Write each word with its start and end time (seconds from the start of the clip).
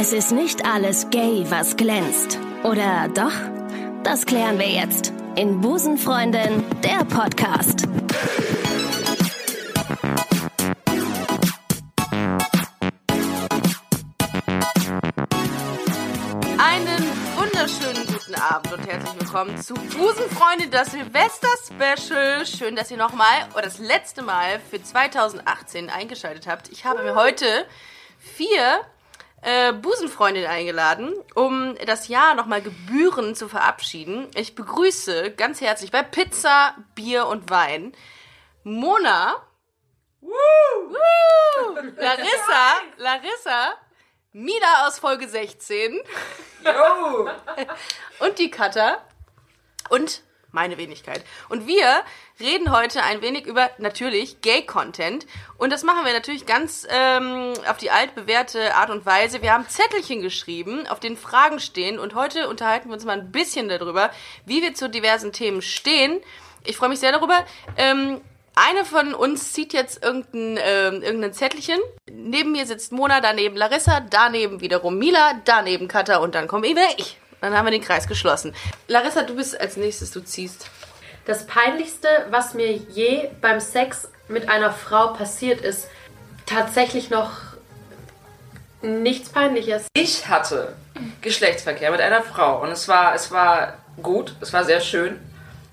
Es 0.00 0.12
ist 0.12 0.30
nicht 0.30 0.64
alles 0.64 1.10
gay, 1.10 1.44
was 1.48 1.76
glänzt. 1.76 2.38
Oder 2.62 3.08
doch? 3.08 3.32
Das 4.04 4.26
klären 4.26 4.56
wir 4.56 4.68
jetzt 4.68 5.12
in 5.34 5.60
Busenfreundin, 5.60 6.64
der 6.84 7.04
Podcast. 7.04 7.82
Einen 16.58 17.02
wunderschönen 17.34 18.06
guten 18.06 18.36
Abend 18.36 18.72
und 18.72 18.86
herzlich 18.86 19.20
willkommen 19.20 19.60
zu 19.60 19.74
Busenfreunde, 19.74 20.68
das 20.70 20.92
Silvester-Special. 20.92 22.46
Schön, 22.46 22.76
dass 22.76 22.92
ihr 22.92 22.98
nochmal 22.98 23.48
oder 23.54 23.62
das 23.62 23.80
letzte 23.80 24.22
Mal 24.22 24.60
für 24.70 24.80
2018 24.80 25.90
eingeschaltet 25.90 26.46
habt. 26.46 26.68
Ich 26.68 26.84
habe 26.84 27.02
mir 27.02 27.16
heute 27.16 27.66
vier 28.20 28.84
äh, 29.42 29.72
Busenfreundinnen 29.72 30.50
eingeladen, 30.50 31.14
um 31.34 31.76
das 31.86 32.08
Jahr 32.08 32.34
nochmal 32.34 32.62
gebührend 32.62 33.36
zu 33.36 33.48
verabschieden. 33.48 34.28
Ich 34.34 34.54
begrüße 34.54 35.32
ganz 35.32 35.60
herzlich 35.60 35.90
bei 35.90 36.02
Pizza, 36.02 36.74
Bier 36.94 37.26
und 37.26 37.50
Wein 37.50 37.92
Mona. 38.64 39.36
Woo! 40.20 40.34
Larissa, 41.96 42.80
Larissa, 42.96 43.74
Mida 44.32 44.86
aus 44.86 44.98
Folge 44.98 45.28
16 45.28 46.00
Jo! 46.64 47.30
und 48.26 48.38
die 48.38 48.50
Cutter 48.50 49.02
und 49.88 50.22
meine 50.50 50.76
Wenigkeit. 50.76 51.24
Und 51.48 51.66
wir 51.66 52.02
reden 52.40 52.70
heute 52.70 53.02
ein 53.02 53.22
wenig 53.22 53.46
über 53.46 53.70
natürlich 53.78 54.40
Gay-Content. 54.40 55.26
Und 55.56 55.72
das 55.72 55.82
machen 55.82 56.04
wir 56.04 56.12
natürlich 56.12 56.46
ganz 56.46 56.86
ähm, 56.90 57.52
auf 57.68 57.76
die 57.76 57.90
altbewährte 57.90 58.74
Art 58.74 58.90
und 58.90 59.06
Weise. 59.06 59.42
Wir 59.42 59.52
haben 59.52 59.68
Zettelchen 59.68 60.22
geschrieben, 60.22 60.86
auf 60.86 61.00
denen 61.00 61.16
Fragen 61.16 61.60
stehen. 61.60 61.98
Und 61.98 62.14
heute 62.14 62.48
unterhalten 62.48 62.88
wir 62.88 62.94
uns 62.94 63.04
mal 63.04 63.18
ein 63.18 63.32
bisschen 63.32 63.68
darüber, 63.68 64.10
wie 64.46 64.62
wir 64.62 64.74
zu 64.74 64.88
diversen 64.88 65.32
Themen 65.32 65.62
stehen. 65.62 66.20
Ich 66.64 66.76
freue 66.76 66.90
mich 66.90 67.00
sehr 67.00 67.12
darüber. 67.12 67.44
Ähm, 67.76 68.20
eine 68.54 68.84
von 68.84 69.14
uns 69.14 69.52
zieht 69.52 69.72
jetzt 69.72 70.02
irgendein, 70.02 70.58
ähm, 70.60 71.02
irgendein 71.02 71.32
Zettelchen. 71.32 71.78
Neben 72.10 72.52
mir 72.52 72.66
sitzt 72.66 72.90
Mona, 72.90 73.20
daneben 73.20 73.56
Larissa, 73.56 74.00
daneben 74.00 74.60
wiederum 74.60 74.98
Mila, 74.98 75.34
daneben 75.44 75.86
Katha 75.86 76.16
und 76.16 76.34
dann 76.34 76.48
komme 76.48 76.66
wieder 76.68 76.82
ich. 76.96 77.18
Dann 77.40 77.56
haben 77.56 77.66
wir 77.66 77.70
den 77.70 77.82
Kreis 77.82 78.08
geschlossen. 78.08 78.54
Larissa, 78.88 79.22
du 79.22 79.36
bist 79.36 79.60
als 79.60 79.76
nächstes, 79.76 80.10
du 80.10 80.20
ziehst. 80.20 80.68
Das 81.28 81.44
Peinlichste, 81.44 82.08
was 82.30 82.54
mir 82.54 82.72
je 82.72 83.28
beim 83.42 83.60
Sex 83.60 84.08
mit 84.28 84.48
einer 84.48 84.72
Frau 84.72 85.08
passiert 85.08 85.60
ist, 85.60 85.86
tatsächlich 86.46 87.10
noch 87.10 87.32
nichts 88.80 89.28
Peinliches. 89.28 89.88
Ich 89.92 90.26
hatte 90.26 90.74
Geschlechtsverkehr 91.20 91.90
mit 91.90 92.00
einer 92.00 92.22
Frau 92.22 92.62
und 92.62 92.70
es 92.70 92.88
war, 92.88 93.14
es 93.14 93.30
war 93.30 93.74
gut, 94.02 94.36
es 94.40 94.54
war 94.54 94.64
sehr 94.64 94.80
schön. 94.80 95.18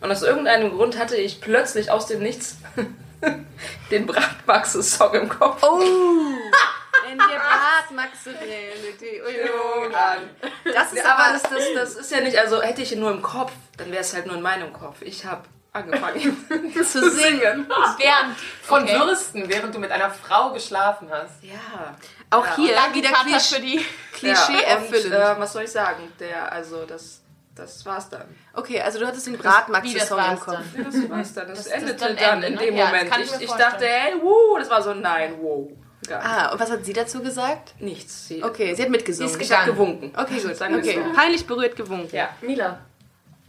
Und 0.01 0.11
aus 0.11 0.23
irgendeinem 0.23 0.71
Grund 0.71 0.99
hatte 0.99 1.15
ich 1.15 1.39
plötzlich 1.39 1.89
aus 1.89 2.05
dem 2.05 2.19
Nichts 2.19 2.57
den 3.91 4.07
Bratmaxe-Song 4.07 5.13
im 5.13 5.29
Kopf. 5.29 5.63
Oh! 5.63 5.79
Wenn 7.17 7.29
wir 7.29 7.39
Bratmaxe 7.39 8.33
drehen, 8.33 8.97
die 9.01 9.21
Union 9.21 9.93
an. 9.95 10.29
Das 10.65 10.93
ist 10.93 11.05
aber 11.05 11.33
das, 11.33 11.43
das, 11.43 11.63
das 11.75 11.95
ist 11.95 12.11
ja 12.11 12.21
nicht, 12.21 12.37
also 12.37 12.61
hätte 12.61 12.81
ich 12.81 12.91
ihn 12.91 12.99
nur 12.99 13.11
im 13.11 13.21
Kopf, 13.21 13.51
dann 13.77 13.91
wäre 13.91 14.01
es 14.01 14.13
halt 14.13 14.25
nur 14.27 14.35
in 14.35 14.41
meinem 14.41 14.73
Kopf. 14.73 15.01
Ich 15.01 15.25
habe 15.25 15.43
angefangen 15.73 16.21
zu 16.73 17.09
singen. 17.11 17.67
Während 17.97 18.37
von 18.63 18.83
Okay. 18.83 18.99
Würsten, 18.99 19.49
während 19.49 19.75
du 19.75 19.79
mit 19.79 19.91
einer 19.91 20.09
Frau 20.09 20.51
geschlafen 20.51 21.09
hast. 21.11 21.43
Ja. 21.43 21.95
Auch 22.29 22.45
Ja, 22.45 22.55
hier 22.55 22.75
Danke, 22.75 22.95
wieder 22.99 23.09
Klisch 23.09 23.49
für 23.53 23.59
die. 23.61 23.85
Klischee 24.13 24.53
ja, 24.53 24.59
erfüllend. 24.77 25.13
äh, 25.13 25.39
was 25.39 25.53
soll 25.53 25.63
ich 25.63 25.71
sagen? 25.71 26.11
Der, 26.19 26.51
also 26.51 26.85
das, 26.85 27.21
das 27.55 27.85
war's 27.85 28.09
dann. 28.09 28.23
okay, 28.53 28.81
also 28.81 28.99
du 28.99 29.05
hattest 29.05 29.27
den 29.27 29.37
Bratmaxe-Song 29.37 30.17
das 30.17 30.31
im 30.31 30.39
Kopf. 30.39 30.55
dann? 30.73 30.83
Das 30.85 31.09
war's 31.09 31.33
dann. 31.33 31.47
Das, 31.49 31.57
Das- 31.57 31.65
das 31.65 31.73
endete 31.73 31.99
dann 32.05 32.15
dann, 32.15 32.43
Ende, 32.43 32.47
in 32.47 32.57
dem 32.69 32.75
Ja, 32.77 32.83
das 32.85 32.91
Moment. 32.93 33.11
kann 33.11 33.21
ich 33.21 33.33
ich 33.33 33.41
ich 33.41 33.51
dachte, 33.51 33.85
hey, 33.85 34.13
wuh, 34.21 34.57
das 34.57 34.69
war 34.69 34.81
so 34.81 34.91
ein 34.91 35.01
Nein, 35.01 35.35
wow. 35.41 35.69
Gar 36.07 36.19
nicht. 36.19 36.27
Ah, 36.27 36.51
und 36.51 36.59
was 36.59 36.71
hat 36.71 36.85
sie 36.85 36.93
dazu 36.93 37.21
gesagt? 37.21 37.73
Nichts. 37.79 38.27
Sie, 38.27 38.43
Okay, 38.43 38.73
sie 38.75 38.81
hat 38.83 38.89
mitgesungen. 38.89 39.29
Sie 39.29 39.35
ist 39.41 39.49
gegangen. 39.49 39.67
gewunken. 39.67 40.13
Okay, 40.17 40.39
gut. 40.41 40.55
Sagen 40.55 40.73
wir 40.75 40.79
Okay, 40.81 41.01
so. 41.05 41.13
peinlich 41.13 41.45
berührt 41.47 41.75
gewunken. 41.75 42.15
Ja. 42.15 42.29
Mila. 42.41 42.79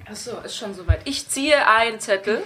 Achso, 0.09 0.39
ist 0.45 0.57
schon 0.57 0.73
soweit. 0.75 1.01
Ich 1.05 1.29
ziehe 1.29 1.67
einen 1.67 1.99
Zettel. 2.01 2.43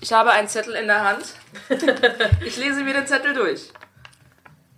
Ich 0.00 0.12
habe 0.12 0.30
einen 0.32 0.46
Zettel 0.48 0.74
in 0.74 0.86
der 0.86 1.02
Hand. 1.04 1.24
Ich 2.44 2.56
lese 2.58 2.82
mir 2.84 2.92
den 2.94 3.06
Zettel 3.06 3.32
durch. 3.34 3.70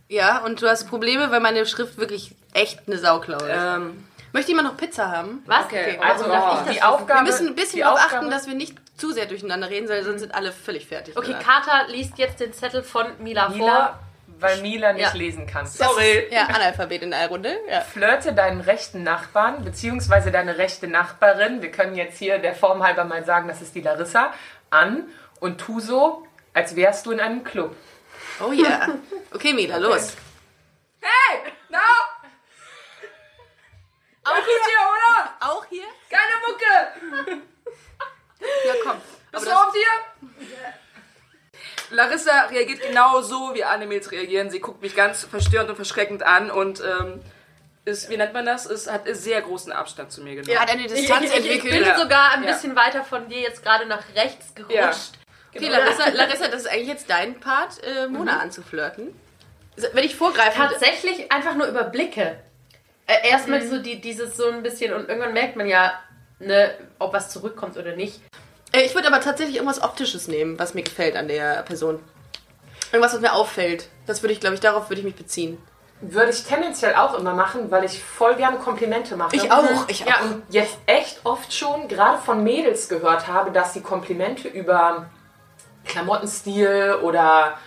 Ja, 0.08 0.38
und 0.38 0.62
du 0.62 0.68
hast 0.68 0.88
Probleme, 0.88 1.30
weil 1.30 1.40
meine 1.40 1.66
Schrift 1.66 1.98
wirklich 1.98 2.34
echt 2.54 2.80
eine 2.86 2.98
Sauklaue 2.98 3.42
ist. 3.48 3.56
Ähm, 3.58 4.04
Möchte 4.32 4.50
jemand 4.50 4.68
noch 4.68 4.76
Pizza 4.76 5.10
haben? 5.10 5.42
Was? 5.46 5.64
Okay, 5.66 5.98
Also 6.00 6.24
Oh. 6.26 6.28
darf 6.28 6.60
ich 6.60 6.66
das 6.66 6.74
die 6.76 6.82
Aufgabe. 6.82 7.20
Wir 7.20 7.32
müssen 7.32 7.46
ein 7.48 7.54
bisschen 7.54 7.80
darauf 7.80 7.98
achten, 8.00 8.30
dass 8.30 8.46
wir 8.46 8.54
nicht 8.54 8.76
zu 8.96 9.10
sehr 9.12 9.26
durcheinander 9.26 9.68
reden, 9.70 9.88
weil 9.88 10.02
sonst 10.04 10.20
sind 10.20 10.34
alle 10.34 10.52
völlig 10.52 10.86
fertig. 10.86 11.16
Okay. 11.16 11.34
Carter 11.42 11.88
liest 11.88 12.18
jetzt 12.18 12.40
den 12.40 12.52
Zettel 12.52 12.82
von 12.82 13.06
Mila, 13.20 13.48
Mila, 13.48 13.98
weil 14.40 14.60
Mila 14.60 14.92
nicht 14.92 15.02
Ja. 15.12 15.12
lesen 15.14 15.46
kann. 15.46 15.66
sorry. 15.66 16.26
Ja, 16.30 16.44
Analphabet 16.46 17.02
in 17.02 17.10
der 17.10 17.28
Runde. 17.28 17.58
Ja. 17.68 17.80
Flirte 17.82 18.32
deinen 18.32 18.60
rechten 18.60 19.02
Nachbarn, 19.02 19.64
beziehungsweise 19.64 20.30
deine 20.30 20.58
rechte 20.58 20.86
Nachbarin, 20.88 21.62
wir 21.62 21.70
können 21.70 21.94
jetzt 21.94 22.18
hier 22.18 22.38
der 22.38 22.54
Form 22.54 22.82
halber 22.82 23.04
mal 23.04 23.24
sagen, 23.24 23.48
das 23.48 23.60
ist 23.62 23.74
die 23.74 23.80
Larissa, 23.80 24.32
an 24.70 25.08
und 25.40 25.60
tu 25.60 25.80
so, 25.80 26.26
als 26.54 26.76
wärst 26.76 27.06
du 27.06 27.12
in 27.12 27.20
einem 27.20 27.44
Club. 27.44 27.74
Oh 28.40 28.52
ja. 28.52 28.88
Okay, 29.32 29.52
Mila, 29.52 29.76
los. 29.78 30.16
Hey, 31.00 31.38
no! 31.68 31.78
Auch 34.24 34.34
gut 34.34 34.44
hier, 34.46 34.82
oder? 34.92 35.30
Auch 35.40 35.64
hier? 35.70 35.84
Keine 36.10 36.34
Mucke! 36.46 37.64
Ja, 38.66 38.74
komm. 38.84 39.00
Bist 39.32 39.46
Aber 39.48 39.56
du 39.62 39.68
auf 39.68 39.72
dir? 39.72 40.38
Larissa 41.90 42.46
reagiert 42.46 42.80
genau 42.82 43.22
so, 43.22 43.52
wie 43.54 43.64
Annemils 43.64 44.10
reagieren. 44.12 44.50
Sie 44.50 44.60
guckt 44.60 44.82
mich 44.82 44.94
ganz 44.94 45.24
verstörend 45.24 45.70
und 45.70 45.76
verschreckend 45.76 46.22
an 46.22 46.50
und 46.50 46.80
ähm, 46.80 47.20
ist, 47.84 48.10
wie 48.10 48.16
nennt 48.16 48.34
man 48.34 48.44
das? 48.44 48.66
Ist, 48.66 48.90
hat 48.90 49.02
sehr 49.10 49.40
großen 49.40 49.72
Abstand 49.72 50.12
zu 50.12 50.22
mir 50.22 50.34
genommen. 50.36 50.50
Er 50.50 50.60
hat 50.60 50.70
eine 50.70 50.86
Distanz 50.86 51.24
ich, 51.24 51.30
ich, 51.30 51.38
ich 51.38 51.44
entwickelt. 51.54 51.72
bin 51.72 51.84
Ja. 51.84 51.98
sogar 51.98 52.32
ein 52.32 52.42
Ja. 52.44 52.52
bisschen 52.52 52.76
weiter 52.76 53.04
von 53.04 53.28
dir 53.28 53.40
jetzt 53.40 53.62
gerade 53.62 53.86
nach 53.86 54.02
rechts 54.14 54.54
gerutscht. 54.54 54.74
Ja. 54.74 54.92
Okay, 55.54 55.68
Larissa, 55.68 56.10
Larissa, 56.10 56.48
das 56.48 56.62
ist 56.62 56.68
eigentlich 56.70 56.88
jetzt 56.88 57.08
dein 57.08 57.40
Part, 57.40 57.82
äh, 57.82 58.06
Mona 58.06 58.38
anzuflirten. 58.40 59.18
Wenn 59.92 60.04
ich 60.04 60.14
vorgreife. 60.16 60.58
Tatsächlich 60.58 61.32
einfach 61.32 61.54
nur 61.54 61.66
über 61.68 61.84
Blicke. 61.84 62.38
Äh, 63.06 63.28
erstmal 63.30 63.62
so 63.66 63.78
die, 63.78 64.00
dieses 64.00 64.36
so 64.36 64.48
ein 64.50 64.62
bisschen 64.62 64.92
und 64.92 65.08
irgendwann 65.08 65.32
merkt 65.32 65.56
man 65.56 65.66
ja, 65.66 65.98
ne, 66.40 66.74
ob 66.98 67.14
was 67.14 67.30
zurückkommt 67.30 67.78
oder 67.78 67.96
nicht. 67.96 68.20
Äh, 68.78 68.84
Ich 68.86 68.94
würde 68.94 69.08
aber 69.08 69.20
tatsächlich 69.20 69.56
irgendwas 69.56 69.82
Optisches 69.82 70.28
nehmen, 70.28 70.58
was 70.58 70.74
mir 70.74 70.82
gefällt 70.82 71.16
an 71.16 71.28
der 71.28 71.62
Person. 71.62 72.00
Irgendwas, 72.92 73.12
was 73.14 73.20
mir 73.20 73.32
auffällt. 73.34 73.88
Das 74.06 74.22
würde 74.22 74.32
ich, 74.32 74.40
glaube 74.40 74.54
ich, 74.54 74.60
darauf 74.60 74.88
würde 74.88 75.00
ich 75.00 75.04
mich 75.04 75.16
beziehen. 75.16 75.58
Würde 76.00 76.30
ich 76.30 76.44
tendenziell 76.44 76.94
auch 76.94 77.14
immer 77.18 77.34
machen, 77.34 77.70
weil 77.72 77.84
ich 77.84 78.02
voll 78.02 78.36
gerne 78.36 78.58
Komplimente 78.58 79.16
mache. 79.16 79.34
Ich 79.34 79.50
auch, 79.50 79.88
ich 79.88 80.00
Ja, 80.00 80.14
auch. 80.18 80.22
und 80.22 80.42
jetzt 80.48 80.76
echt 80.86 81.20
oft 81.24 81.52
schon, 81.52 81.88
gerade 81.88 82.18
von 82.18 82.44
Mädels 82.44 82.88
gehört 82.88 83.26
habe, 83.26 83.50
dass 83.50 83.74
sie 83.74 83.80
Komplimente 83.80 84.46
über 84.48 85.06
Klamottenstil 85.84 86.98
oder 87.02 87.58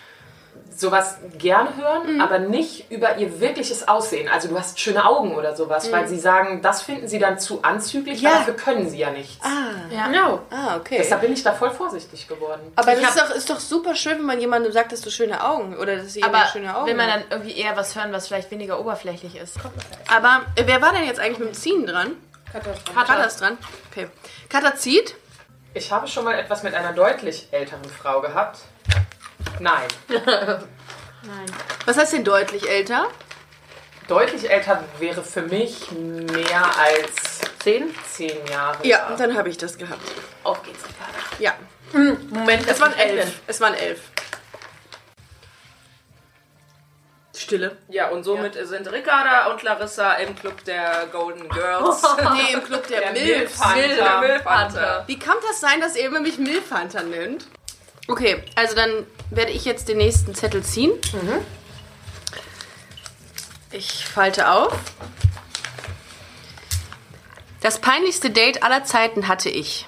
sowas 0.82 1.18
gerne 1.38 1.76
hören, 1.78 2.16
Mhm. 2.16 2.22
aber 2.22 2.40
nicht 2.40 2.92
über 2.92 3.16
ihr 3.18 3.40
wirkliches 3.40 3.88
Aussehen. 3.88 4.28
Also 4.28 4.50
du 4.50 4.58
hast 4.60 4.80
schöne 4.80 5.06
Augen 5.06 5.36
oder 5.36 5.56
sowas, 5.56 5.90
weil 5.92 6.08
sie 6.08 6.20
sagen, 6.20 6.62
das 6.62 6.82
finden 6.82 7.08
sie 7.08 7.20
dann 7.20 7.40
zu 7.40 7.62
anzüglich, 7.64 8.18
Mhm. 8.20 8.24
Ja. 8.26 8.30
weil 8.32 8.38
dafür 8.40 8.54
können 8.56 8.90
sie 8.90 8.98
ja 8.98 9.12
nichts. 9.12 9.38
Genau. 9.90 10.42
Ah, 10.50 10.76
okay. 10.78 10.98
Deshalb 10.98 11.22
bin 11.22 11.32
ich 11.34 11.44
da 11.44 11.54
voll 11.54 11.70
vorsichtig 11.72 12.28
geworden. 12.28 12.62
aber 12.76 12.94
Ich 12.98 13.02
das 13.02 13.16
ist 13.16 13.22
doch, 13.22 13.30
ist 13.36 13.50
doch 13.50 13.60
super 13.60 13.96
schön, 13.96 14.18
wenn 14.18 14.26
man 14.26 14.40
jemandem 14.42 14.72
sagt, 14.74 14.92
dass 14.92 15.02
du 15.02 15.10
schöne 15.12 15.44
Augen 15.44 15.78
oder 15.78 15.96
dass 15.98 16.12
sie 16.14 16.24
Aber 16.24 16.34
jemand 16.34 16.52
schöne 16.52 16.76
Augen 16.76 16.88
will 16.88 16.96
man 16.96 17.08
dann 17.08 17.24
irgendwie 17.30 17.58
eher 17.58 17.78
was 17.78 17.96
hören, 17.96 18.12
was 18.12 18.28
vielleicht 18.28 18.52
weniger 18.52 18.80
oberflächlich 18.80 19.36
ist? 19.38 19.58
Aber 20.14 20.42
äh, 20.56 20.64
wer 20.66 20.82
war 20.82 20.92
denn 20.94 21.06
jetzt 21.06 21.20
eigentlich 21.20 21.40
mit 21.40 21.50
dem 21.50 21.54
Ziehen 21.54 21.86
dran? 21.86 22.14
Katha 22.94 23.24
ist 23.24 23.40
dran. 23.40 23.58
Okay. 23.92 24.08
Katha 24.50 24.76
zieht. 24.76 25.16
Ich 25.74 25.92
habe 25.92 26.08
schon 26.08 26.26
mal 26.26 26.34
etwas 26.38 26.64
mit 26.64 26.74
einer 26.74 26.92
deutlich 26.92 27.48
älteren 27.52 27.86
Frau 27.86 28.20
gehabt. 28.20 28.60
Nein. 29.62 29.88
Was 31.86 31.98
heißt 31.98 32.14
denn 32.14 32.24
deutlich 32.24 32.70
älter? 32.70 33.08
Deutlich 34.08 34.50
älter 34.50 34.84
wäre 35.00 35.24
für 35.24 35.44
mich 35.44 35.92
mehr 35.92 36.66
als 36.78 37.42
Zehn? 37.64 37.94
zehn 38.12 38.46
Jahre. 38.48 38.78
Ja, 38.86 39.16
dann 39.18 39.38
habe 39.38 39.50
ich 39.50 39.58
das 39.58 39.78
gehabt. 39.78 40.02
Auf 40.44 40.64
geht's, 40.64 40.80
Ricarda. 40.84 41.20
Ja. 41.40 41.54
Moment, 41.94 42.68
Es 42.68 42.80
waren 42.80 42.94
elf. 42.94 43.40
Es 43.48 43.62
waren 43.62 43.76
elf. 43.76 44.02
Stille. 47.36 47.78
Ja, 47.90 48.10
und 48.10 48.24
somit 48.24 48.54
sind 48.68 48.92
Ricarda 48.92 49.48
und 49.52 49.62
Larissa 49.64 50.14
im 50.14 50.36
Club 50.36 50.64
der 50.64 51.08
Golden 51.12 51.48
Girls. 51.50 52.02
Nee, 52.34 52.54
im 52.54 52.64
Club 52.64 52.88
der, 52.88 53.02
Der. 53.02 53.12
Der 53.14 54.20
Milfhunter. 54.22 55.04
Wie 55.08 55.20
kann 55.20 55.36
das 55.48 55.60
sein, 55.60 55.82
dass 55.82 55.96
ihr 55.96 56.06
immer 56.06 56.20
mich 56.20 56.38
Milfhunter 56.38 57.04
nennt? 57.04 57.48
Okay, 58.08 58.44
also 58.56 58.76
dann 58.76 59.06
werde 59.30 59.52
ich 59.52 59.66
jetzt 59.66 59.88
den 59.88 59.98
nächsten 59.98 60.36
Zettel 60.36 60.64
ziehen. 60.64 60.92
Ich 63.72 64.06
falte 64.06 64.52
auf. 64.52 64.78
Das 67.62 67.80
peinlichste 67.80 68.32
Date 68.32 68.64
aller 68.64 68.84
Zeiten 68.84 69.28
hatte 69.28 69.50
ich. 69.50 69.88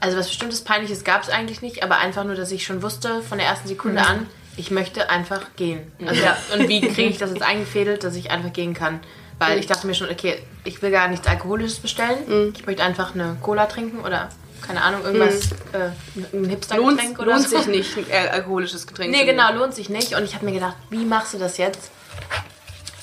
Also 0.00 0.16
was 0.16 0.28
bestimmtes 0.28 0.62
Peinliches 0.62 1.04
gab 1.04 1.22
es 1.22 1.28
eigentlich 1.30 1.62
nicht, 1.62 1.82
aber 1.82 1.98
einfach 1.98 2.24
nur, 2.24 2.34
dass 2.34 2.50
ich 2.50 2.64
schon 2.64 2.82
wusste 2.82 3.22
von 3.22 3.38
der 3.38 3.46
ersten 3.46 3.68
Sekunde 3.68 4.02
an, 4.02 4.26
ich 4.56 4.70
möchte 4.70 5.10
einfach 5.10 5.46
gehen. 5.56 5.90
Also, 6.04 6.22
ja, 6.22 6.36
und 6.52 6.68
wie 6.68 6.80
kriege 6.92 7.08
ich 7.08 7.18
das 7.18 7.30
jetzt 7.30 7.42
eingefädelt, 7.42 8.04
dass 8.04 8.14
ich 8.16 8.30
einfach 8.30 8.52
gehen 8.52 8.74
kann? 8.74 9.00
Weil 9.38 9.58
ich 9.58 9.66
dachte 9.66 9.86
mir 9.86 9.94
schon, 9.94 10.10
okay, 10.10 10.42
ich 10.64 10.82
will 10.82 10.90
gar 10.90 11.06
nichts 11.06 11.28
Alkoholisches 11.28 11.78
bestellen. 11.78 12.52
Ich 12.56 12.66
möchte 12.66 12.82
einfach 12.82 13.14
eine 13.14 13.36
Cola 13.40 13.66
trinken 13.66 14.00
oder 14.00 14.28
keine 14.62 14.82
Ahnung, 14.82 15.04
irgendwas, 15.04 15.52
äh, 15.72 15.90
ein 16.16 16.26
Lohnt, 16.32 16.50
Hipstergetränk 16.50 17.18
oder 17.18 17.32
lohnt 17.32 17.48
so. 17.48 17.58
sich 17.58 17.66
nicht, 17.66 17.96
ein 17.96 18.10
äh, 18.10 18.28
alkoholisches 18.28 18.86
Getränk 18.86 19.10
Nee, 19.10 19.24
genau, 19.24 19.52
lohnt 19.52 19.74
sich 19.74 19.88
nicht. 19.88 20.14
Und 20.14 20.24
ich 20.24 20.34
habe 20.34 20.44
mir 20.44 20.52
gedacht, 20.52 20.76
wie 20.90 21.04
machst 21.04 21.34
du 21.34 21.38
das 21.38 21.56
jetzt? 21.58 21.90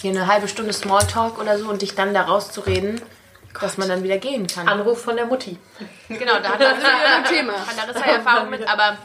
Hier 0.02 0.12
eine 0.12 0.28
halbe 0.28 0.48
Stunde 0.48 0.74
Smalltalk 0.74 1.40
oder 1.40 1.57
so 1.57 1.69
und 1.69 1.81
dich 1.81 1.96
dann 1.96 2.13
da 2.13 2.24
rauszureden, 2.24 3.02
dass 3.60 3.78
man 3.78 3.88
dann 3.88 4.04
wieder 4.04 4.18
gehen 4.18 4.48
kann. 4.48 4.68
Anruf 4.68 5.02
von 5.02 5.16
der 5.16 5.25
Mutti. 5.25 5.57
Genau, 6.10 6.40
da 6.44 6.50
hat 6.50 6.60
Larissa, 6.60 6.88
ein 7.18 7.24
Thema. 7.34 7.54
hat 7.54 7.78
Larissa 7.78 8.06
Erfahrung 8.06 8.50
mit, 8.50 8.68
aber 8.68 8.98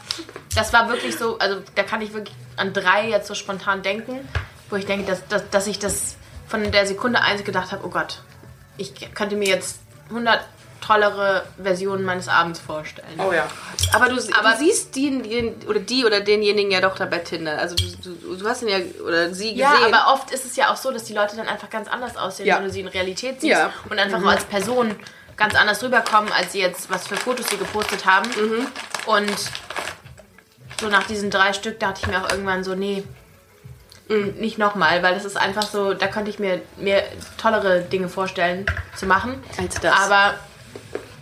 das 0.54 0.72
war 0.72 0.88
wirklich 0.88 1.16
so, 1.16 1.38
also 1.38 1.62
da 1.74 1.82
kann 1.84 2.02
ich 2.02 2.12
wirklich 2.12 2.36
an 2.56 2.72
drei 2.72 3.08
jetzt 3.08 3.28
so 3.28 3.34
spontan 3.34 3.82
denken, 3.82 4.28
wo 4.68 4.76
ich 4.76 4.86
denke, 4.86 5.06
dass, 5.06 5.26
dass, 5.28 5.48
dass 5.50 5.66
ich 5.66 5.78
das 5.78 6.16
von 6.48 6.70
der 6.72 6.86
Sekunde 6.86 7.20
eins 7.20 7.44
gedacht 7.44 7.72
habe, 7.72 7.86
oh 7.86 7.90
Gott, 7.90 8.22
ich 8.76 9.14
könnte 9.14 9.36
mir 9.36 9.48
jetzt 9.48 9.78
100 10.08 10.40
tollere 10.80 11.44
Versionen 11.62 12.04
meines 12.04 12.28
Abends 12.28 12.58
vorstellen. 12.60 13.18
Oh 13.18 13.32
ja. 13.32 13.46
Aber 13.92 14.08
du, 14.08 14.16
Aber- 14.38 14.52
du 14.52 14.56
siehst 14.58 14.94
die, 14.96 15.20
die 15.22 15.66
oder 15.66 15.80
die 15.80 16.04
oder 16.04 16.20
denjenigen 16.20 16.70
ja 16.70 16.80
doch 16.80 16.96
da 16.96 17.06
bei 17.06 17.18
Tinder. 17.18 17.58
Also 17.58 17.74
du, 17.76 17.84
du, 18.02 18.36
du 18.36 18.48
hast 18.48 18.62
ihn 18.62 18.68
ja 18.68 18.78
oder 19.04 19.32
sie 19.34 19.54
Ja, 19.54 19.72
gesehen. 19.72 19.94
aber 19.94 20.12
oft 20.12 20.30
ist 20.30 20.44
es 20.44 20.56
ja 20.56 20.72
auch 20.72 20.76
so, 20.76 20.90
dass 20.90 21.04
die 21.04 21.14
Leute 21.14 21.36
dann 21.36 21.48
einfach 21.48 21.70
ganz 21.70 21.88
anders 21.88 22.16
aussehen, 22.16 22.46
Ja. 22.46 22.56
wenn 22.56 22.64
du 22.64 22.70
sie 22.70 22.80
in 22.80 22.88
Realität 22.88 23.40
siehst 23.40 23.52
Ja. 23.58 23.72
und 23.88 23.98
einfach 23.98 24.24
als 24.24 24.44
Person 24.44 24.96
ganz 25.36 25.54
anders 25.54 25.82
rüberkommen, 25.82 26.30
als 26.32 26.52
sie 26.52 26.60
jetzt, 26.60 26.90
was 26.90 27.06
für 27.06 27.16
Fotos 27.16 27.48
sie 27.48 27.56
gepostet 27.56 28.04
haben. 28.06 28.30
Und 29.06 29.32
so 30.80 30.88
nach 30.88 31.06
diesen 31.06 31.30
drei 31.30 31.52
Stück 31.52 31.78
dachte 31.80 32.00
ich 32.02 32.06
mir 32.08 32.22
auch 32.24 32.30
irgendwann 32.30 32.64
so, 32.64 32.74
nee, 32.74 33.04
nicht 34.38 34.58
nochmal, 34.58 35.02
weil 35.04 35.14
das 35.14 35.24
ist 35.24 35.36
einfach 35.36 35.62
so, 35.62 35.94
da 35.94 36.08
könnte 36.08 36.30
ich 36.30 36.38
mir 36.40 36.60
mehr 36.76 37.04
tollere 37.40 37.80
Dinge 37.82 38.08
vorstellen 38.08 38.66
zu 38.96 39.06
machen. 39.06 39.42
Als 39.56 39.76
das. 39.76 39.94
Aber 39.94 40.34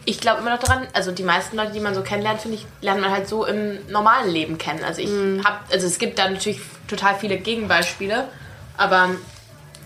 ich 0.05 0.21
glaube 0.21 0.41
immer 0.41 0.50
noch 0.50 0.59
daran, 0.59 0.87
also 0.95 1.12
die 1.12 1.23
meisten 1.23 1.56
Leute, 1.56 1.73
die 1.73 1.81
man 1.81 1.95
so 1.95 2.03
kennenlernt, 2.03 2.41
finde 2.41 2.56
ich, 2.56 2.67
lernt 2.81 3.00
man 3.00 3.11
halt 3.11 3.29
so 3.29 3.45
im 3.45 3.87
normalen 3.89 4.31
Leben 4.31 4.56
kennen. 4.56 4.83
Also 4.83 5.03
ich 5.03 5.11
habe, 5.45 5.59
also 5.71 5.87
es 5.87 5.99
gibt 5.99 6.19
da 6.19 6.31
natürlich 6.31 6.61
total 6.87 7.15
viele 7.17 7.37
Gegenbeispiele, 7.37 8.27
aber 8.79 9.11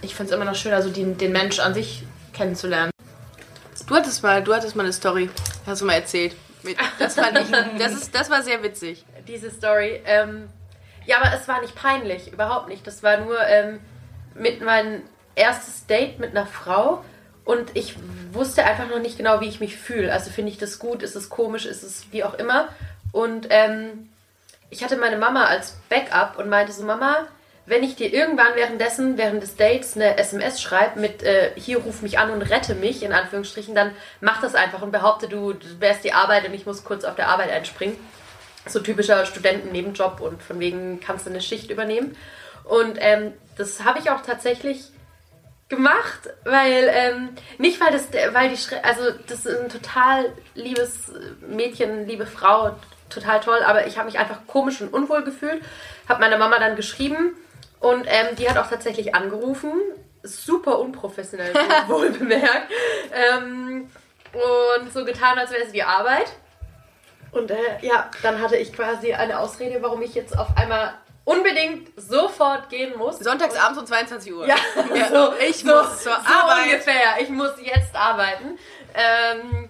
ich 0.00 0.14
finde 0.14 0.32
es 0.32 0.37
immer 0.37 0.44
noch 0.44 0.55
schön, 0.55 0.73
also 0.73 0.91
den, 0.91 1.19
den 1.19 1.32
Mensch 1.32 1.59
an 1.59 1.75
sich 1.75 2.05
kennenzulernen. 2.32 2.93
du 3.87 3.94
hattest 3.97 4.23
mal, 4.23 4.43
du 4.44 4.55
hattest 4.55 4.76
mal 4.76 4.85
eine 4.85 4.93
Story, 4.93 5.29
hast 5.67 5.81
du 5.82 5.87
mal 5.87 5.94
erzählt. 5.94 6.37
Das 7.00 7.17
fand 7.17 7.38
ich, 7.41 7.50
das 7.79 7.93
ist, 7.93 8.14
das 8.14 8.31
war 8.31 8.43
sehr 8.43 8.62
witzig. 8.62 9.05
diese 9.26 9.50
Story. 9.50 10.00
Ähm, 10.05 10.49
ja, 11.05 11.17
aber 11.20 11.35
es 11.35 11.49
war 11.49 11.61
nicht 11.61 11.75
peinlich, 11.75 12.32
überhaupt 12.32 12.69
nicht. 12.69 12.87
Das 12.87 13.03
war 13.03 13.17
nur 13.19 13.41
ähm, 13.44 13.81
mit 14.35 14.62
mein 14.62 15.03
erstes 15.35 15.87
Date 15.87 16.20
mit 16.20 16.31
einer 16.31 16.47
Frau 16.47 17.05
und 17.44 17.71
ich 17.75 17.97
wusste 18.33 18.65
einfach 18.65 18.89
noch 18.89 19.00
nicht 19.00 19.19
genau, 19.19 19.41
wie 19.41 19.49
ich 19.49 19.61
mich 19.61 19.77
fühle. 19.77 20.12
Also 20.12 20.31
finde 20.31 20.50
ich 20.50 20.59
das 20.59 20.79
gut, 20.79 21.03
ist 21.03 21.17
es 21.17 21.29
komisch, 21.29 21.67
ist 21.67 21.83
es 21.83 22.06
wie 22.11 22.25
auch 22.25 22.35
immer. 22.35 22.69
Und 23.11 23.49
ähm, 23.50 24.09
ich 24.71 24.85
hatte 24.85 24.97
meine 24.97 25.17
Mama 25.17 25.44
als 25.44 25.77
Backup 25.89 26.39
und 26.39 26.49
meinte 26.49 26.73
so, 26.73 26.85
Mama, 26.85 27.27
wenn 27.67 27.83
ich 27.83 27.94
dir 27.94 28.12
irgendwann 28.12 28.55
währenddessen, 28.55 29.19
während 29.19 29.43
des 29.43 29.56
Dates 29.56 29.97
eine 29.97 30.19
SMS 30.19 30.61
schreibe 30.61 30.99
mit 30.99 31.23
äh, 31.23 31.53
hier 31.56 31.79
ruf 31.79 32.03
mich 32.03 32.19
an 32.19 32.31
und 32.31 32.43
rette 32.43 32.75
mich, 32.75 33.03
in 33.03 33.12
Anführungsstrichen, 33.12 33.75
dann 33.75 33.93
mach 34.21 34.41
das 34.41 34.55
einfach 34.55 34.83
und 34.83 34.91
behaupte, 34.91 35.29
du, 35.29 35.55
wärst 35.79 36.05
die 36.05 36.12
Arbeit 36.12 36.47
und 36.47 36.55
ich 36.55 36.67
muss 36.67 36.85
kurz 36.85 37.05
auf 37.05 37.15
der 37.15 37.29
Arbeit 37.29 37.50
einspringen 37.50 37.97
so 38.67 38.81
typischer 38.81 39.27
Studentennebenjob 39.27 40.21
und 40.21 40.43
von 40.43 40.61
wegen 40.61 41.00
kannst 41.00 41.27
du 41.27 41.31
eine 41.31 41.41
Schicht 41.41 41.71
übernehmen. 41.71 42.17
Und 42.65 42.97
ähm, 43.00 43.33
das 43.56 43.85
habe 43.85 43.99
ich 43.99 44.11
auch 44.11 44.23
tatsächlich 44.23 44.85
gemacht, 45.73 46.29
weil 46.45 46.91
ähm, 46.93 47.31
nicht 47.57 47.81
weil 47.81 47.93
das, 47.93 48.09
weil 48.35 48.51
die, 48.51 48.59
Schre 48.59 48.85
also 48.85 49.05
das 49.27 49.47
ist 49.47 49.59
ein 49.59 49.71
total 49.71 50.31
liebes 50.55 51.11
Mädchen, 51.41 52.07
liebe 52.07 52.27
Frau, 52.27 52.77
total 53.09 53.41
toll, 53.41 53.61
aber 53.65 53.87
ich 53.87 53.97
habe 53.97 54.05
mich 54.05 54.19
einfach 54.19 54.47
komisch 54.47 54.83
und 54.83 54.93
unwohl 54.93 55.25
gefühlt, 55.25 55.63
habe 56.11 56.21
meiner 56.21 56.37
Mama 56.37 56.59
dann 56.59 56.77
geschrieben 56.77 57.35
und 57.81 58.05
ähm, 58.07 58.37
die 58.37 58.51
hat 58.51 58.59
auch 58.59 58.69
tatsächlich 58.69 59.15
angerufen, 59.15 59.73
super 60.23 60.79
unprofessionell, 60.79 61.55
wohl 61.87 62.11
bemerkt, 62.11 62.71
ähm, 63.15 63.91
und 64.35 64.93
so 64.93 65.07
getan, 65.07 65.39
als 65.39 65.53
wäre 65.53 65.63
es 65.63 65.73
die 65.73 65.83
Arbeit. 65.83 66.27
Und 67.33 67.51
äh, 67.51 67.57
ja, 67.81 68.11
dann 68.23 68.43
hatte 68.43 68.57
ich 68.57 68.75
quasi 68.75 69.15
eine 69.15 69.39
Ausrede, 69.39 69.83
warum 69.83 70.03
ich 70.03 70.15
jetzt 70.15 70.39
auf 70.39 70.55
einmal 70.55 70.93
unbedingt 71.25 71.89
sofort 71.97 72.69
gehen 72.69 72.97
muss. 72.97 73.19
Sonntagsabends 73.19 73.79
um 73.79 73.87
22 73.87 74.33
Uhr. 74.33 74.47
Ja, 74.47 74.57
so, 75.11 75.33
ich 75.49 75.59
so, 75.59 75.67
muss 75.67 76.03
zur 76.03 76.13
so 76.13 76.33
Arbeit. 76.33 76.65
ungefähr. 76.67 77.21
Ich 77.21 77.29
muss 77.29 77.53
jetzt 77.63 77.95
arbeiten. 77.95 78.59
Ähm, 78.95 79.69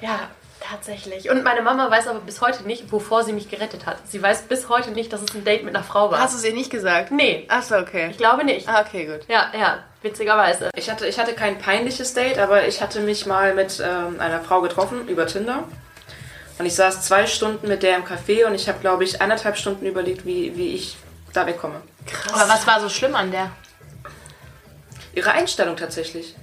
ja, 0.00 0.30
tatsächlich. 0.60 1.30
Und 1.30 1.42
meine 1.44 1.62
Mama 1.62 1.90
weiß 1.90 2.08
aber 2.08 2.20
bis 2.20 2.40
heute 2.40 2.64
nicht, 2.64 2.90
wovor 2.90 3.22
sie 3.22 3.32
mich 3.32 3.48
gerettet 3.50 3.86
hat. 3.86 3.98
Sie 4.06 4.22
weiß 4.22 4.42
bis 4.42 4.68
heute 4.68 4.90
nicht, 4.92 5.12
dass 5.12 5.22
es 5.22 5.34
ein 5.34 5.44
Date 5.44 5.64
mit 5.64 5.74
einer 5.74 5.84
Frau 5.84 6.10
war. 6.10 6.20
Hast 6.20 6.34
du 6.34 6.38
es 6.38 6.44
ihr 6.44 6.54
nicht 6.54 6.70
gesagt? 6.70 7.10
Nee, 7.10 7.46
Achso, 7.48 7.78
okay. 7.78 8.08
ich 8.10 8.16
glaube 8.16 8.44
nicht. 8.44 8.68
Ah, 8.68 8.80
okay, 8.80 9.06
gut. 9.06 9.20
Ja, 9.28 9.50
ja, 9.52 9.84
witzigerweise. 10.02 10.70
Ich 10.74 10.90
hatte, 10.90 11.06
ich 11.06 11.18
hatte 11.18 11.34
kein 11.34 11.58
peinliches 11.58 12.14
Date, 12.14 12.38
aber 12.38 12.66
ich 12.66 12.80
hatte 12.80 13.00
mich 13.00 13.26
mal 13.26 13.54
mit 13.54 13.82
ähm, 13.84 14.18
einer 14.20 14.40
Frau 14.40 14.60
getroffen 14.62 15.06
über 15.08 15.26
Tinder. 15.26 15.64
Und 16.60 16.66
ich 16.66 16.74
saß 16.74 17.00
zwei 17.00 17.26
Stunden 17.26 17.68
mit 17.68 17.82
der 17.82 17.96
im 17.96 18.04
Café 18.04 18.44
und 18.44 18.54
ich 18.54 18.68
habe, 18.68 18.78
glaube 18.80 19.02
ich, 19.02 19.22
eineinhalb 19.22 19.56
Stunden 19.56 19.86
überlegt, 19.86 20.26
wie, 20.26 20.54
wie 20.58 20.74
ich 20.74 20.94
da 21.32 21.46
wegkomme. 21.46 21.80
Aber 22.34 22.50
was 22.50 22.66
war 22.66 22.78
so 22.82 22.90
schlimm 22.90 23.14
an 23.14 23.30
der? 23.30 23.50
Ihre 25.14 25.32
Einstellung 25.32 25.74
tatsächlich. 25.76 26.36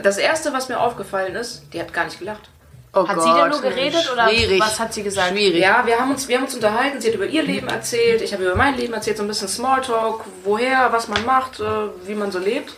Das 0.00 0.16
Erste, 0.16 0.52
was 0.52 0.68
mir 0.68 0.78
aufgefallen 0.78 1.34
ist, 1.34 1.64
die 1.72 1.80
hat 1.80 1.92
gar 1.92 2.04
nicht 2.04 2.20
gelacht. 2.20 2.48
Oh 2.94 3.08
Hat 3.08 3.20
sie 3.20 3.32
denn 3.32 3.48
nur 3.48 3.60
geredet 3.60 4.08
oder 4.12 4.28
Schwierig. 4.28 4.60
was 4.60 4.78
hat 4.78 4.94
sie 4.94 5.02
gesagt? 5.02 5.30
Schwierig. 5.30 5.60
Ja, 5.60 5.84
wir 5.84 5.98
haben, 5.98 6.12
uns, 6.12 6.28
wir 6.28 6.36
haben 6.36 6.44
uns 6.44 6.54
unterhalten. 6.54 7.00
Sie 7.00 7.08
hat 7.08 7.16
über 7.16 7.26
ihr 7.26 7.42
Leben 7.42 7.66
erzählt. 7.66 8.22
Ich 8.22 8.32
habe 8.32 8.44
über 8.44 8.54
mein 8.54 8.76
Leben 8.76 8.94
erzählt. 8.94 9.16
So 9.16 9.24
ein 9.24 9.28
bisschen 9.28 9.48
Smalltalk. 9.48 10.24
Woher, 10.44 10.92
was 10.92 11.08
man 11.08 11.26
macht, 11.26 11.58
äh, 11.58 11.64
wie 12.06 12.14
man 12.14 12.30
so 12.30 12.38
lebt. 12.38 12.74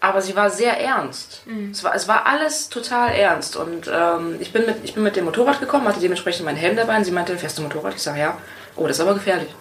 Aber 0.00 0.22
sie 0.22 0.36
war 0.36 0.48
sehr 0.50 0.80
ernst. 0.80 1.42
Es, 1.72 1.82
war, 1.82 1.94
es 1.94 2.06
war 2.06 2.26
alles 2.26 2.68
total 2.68 3.10
ernst. 3.10 3.56
Und 3.56 3.90
ähm, 3.92 4.36
ich, 4.38 4.52
bin 4.52 4.64
mit, 4.64 4.76
ich 4.84 4.94
bin 4.94 5.02
mit 5.02 5.16
dem 5.16 5.24
Motorrad 5.24 5.58
gekommen, 5.58 5.88
hatte 5.88 5.98
dementsprechend 6.00 6.44
meinen 6.44 6.56
Helm 6.56 6.76
dabei. 6.76 6.96
Und 6.96 7.04
sie 7.04 7.10
meinte, 7.10 7.36
fährst 7.36 7.58
du 7.58 7.62
Motorrad? 7.62 7.94
Ich 7.94 8.02
sage, 8.02 8.20
ja. 8.20 8.38
Oh, 8.76 8.86
das 8.86 8.98
ist 8.98 9.00
aber 9.00 9.14
gefährlich. 9.14 9.52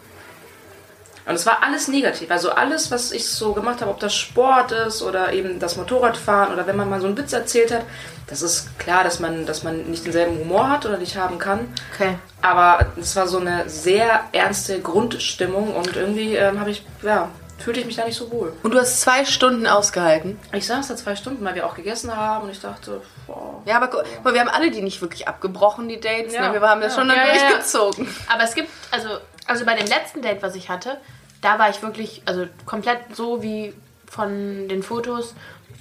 Und 1.27 1.35
es 1.35 1.45
war 1.45 1.61
alles 1.61 1.89
negativ. 1.89 2.31
Also 2.31 2.51
alles, 2.51 2.89
was 2.89 3.11
ich 3.11 3.27
so 3.27 3.51
gemacht 3.51 3.81
habe, 3.81 3.91
ob 3.91 3.99
das 3.99 4.15
Sport 4.15 4.71
ist 4.71 5.01
oder 5.01 5.33
eben 5.33 5.59
das 5.59 5.75
Motorradfahren 5.75 6.53
oder 6.53 6.67
wenn 6.67 6.77
man 6.77 6.89
mal 6.89 7.01
so 7.01 7.07
einen 7.07 7.17
Witz 7.17 7.33
erzählt 7.33 7.73
hat, 7.73 7.83
das 8.27 8.41
ist 8.41 8.79
klar, 8.79 9.03
dass 9.03 9.19
man, 9.19 9.45
dass 9.45 9.61
man 9.61 9.89
nicht 9.89 10.05
denselben 10.05 10.39
Humor 10.39 10.69
hat 10.69 10.85
oder 10.85 10.97
nicht 10.97 11.17
haben 11.17 11.37
kann. 11.37 11.67
Okay. 11.93 12.17
Aber 12.41 12.85
es 12.97 13.15
war 13.17 13.27
so 13.27 13.39
eine 13.39 13.67
sehr 13.67 14.21
ernste 14.31 14.79
Grundstimmung 14.79 15.75
und 15.75 15.97
irgendwie 15.97 16.35
ähm, 16.35 16.61
habe 16.61 16.71
ich, 16.71 16.85
ja, 17.01 17.29
fühlte 17.57 17.79
ich 17.79 17.85
mich 17.85 17.95
da 17.95 18.05
nicht 18.05 18.15
so 18.17 18.31
wohl. 18.31 18.53
Und 18.63 18.71
du 18.71 18.79
hast 18.79 19.01
zwei 19.01 19.25
Stunden 19.25 19.65
ausgehalten. 19.67 20.39
Ich 20.53 20.67
saß 20.67 20.87
da 20.87 20.95
zwei 20.95 21.15
Stunden, 21.15 21.43
weil 21.43 21.55
wir 21.55 21.65
auch 21.65 21.75
gegessen 21.75 22.15
haben 22.15 22.45
und 22.45 22.51
ich 22.51 22.59
dachte, 22.61 23.01
boah. 23.25 23.61
Ja, 23.65 23.77
aber, 23.81 24.03
aber 24.19 24.33
wir 24.33 24.39
haben 24.41 24.49
alle 24.49 24.69
die 24.71 24.81
nicht 24.81 25.01
wirklich 25.01 25.27
abgebrochen, 25.27 25.87
die 25.89 25.99
Dates. 25.99 26.33
Ja. 26.33 26.49
Ne? 26.51 26.59
Wir 26.61 26.67
haben 26.67 26.81
das 26.81 26.93
Ja. 26.93 26.99
schon 26.99 27.07
dann 27.09 27.17
Ja, 27.17 27.25
ja. 27.33 27.49
durchgezogen. 27.49 28.07
Aber 28.31 28.43
es 28.43 28.53
gibt, 28.53 28.69
also, 28.91 29.09
also 29.47 29.65
bei 29.65 29.75
dem 29.75 29.87
letzten 29.87 30.21
Date, 30.21 30.41
was 30.41 30.55
ich 30.55 30.69
hatte, 30.69 30.97
da 31.41 31.57
war 31.59 31.69
ich 31.69 31.81
wirklich, 31.81 32.21
also 32.25 32.45
komplett 32.65 33.15
so 33.15 33.41
wie 33.43 33.73
von 34.09 34.67
den 34.67 34.81
Fotos 34.83 35.35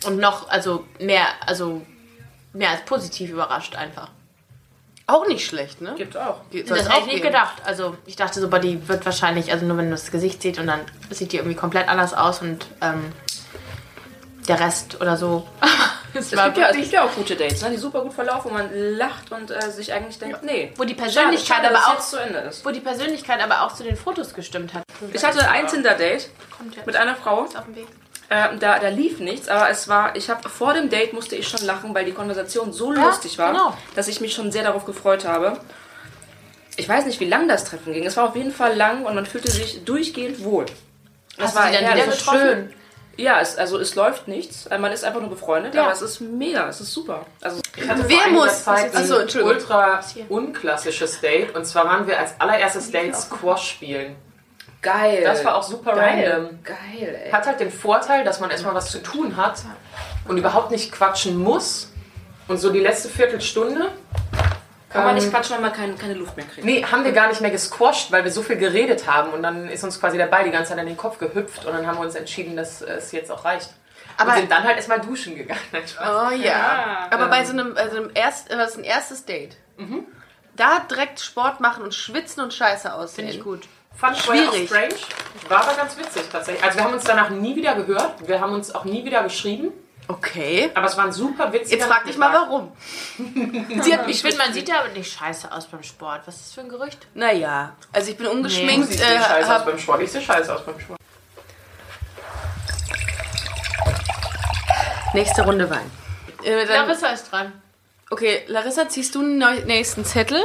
und 0.06 0.18
noch, 0.18 0.48
also 0.48 0.84
mehr, 0.98 1.26
also 1.46 1.82
mehr 2.52 2.70
als 2.70 2.82
positiv 2.82 3.30
überrascht 3.30 3.76
einfach. 3.76 4.08
Auch 5.08 5.28
nicht 5.28 5.46
schlecht, 5.46 5.80
ne? 5.80 5.94
Gibt 5.96 6.16
auch. 6.16 6.40
Soll's 6.50 6.68
das 6.68 6.78
hätte 6.80 6.90
auch 6.90 6.98
ich 7.00 7.06
nicht 7.06 7.16
geben. 7.16 7.28
gedacht. 7.28 7.62
Also 7.64 7.96
ich 8.06 8.16
dachte 8.16 8.40
so, 8.40 8.48
die 8.58 8.88
wird 8.88 9.04
wahrscheinlich, 9.04 9.52
also 9.52 9.64
nur 9.64 9.76
wenn 9.76 9.86
du 9.86 9.92
das 9.92 10.10
Gesicht 10.10 10.42
siehst 10.42 10.58
und 10.58 10.66
dann 10.66 10.80
sieht 11.10 11.30
die 11.30 11.36
irgendwie 11.36 11.56
komplett 11.56 11.88
anders 11.88 12.12
aus 12.12 12.42
und 12.42 12.66
ähm, 12.80 13.12
der 14.48 14.58
Rest 14.58 15.00
oder 15.00 15.16
so. 15.16 15.46
es 16.14 16.32
Es 16.32 16.42
gibt, 16.42 16.56
ja, 16.58 16.70
es 16.70 16.76
gibt 16.76 16.92
ja 16.92 17.04
auch 17.04 17.14
gute 17.14 17.36
Dates, 17.36 17.62
ne, 17.62 17.70
die 17.70 17.76
super 17.76 18.02
gut 18.02 18.14
verlaufen, 18.14 18.50
wo 18.50 18.54
man 18.54 18.68
lacht 18.72 19.30
und 19.30 19.50
äh, 19.52 19.70
sich 19.70 19.92
eigentlich 19.92 20.18
denkt, 20.18 20.42
nee. 20.42 20.72
wo 20.76 20.82
die 20.82 20.94
Persönlichkeit 20.94 21.62
schade, 21.62 21.76
aber 21.76 21.86
auch 21.86 22.00
zu 22.00 22.16
Ende 22.16 22.40
ist. 22.40 22.64
wo 22.64 22.70
die 22.70 22.80
Persönlichkeit 22.80 23.40
aber 23.40 23.62
auch 23.62 23.74
zu 23.74 23.84
den 23.84 23.96
Fotos 23.96 24.34
gestimmt 24.34 24.74
hat. 24.74 24.82
Ich 25.12 25.24
hatte 25.24 25.48
ein 25.48 25.68
Tinder-Date 25.68 26.30
mit 26.84 26.96
einer 26.96 27.14
Frau. 27.14 27.42
auf 27.42 27.64
dem 27.64 27.76
Weg. 27.76 27.86
Äh, 28.28 28.56
da, 28.58 28.78
da 28.78 28.88
lief 28.88 29.20
nichts, 29.20 29.48
aber 29.48 29.70
es 29.70 29.86
war, 29.88 30.16
ich 30.16 30.28
habe 30.28 30.48
vor 30.48 30.74
dem 30.74 30.90
Date 30.90 31.12
musste 31.12 31.36
ich 31.36 31.46
schon 31.46 31.64
lachen, 31.64 31.94
weil 31.94 32.04
die 32.04 32.12
Konversation 32.12 32.72
so 32.72 32.90
lustig 32.90 33.38
war, 33.38 33.52
genau. 33.52 33.76
dass 33.94 34.08
ich 34.08 34.20
mich 34.20 34.34
schon 34.34 34.50
sehr 34.50 34.64
darauf 34.64 34.84
gefreut 34.84 35.24
habe. 35.24 35.60
Ich 36.76 36.88
weiß 36.88 37.06
nicht, 37.06 37.20
wie 37.20 37.28
lang 37.28 37.46
das 37.48 37.64
Treffen 37.64 37.92
ging. 37.92 38.04
Es 38.04 38.16
war 38.16 38.28
auf 38.28 38.36
jeden 38.36 38.52
Fall 38.52 38.74
lang 38.76 39.04
und 39.04 39.14
man 39.14 39.26
fühlte 39.26 39.50
sich 39.50 39.84
durchgehend 39.84 40.42
wohl. 40.44 40.66
Das 41.38 41.54
Hast 41.54 41.68
du 41.68 41.72
dann 41.72 41.94
wieder 41.94 42.06
getroffen? 42.06 42.40
Schön. 42.40 42.74
Ja, 43.16 43.40
es, 43.40 43.56
also 43.56 43.78
es 43.78 43.94
läuft 43.94 44.28
nichts. 44.28 44.68
Man 44.68 44.92
ist 44.92 45.04
einfach 45.04 45.20
nur 45.20 45.30
befreundet, 45.30 45.74
Ja. 45.74 45.84
aber 45.84 45.92
es 45.92 46.02
ist 46.02 46.20
mega, 46.20 46.68
es 46.68 46.80
ist 46.80 46.92
super. 46.92 47.24
Also 47.40 47.62
Ich 47.76 47.88
hatte 47.88 48.06
Wer 48.08 48.28
muss? 48.28 48.64
Zeit 48.64 48.94
Achso, 48.94 49.16
ein 49.16 49.42
ultra 49.42 50.00
unklassisches 50.28 51.20
Date. 51.20 51.54
Und 51.54 51.64
zwar 51.64 51.86
waren 51.86 52.06
wir 52.06 52.18
als 52.18 52.38
allererstes 52.38 52.90
Date 52.90 53.16
Squash 53.16 53.70
spielen. 53.70 54.16
Geil. 54.92 55.22
Das 55.24 55.44
war 55.44 55.56
auch 55.56 55.62
super 55.62 55.94
geil. 55.94 56.30
random. 56.30 56.58
Geil, 56.62 57.20
ey. 57.24 57.30
Hat 57.30 57.46
halt 57.46 57.60
den 57.60 57.70
Vorteil, 57.70 58.24
dass 58.24 58.40
man 58.40 58.50
erstmal 58.50 58.74
was 58.74 58.90
zu 58.90 59.02
tun 59.02 59.36
hat 59.36 59.62
und 60.28 60.36
überhaupt 60.38 60.70
nicht 60.70 60.92
quatschen 60.92 61.36
muss. 61.36 61.92
Und 62.48 62.58
so 62.58 62.70
die 62.72 62.80
letzte 62.80 63.08
Viertelstunde 63.08 63.90
Kann 64.90 65.04
man 65.04 65.14
nicht 65.16 65.24
ähm, 65.24 65.32
quatschen, 65.32 65.56
wenn 65.56 65.62
man 65.62 65.72
keine, 65.72 65.94
keine 65.94 66.14
Luft 66.14 66.36
mehr 66.36 66.46
kriegt. 66.46 66.64
Nee, 66.64 66.84
haben 66.84 67.04
wir 67.04 67.12
gar 67.12 67.28
nicht 67.28 67.40
mehr 67.40 67.50
gesquasht, 67.50 68.12
weil 68.12 68.22
wir 68.24 68.30
so 68.30 68.42
viel 68.42 68.56
geredet 68.56 69.06
haben. 69.10 69.32
Und 69.32 69.42
dann 69.42 69.68
ist 69.68 69.82
uns 69.82 69.98
quasi 70.00 70.16
der 70.16 70.26
Ball 70.26 70.44
die 70.44 70.50
ganze 70.52 70.70
Zeit 70.70 70.78
an 70.78 70.86
den 70.86 70.96
Kopf 70.96 71.18
gehüpft. 71.18 71.64
Und 71.66 71.72
dann 71.74 71.86
haben 71.86 71.96
wir 71.98 72.02
uns 72.02 72.14
entschieden, 72.14 72.56
dass 72.56 72.82
es 72.82 73.10
jetzt 73.12 73.30
auch 73.32 73.44
reicht. 73.44 73.70
Aber- 74.16 74.30
und 74.30 74.38
sind 74.38 74.50
dann 74.50 74.62
halt 74.64 74.76
erstmal 74.76 75.00
duschen 75.00 75.36
gegangen. 75.36 75.60
Oh 76.00 76.30
ja. 76.30 77.08
Aber 77.10 77.26
bei 77.28 77.44
so 77.44 77.52
einem, 77.52 77.74
bei 77.74 77.88
so 77.90 77.96
einem 77.96 78.10
erst, 78.14 78.50
äh, 78.50 78.56
was 78.58 78.70
ist 78.70 78.78
ein 78.78 78.84
erstes 78.84 79.24
Date. 79.24 79.56
Da 80.54 80.78
direkt 80.90 81.20
Sport 81.20 81.60
machen 81.60 81.82
und 81.82 81.94
schwitzen 81.94 82.42
und 82.42 82.54
scheiße 82.54 82.94
aussehen. 82.94 83.26
Finde 83.26 83.32
ich 83.32 83.42
gut. 83.44 83.68
Fand 83.96 84.16
ich 84.16 84.22
vorher 84.22 84.48
auch 84.48 84.52
Schwierig. 84.52 84.68
strange. 84.68 84.94
War 85.48 85.62
aber 85.66 85.74
ganz 85.76 85.96
witzig 85.96 86.24
tatsächlich. 86.30 86.62
Also 86.64 86.78
wir 86.78 86.84
haben 86.84 86.94
uns 86.94 87.04
danach 87.04 87.30
nie 87.30 87.56
wieder 87.56 87.74
gehört. 87.74 88.26
Wir 88.28 88.40
haben 88.40 88.52
uns 88.52 88.74
auch 88.74 88.84
nie 88.84 89.04
wieder 89.04 89.22
geschrieben. 89.22 89.72
Okay. 90.08 90.70
Aber 90.74 90.86
es 90.86 90.96
war 90.96 91.04
ein 91.06 91.12
super 91.12 91.52
witziger 91.52 91.78
Jetzt 91.78 91.86
frag 91.86 92.04
dich 92.04 92.16
mal 92.16 92.32
warum. 92.32 92.72
Sie 93.82 93.92
hat 93.92 94.06
mich 94.06 94.16
Ich 94.16 94.22
finde, 94.22 94.36
man 94.38 94.52
sieht 94.52 94.68
ja 94.68 94.80
aber 94.80 94.88
nicht 94.90 95.12
scheiße 95.18 95.50
aus 95.50 95.66
beim 95.66 95.82
Sport. 95.82 96.22
Was 96.26 96.36
ist 96.36 96.46
das 96.48 96.54
für 96.54 96.60
ein 96.60 96.68
Gerücht? 96.68 97.06
Naja, 97.14 97.72
also 97.92 98.10
ich 98.10 98.16
bin 98.16 98.26
Du 98.26 98.32
ungeschminkt. 98.32 98.88
siehst 98.88 99.02
äh, 99.02 99.14
nicht 99.14 99.26
scheiße 99.26 99.46
aus 99.48 99.52
hab, 99.52 99.66
beim 99.66 99.78
Sport. 99.78 100.02
Ich 100.02 100.12
sehe 100.12 100.20
scheiße 100.20 100.54
aus 100.54 100.64
beim 100.64 100.78
Sport. 100.78 101.00
nächste 105.14 105.42
Runde 105.42 105.68
Wein. 105.70 105.90
Äh, 106.44 106.66
dann, 106.66 106.86
Larissa 106.86 107.08
ist 107.08 107.30
dran. 107.32 107.52
okay, 108.10 108.42
Larissa, 108.46 108.88
ziehst 108.88 109.14
du 109.14 109.22
den 109.22 109.38
neu- 109.38 109.64
nächsten 109.64 110.04
Zettel? 110.04 110.42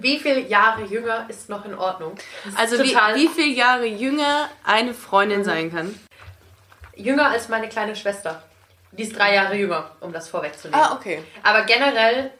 Wie 0.00 0.18
viele 0.18 0.40
Jahre 0.40 0.84
jünger 0.84 1.26
ist 1.28 1.48
noch 1.48 1.64
in 1.64 1.74
Ordnung? 1.74 2.14
Also 2.56 2.78
wie, 2.82 2.94
wie 3.14 3.28
viele 3.28 3.54
Jahre 3.54 3.86
jünger 3.86 4.48
eine 4.64 4.94
Freundin 4.94 5.44
sein 5.44 5.72
kann? 5.72 5.98
Jünger 6.96 7.30
als 7.30 7.48
meine 7.48 7.68
kleine 7.68 7.96
Schwester. 7.96 8.42
Die 8.92 9.02
ist 9.02 9.16
drei 9.18 9.34
Jahre 9.34 9.56
jünger, 9.56 9.90
um 10.00 10.12
das 10.12 10.28
vorwegzunehmen. 10.28 10.80
Ah, 10.84 10.94
okay. 10.94 11.22
Aber 11.42 11.62
generell 11.62 12.30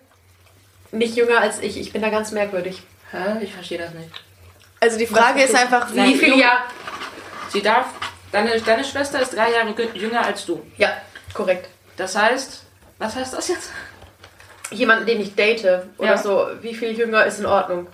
nicht 0.93 1.17
jünger 1.17 1.41
als 1.41 1.59
ich. 1.61 1.79
Ich 1.81 1.93
bin 1.93 2.03
da 2.03 2.11
ganz 2.11 2.31
merkwürdig. 2.31 2.83
Hä? 3.11 3.43
Ich 3.43 3.53
verstehe 3.55 3.79
das 3.79 3.93
nicht. 3.95 4.11
Also 4.79 4.99
die 4.99 5.07
Frage 5.07 5.43
ist 5.43 5.55
einfach, 5.55 5.93
wie, 5.93 6.05
Wie 6.05 6.15
viele 6.17 6.37
Jahre? 6.37 6.63
Sie 7.49 7.63
darf. 7.63 7.87
Deine, 8.31 8.61
deine 8.61 8.85
Schwester 8.85 9.21
ist 9.21 9.35
drei 9.35 9.51
Jahre 9.53 9.71
jü- 9.71 9.93
jünger 9.95 10.25
als 10.25 10.45
du. 10.47 10.65
Ja, 10.77 10.97
korrekt. 11.33 11.69
Das 11.97 12.17
heißt. 12.17 12.63
Was 12.99 13.17
heißt 13.17 13.35
das 13.35 13.49
jetzt? 13.49 13.71
Jemanden, 14.71 15.07
den 15.07 15.21
ich 15.21 15.35
date 15.35 15.65
oder 15.99 16.11
Ja. 16.11 16.17
so. 16.19 16.49
Wie 16.63 16.75
viel 16.75 16.93
jünger 16.99 17.25
ist 17.27 17.39
in 17.41 17.47
Ordnung? 17.47 17.87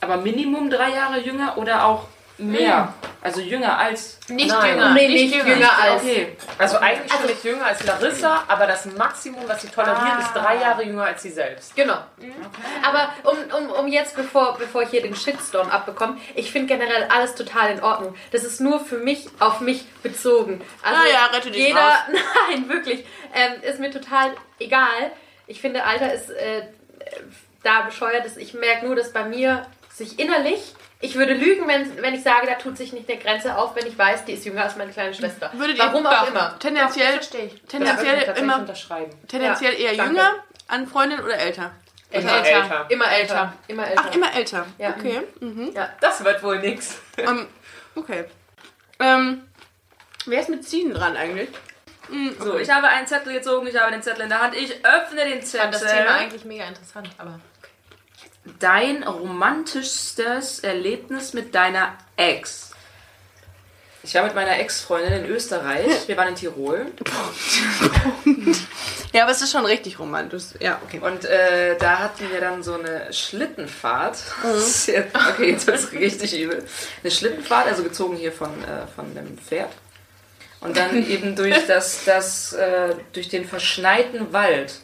Aber 0.00 0.16
Minimum 0.16 0.70
drei 0.70 0.90
Jahre 0.90 1.20
jünger 1.20 1.56
oder 1.58 1.84
auch 1.84 2.06
mehr? 2.40 2.94
Also 3.22 3.40
jünger 3.40 3.78
als. 3.78 4.18
Nicht 4.28 4.48
Nein. 4.48 4.70
jünger. 4.70 4.94
Nee, 4.94 5.08
nicht 5.08 5.34
jünger 5.34 5.78
als. 5.78 6.02
Okay. 6.02 6.36
Also 6.56 6.78
eigentlich 6.78 7.12
schon 7.12 7.26
nicht 7.26 7.44
jünger 7.44 7.66
als 7.66 7.84
Larissa, 7.84 8.44
aber 8.48 8.66
das 8.66 8.86
Maximum, 8.86 9.42
was 9.46 9.60
sie 9.62 9.68
toleriert, 9.68 10.20
ist 10.20 10.32
drei 10.32 10.56
Jahre 10.56 10.84
jünger 10.84 11.04
als 11.04 11.22
sie 11.22 11.30
selbst. 11.30 11.76
Genau. 11.76 11.98
Aber 12.82 13.12
um, 13.24 13.36
um, 13.58 13.70
um 13.70 13.86
jetzt, 13.88 14.16
bevor, 14.16 14.56
bevor 14.58 14.82
ich 14.82 14.90
hier 14.90 15.02
den 15.02 15.14
Shitstorm 15.14 15.68
abbekomme, 15.68 16.18
ich 16.34 16.50
finde 16.50 16.74
generell 16.74 17.08
alles 17.10 17.34
total 17.34 17.72
in 17.72 17.82
Ordnung. 17.82 18.14
Das 18.32 18.44
ist 18.44 18.60
nur 18.60 18.80
für 18.80 18.98
mich, 18.98 19.28
auf 19.38 19.60
mich 19.60 19.86
bezogen. 20.02 20.62
Also 20.82 21.00
Ah 21.00 21.06
ja, 21.12 21.26
rette 21.26 21.50
dich 21.50 21.66
jeder, 21.66 21.80
raus. 21.80 21.94
Nein, 22.50 22.68
wirklich. 22.68 23.04
Ähm, 23.34 23.62
ist 23.62 23.80
mir 23.80 23.90
total 23.90 24.32
egal. 24.58 25.12
Ich 25.46 25.60
finde, 25.60 25.84
Alter 25.84 26.12
ist 26.12 26.30
äh, 26.30 26.62
da 27.62 27.82
bescheuert. 27.82 28.24
Ist. 28.24 28.38
Ich 28.38 28.54
merke 28.54 28.86
nur, 28.86 28.96
dass 28.96 29.12
bei 29.12 29.24
mir 29.24 29.66
sich 29.92 30.18
innerlich, 30.18 30.74
ich 31.00 31.14
würde 31.14 31.32
lügen, 31.34 31.66
wenn, 31.66 32.00
wenn 32.02 32.14
ich 32.14 32.22
sage, 32.22 32.46
da 32.46 32.54
tut 32.54 32.76
sich 32.76 32.92
nicht 32.92 33.08
eine 33.10 33.18
Grenze 33.18 33.56
auf, 33.56 33.74
wenn 33.74 33.86
ich 33.86 33.96
weiß, 33.96 34.24
die 34.26 34.32
ist 34.32 34.44
jünger 34.44 34.64
als 34.64 34.76
meine 34.76 34.92
kleine 34.92 35.14
Schwester. 35.14 35.50
Würdet 35.54 35.78
ihr- 35.78 35.84
Warum 35.84 36.06
auch 36.06 36.28
immer. 36.28 36.58
tendenziell, 36.58 37.12
Verstehe 37.14 37.46
ich. 37.46 37.52
Das 37.52 37.60
würde 37.62 37.64
ich 37.64 37.68
tendenziell 37.70 38.16
tatsächlich 38.18 38.42
immer 38.42 38.58
unterschreiben. 38.58 39.10
tendenziell 39.28 39.74
eher 39.80 39.94
danke. 39.96 40.12
jünger 40.12 40.30
an 40.68 40.86
Freundin 40.86 41.20
oder 41.20 41.36
älter? 41.38 41.72
Immer 42.12 42.32
Älter. 42.38 42.48
älter. 42.62 42.86
Immer 42.88 43.12
älter. 43.12 43.52
Immer 43.68 43.86
älter. 43.88 44.02
Ach, 44.08 44.14
immer 44.14 44.34
älter. 44.34 44.66
Ja. 44.78 44.90
Okay. 44.90 45.20
Mhm. 45.40 45.72
Das 46.00 46.24
wird 46.24 46.42
wohl 46.42 46.58
nix. 46.58 46.98
Ähm, 47.18 47.46
okay. 47.94 48.24
Ähm, 48.98 49.44
wer 50.26 50.40
ist 50.40 50.48
mit 50.48 50.66
Ziehen 50.68 50.92
dran 50.92 51.16
eigentlich? 51.16 51.48
So, 52.40 52.58
ich 52.58 52.68
habe 52.68 52.88
einen 52.88 53.06
Zettel 53.06 53.32
gezogen, 53.34 53.68
ich 53.68 53.78
habe 53.80 53.92
den 53.92 54.02
Zettel 54.02 54.22
in 54.22 54.28
der 54.28 54.40
Hand. 54.42 54.56
Ich 54.56 54.84
öffne 54.84 55.24
den 55.24 55.38
Ich 55.38 55.44
fand 55.46 55.72
das 55.72 55.82
Zettel. 55.82 55.98
Thema 55.98 56.16
eigentlich 56.16 56.44
mega 56.44 56.64
interessant, 56.64 57.08
aber. 57.18 57.38
Dein 58.58 59.02
romantischstes 59.02 60.60
Erlebnis 60.60 61.32
mit 61.34 61.54
deiner 61.54 61.94
Ex. 62.16 62.70
Ich 64.02 64.14
war 64.14 64.24
mit 64.24 64.34
meiner 64.34 64.58
Ex-Freundin 64.58 65.24
in 65.24 65.30
Österreich. 65.30 66.08
Wir 66.08 66.16
waren 66.16 66.28
in 66.28 66.34
Tirol. 66.34 66.86
Ja, 69.12 69.24
aber 69.24 69.32
es 69.32 69.42
ist 69.42 69.50
schon 69.50 69.64
richtig 69.66 69.98
romantisch. 69.98 70.44
Ja, 70.60 70.80
okay. 70.86 71.00
Und 71.00 71.24
äh, 71.24 71.76
da 71.78 71.98
hatten 71.98 72.30
wir 72.30 72.40
dann 72.40 72.62
so 72.62 72.74
eine 72.74 73.12
Schlittenfahrt. 73.12 74.18
Jetzt- 74.86 74.88
Okay, 75.32 75.50
jetzt 75.50 75.68
ist 75.68 75.90
richtig 75.92 76.40
übel. 76.40 76.64
Eine 77.02 77.10
Schlittenfahrt, 77.10 77.66
also 77.66 77.82
gezogen 77.82 78.16
hier 78.16 78.30
von, 78.30 78.50
äh, 78.62 78.86
von 78.94 79.12
dem 79.16 79.36
Pferd. 79.36 79.70
Und 80.60 80.76
dann 80.76 80.94
eben 81.10 81.34
durch 81.34 81.66
das, 81.66 82.04
das 82.04 82.52
äh, 82.52 82.94
durch 83.12 83.28
den 83.28 83.48
verschneiten 83.48 84.32
Wald. 84.32 84.74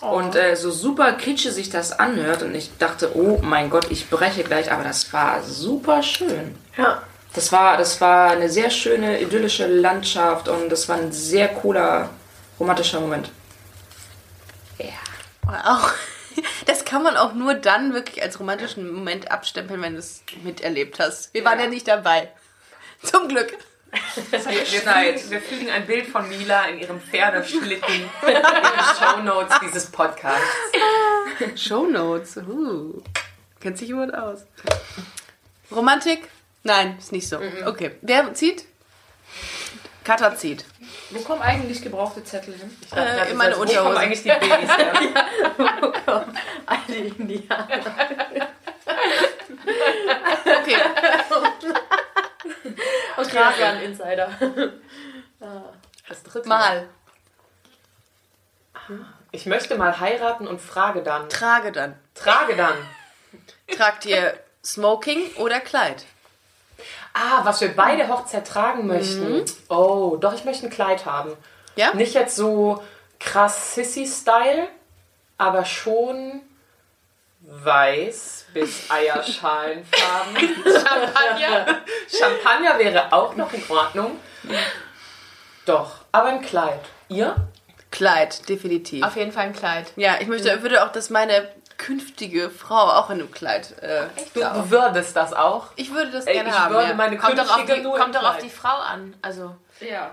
Und 0.00 0.36
äh, 0.36 0.56
so 0.56 0.70
super 0.70 1.12
kitschig 1.12 1.52
sich 1.52 1.70
das 1.70 1.92
anhört. 1.92 2.42
Und 2.42 2.54
ich 2.54 2.76
dachte, 2.78 3.16
oh 3.16 3.38
mein 3.42 3.70
Gott, 3.70 3.90
ich 3.90 4.10
breche 4.10 4.44
gleich. 4.44 4.70
Aber 4.70 4.84
das 4.84 5.12
war 5.12 5.42
super 5.42 6.02
schön. 6.02 6.54
Ja. 6.76 7.02
Das 7.32 7.52
war, 7.52 7.76
das 7.76 8.00
war 8.00 8.30
eine 8.30 8.48
sehr 8.48 8.70
schöne, 8.70 9.20
idyllische 9.20 9.66
Landschaft 9.66 10.48
und 10.48 10.70
das 10.70 10.88
war 10.88 10.96
ein 10.96 11.12
sehr 11.12 11.48
cooler, 11.48 12.08
romantischer 12.58 13.00
Moment. 13.00 13.30
Auch, 15.46 15.92
das 16.66 16.84
kann 16.84 17.02
man 17.02 17.16
auch 17.16 17.34
nur 17.34 17.54
dann 17.54 17.94
wirklich 17.94 18.22
als 18.22 18.40
romantischen 18.40 18.90
Moment 18.92 19.30
abstempeln, 19.30 19.80
wenn 19.82 19.94
du 19.94 20.00
es 20.00 20.22
miterlebt 20.42 20.98
hast. 20.98 21.32
Wir 21.34 21.44
waren 21.44 21.58
ja 21.60 21.66
nicht 21.66 21.88
dabei. 21.88 22.30
Zum 23.02 23.28
Glück. 23.28 23.56
Wir, 23.92 24.44
wir, 24.44 24.64
fügen, 24.64 25.30
wir 25.30 25.40
fügen 25.40 25.70
ein 25.70 25.86
Bild 25.86 26.06
von 26.06 26.28
Mila 26.28 26.66
in 26.66 26.78
ihrem 26.80 27.00
Pferdeschlitten 27.00 27.94
in 27.94 28.08
die 28.26 28.98
Shownotes 28.98 29.56
dieses 29.62 29.86
Podcasts. 29.86 30.44
Shownotes. 31.54 32.36
Uh. 32.38 33.02
Kennt 33.60 33.78
sich 33.78 33.88
jemand 33.88 34.14
aus? 34.14 34.44
Romantik? 35.70 36.28
Nein, 36.62 36.96
ist 36.98 37.12
nicht 37.12 37.28
so. 37.28 37.38
Okay. 37.64 37.92
Wer 38.02 38.34
zieht? 38.34 38.64
Kata 40.04 40.36
zieht. 40.36 40.64
Wo 41.10 41.20
kommen 41.20 41.42
eigentlich 41.42 41.82
gebrauchte 41.82 42.22
Zettel 42.22 42.54
hin? 42.54 42.70
Äh, 42.94 43.30
in 43.30 43.36
meine 43.36 43.54
Wo 43.54 43.58
kommen 43.58 43.70
Unterhose. 43.70 43.98
eigentlich 43.98 44.22
die 44.22 44.28
Babys 44.28 44.76
her? 44.76 44.92
Alte 46.66 46.94
Indianer. 46.94 47.66
Okay. 50.44 50.76
Okay, 53.16 53.30
Tragan 53.30 53.80
Insider. 53.82 54.28
Das 56.08 56.22
dritte 56.22 56.48
Mal. 56.48 56.88
Ich 59.32 59.46
möchte 59.46 59.76
mal 59.76 59.98
heiraten 59.98 60.46
und 60.46 60.60
frage 60.60 61.02
dann. 61.02 61.28
Trage 61.28 61.72
dann. 61.72 61.98
Trage 62.14 62.56
dann. 62.56 62.74
Tragt 63.76 64.06
ihr 64.06 64.38
Smoking 64.64 65.34
oder 65.36 65.60
Kleid? 65.60 66.04
Ah, 67.12 67.44
was 67.44 67.60
wir 67.60 67.74
beide 67.74 68.08
Hochzeit 68.08 68.46
tragen 68.46 68.86
möchten. 68.86 69.44
Oh, 69.68 70.16
doch, 70.20 70.34
ich 70.34 70.44
möchte 70.44 70.66
ein 70.66 70.70
Kleid 70.70 71.06
haben. 71.06 71.32
Ja? 71.74 71.94
Nicht 71.94 72.14
jetzt 72.14 72.36
so 72.36 72.82
krass 73.18 73.74
Sissy-Style, 73.74 74.68
aber 75.38 75.64
schon 75.64 76.42
weiß 77.46 78.46
bis 78.52 78.90
Eierschalenfarben. 78.90 80.36
Champagner. 80.64 81.66
Champagner 82.10 82.78
wäre 82.78 83.12
auch 83.12 83.34
noch 83.36 83.52
in 83.52 83.62
Ordnung. 83.68 84.18
Doch, 85.64 85.96
aber 86.12 86.28
ein 86.28 86.40
Kleid. 86.42 86.80
Ihr? 87.08 87.36
Kleid, 87.90 88.48
definitiv. 88.48 89.04
Auf 89.04 89.16
jeden 89.16 89.32
Fall 89.32 89.44
ein 89.46 89.52
Kleid. 89.52 89.92
Ja, 89.96 90.16
ich 90.20 90.26
möchte, 90.28 90.62
würde 90.62 90.84
auch, 90.84 90.92
dass 90.92 91.08
meine 91.10 91.48
künftige 91.78 92.50
Frau 92.50 92.90
auch 92.92 93.10
in 93.10 93.20
einem 93.20 93.30
Kleid. 93.30 93.74
Äh, 93.82 94.06
Du, 94.34 94.40
du 94.40 94.70
würdest 94.70 95.14
das 95.16 95.32
auch. 95.32 95.68
ich 95.76 95.92
würde 95.92 96.10
das 96.10 96.26
Ey, 96.26 96.34
gerne 96.34 96.48
ich 96.50 96.58
haben. 96.58 96.74
würde 96.74 96.88
ja. 96.88 96.94
meine 96.94 97.16
Kommt 97.16 97.38
doch 97.38 97.48
auf 97.50 97.56
künftige 97.66 97.82
die, 97.82 97.98
kommt 97.98 98.14
doch 98.14 98.22
auf 98.24 98.38
die 98.38 98.50
Frau 98.50 98.76
an. 98.76 99.14
Also, 99.22 99.54
Ja. 99.80 100.10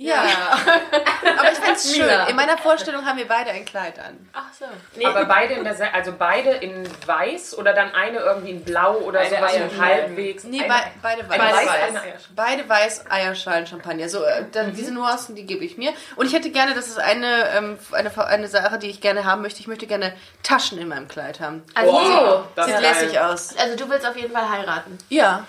Ja. 0.00 0.22
Aber 1.38 1.50
ich 1.50 1.58
find's 1.58 1.92
schön. 1.92 2.08
In 2.28 2.36
meiner 2.36 2.56
Vorstellung 2.56 3.04
haben 3.04 3.18
wir 3.18 3.26
beide 3.26 3.50
ein 3.50 3.64
Kleid 3.64 3.98
an. 3.98 4.30
Ach 4.32 4.44
so. 4.56 4.64
Aber 5.04 5.24
beide 5.24 5.54
in 5.54 5.64
der, 5.64 5.92
also 5.92 6.14
beide 6.16 6.50
in 6.50 6.88
weiß 7.04 7.58
oder 7.58 7.74
dann 7.74 7.92
eine 7.92 8.18
irgendwie 8.18 8.50
in 8.52 8.62
blau 8.62 8.94
oder 8.98 9.18
Eine 9.20 9.30
sowas 9.30 9.58
mit 9.58 9.80
halbwegs. 9.80 10.44
Nee, 10.44 10.60
eine, 10.60 10.68
bei, 10.68 10.92
beide 11.02 11.28
weiß. 11.28 11.40
eine 11.40 11.42
Beide 11.52 11.66
weiß, 11.66 11.94
weiß. 11.94 12.28
Beide 12.36 12.68
weiß, 12.68 13.10
Eierschalen, 13.10 13.66
Champagner. 13.66 14.08
So, 14.08 14.22
äh, 14.22 14.44
dann 14.52 14.72
diese 14.72 14.94
Nuancen, 14.94 15.34
die 15.34 15.46
gebe 15.46 15.64
ich 15.64 15.76
mir. 15.76 15.92
Und 16.14 16.26
ich 16.26 16.32
hätte 16.32 16.50
gerne, 16.50 16.74
das 16.74 16.86
ist 16.86 17.00
eine, 17.00 17.48
ähm, 17.56 17.78
eine, 17.90 18.16
eine 18.24 18.46
Sache, 18.46 18.78
die 18.78 18.90
ich 18.90 19.00
gerne 19.00 19.24
haben 19.24 19.42
möchte. 19.42 19.58
Ich 19.58 19.66
möchte 19.66 19.88
gerne 19.88 20.14
Taschen 20.44 20.78
in 20.78 20.86
meinem 20.86 21.08
Kleid 21.08 21.40
haben. 21.40 21.64
Also, 21.74 21.92
Wow, 21.92 22.44
das 22.54 22.66
Sieht 22.66 22.74
ist 22.76 22.82
geil. 22.82 22.92
lässig 23.00 23.18
aus. 23.20 23.56
also 23.58 23.74
du 23.76 23.90
willst 23.90 24.06
auf 24.06 24.16
jeden 24.16 24.32
Fall 24.32 24.48
heiraten. 24.48 24.96
Ja. 25.08 25.44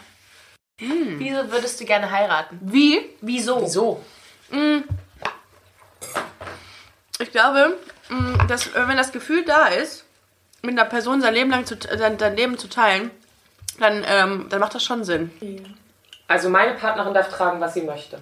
Wieso 0.80 1.52
würdest 1.52 1.80
du 1.80 1.86
gerne 1.86 2.10
heiraten? 2.10 2.58
Wie? 2.64 3.16
Wieso? 3.22 3.62
Wieso? 3.62 4.04
Ich 7.20 7.32
glaube, 7.32 7.78
mh, 8.10 8.46
dass, 8.46 8.68
äh, 8.68 8.88
wenn 8.88 8.98
das 8.98 9.12
Gefühl 9.12 9.44
da 9.46 9.68
ist, 9.68 10.06
mit 10.62 10.72
einer 10.72 10.90
Person 10.90 11.22
sein 11.22 11.34
Leben 11.34 11.50
lang 11.50 11.66
zu, 11.66 11.78
sein, 11.98 12.18
sein 12.20 12.36
Leben 12.36 12.58
zu 12.58 12.68
teilen, 12.68 13.12
dann, 13.80 14.04
ähm, 14.08 14.48
dann 14.50 14.60
macht 14.60 14.76
das 14.76 14.84
schon 14.84 15.04
Sinn. 15.04 15.32
Also 16.28 16.50
meine 16.50 16.74
Partnerin 16.74 17.14
darf 17.14 17.30
tragen, 17.30 17.60
was 17.62 17.74
sie 17.74 17.82
möchte. 17.82 18.22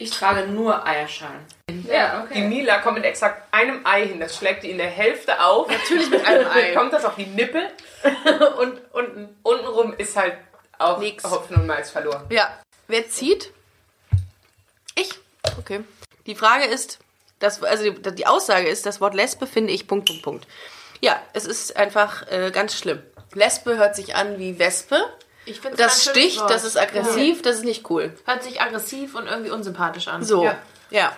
Ich 0.00 0.10
trage 0.10 0.46
nur 0.46 0.86
Eierschalen. 0.86 1.40
Ja, 1.88 2.24
Die 2.32 2.42
Mila 2.42 2.78
kommt 2.78 2.98
mit 2.98 3.04
exakt 3.04 3.42
einem 3.52 3.84
Ei 3.84 4.06
hin. 4.06 4.20
Das 4.20 4.36
schlägt 4.36 4.62
die 4.62 4.70
in 4.70 4.78
der 4.78 4.86
Hälfte 4.86 5.42
auf. 5.42 5.68
Natürlich 5.68 6.08
mit 6.08 6.24
einem 6.24 6.46
Ei. 6.46 6.72
Dann 6.72 6.74
kommt 6.76 6.92
das 6.92 7.04
auf 7.04 7.16
die 7.16 7.26
Nippel. 7.26 7.62
und 8.60 8.80
unten, 8.92 9.36
untenrum 9.42 9.92
ist 9.94 10.16
halt 10.16 10.34
auch 10.78 10.98
Nix. 10.98 11.24
Hopfen 11.24 11.56
und 11.56 11.66
Malz 11.66 11.90
verloren. 11.90 12.24
Ja. 12.30 12.48
Wer 12.86 13.08
zieht? 13.08 13.52
Ich. 14.98 15.10
Okay. 15.58 15.80
Die 16.26 16.34
Frage 16.34 16.64
ist, 16.64 16.98
das, 17.38 17.62
also 17.62 17.90
die, 17.90 18.14
die 18.14 18.26
Aussage 18.26 18.68
ist, 18.68 18.84
das 18.86 19.00
Wort 19.00 19.14
Lesbe 19.14 19.46
finde 19.46 19.72
ich 19.72 19.86
Punkt, 19.86 20.06
Punkt, 20.08 20.22
Punkt. 20.22 20.46
Ja, 21.00 21.20
es 21.32 21.44
ist 21.46 21.76
einfach 21.76 22.26
äh, 22.30 22.50
ganz 22.50 22.76
schlimm. 22.76 23.02
Lesbe 23.34 23.76
hört 23.76 23.94
sich 23.94 24.14
an 24.16 24.38
wie 24.38 24.58
Wespe. 24.58 25.00
Ich 25.44 25.60
finde 25.60 25.76
Das 25.76 26.04
sticht, 26.04 26.40
das 26.48 26.64
ist 26.64 26.76
aggressiv, 26.76 27.40
das 27.42 27.56
ist 27.56 27.64
nicht 27.64 27.88
cool. 27.90 28.12
Hört 28.26 28.42
sich 28.42 28.60
aggressiv 28.60 29.14
und 29.14 29.26
irgendwie 29.26 29.50
unsympathisch 29.50 30.08
an. 30.08 30.22
So. 30.22 30.44
Ja. 30.44 30.58
Ja. 30.90 31.12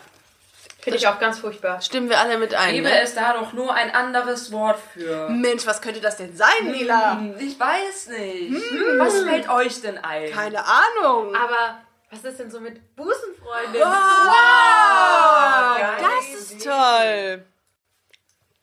Finde 0.80 0.99
ich 0.99 1.06
auch 1.08 1.18
ganz 1.18 1.38
furchtbar. 1.38 1.80
Stimmen 1.82 2.08
wir 2.08 2.18
alle 2.20 2.38
mit 2.38 2.54
ein. 2.54 2.75
Liebe 2.75 2.88
Ne? 2.88 3.02
ist 3.02 3.16
da 3.16 3.34
doch 3.34 3.52
nur 3.52 3.75
ein 3.75 3.94
anderes 3.94 4.50
Wort 4.50 4.78
für. 4.94 5.28
Mensch, 5.28 5.66
was 5.66 5.82
könnte 5.82 6.00
das 6.00 6.16
denn 6.16 6.34
sein, 6.37 6.70
Mila? 6.70 7.18
Hm, 7.18 7.34
Ich 7.38 7.58
weiß 7.60 8.08
nicht. 8.18 8.62
Was 8.99 9.20
fällt 9.22 9.49
euch 9.50 9.82
denn 9.82 9.99
ein? 9.99 10.30
Keine 10.30 10.64
Ahnung. 10.64 11.34
Aber 11.34 11.80
was 12.11 12.25
ist 12.25 12.38
denn 12.40 12.50
so 12.50 12.61
mit 12.61 12.97
Busenfreundin? 12.97 13.81
Wow, 13.83 15.76
das 16.00 16.29
ist 16.40 16.64
toll. 16.64 17.45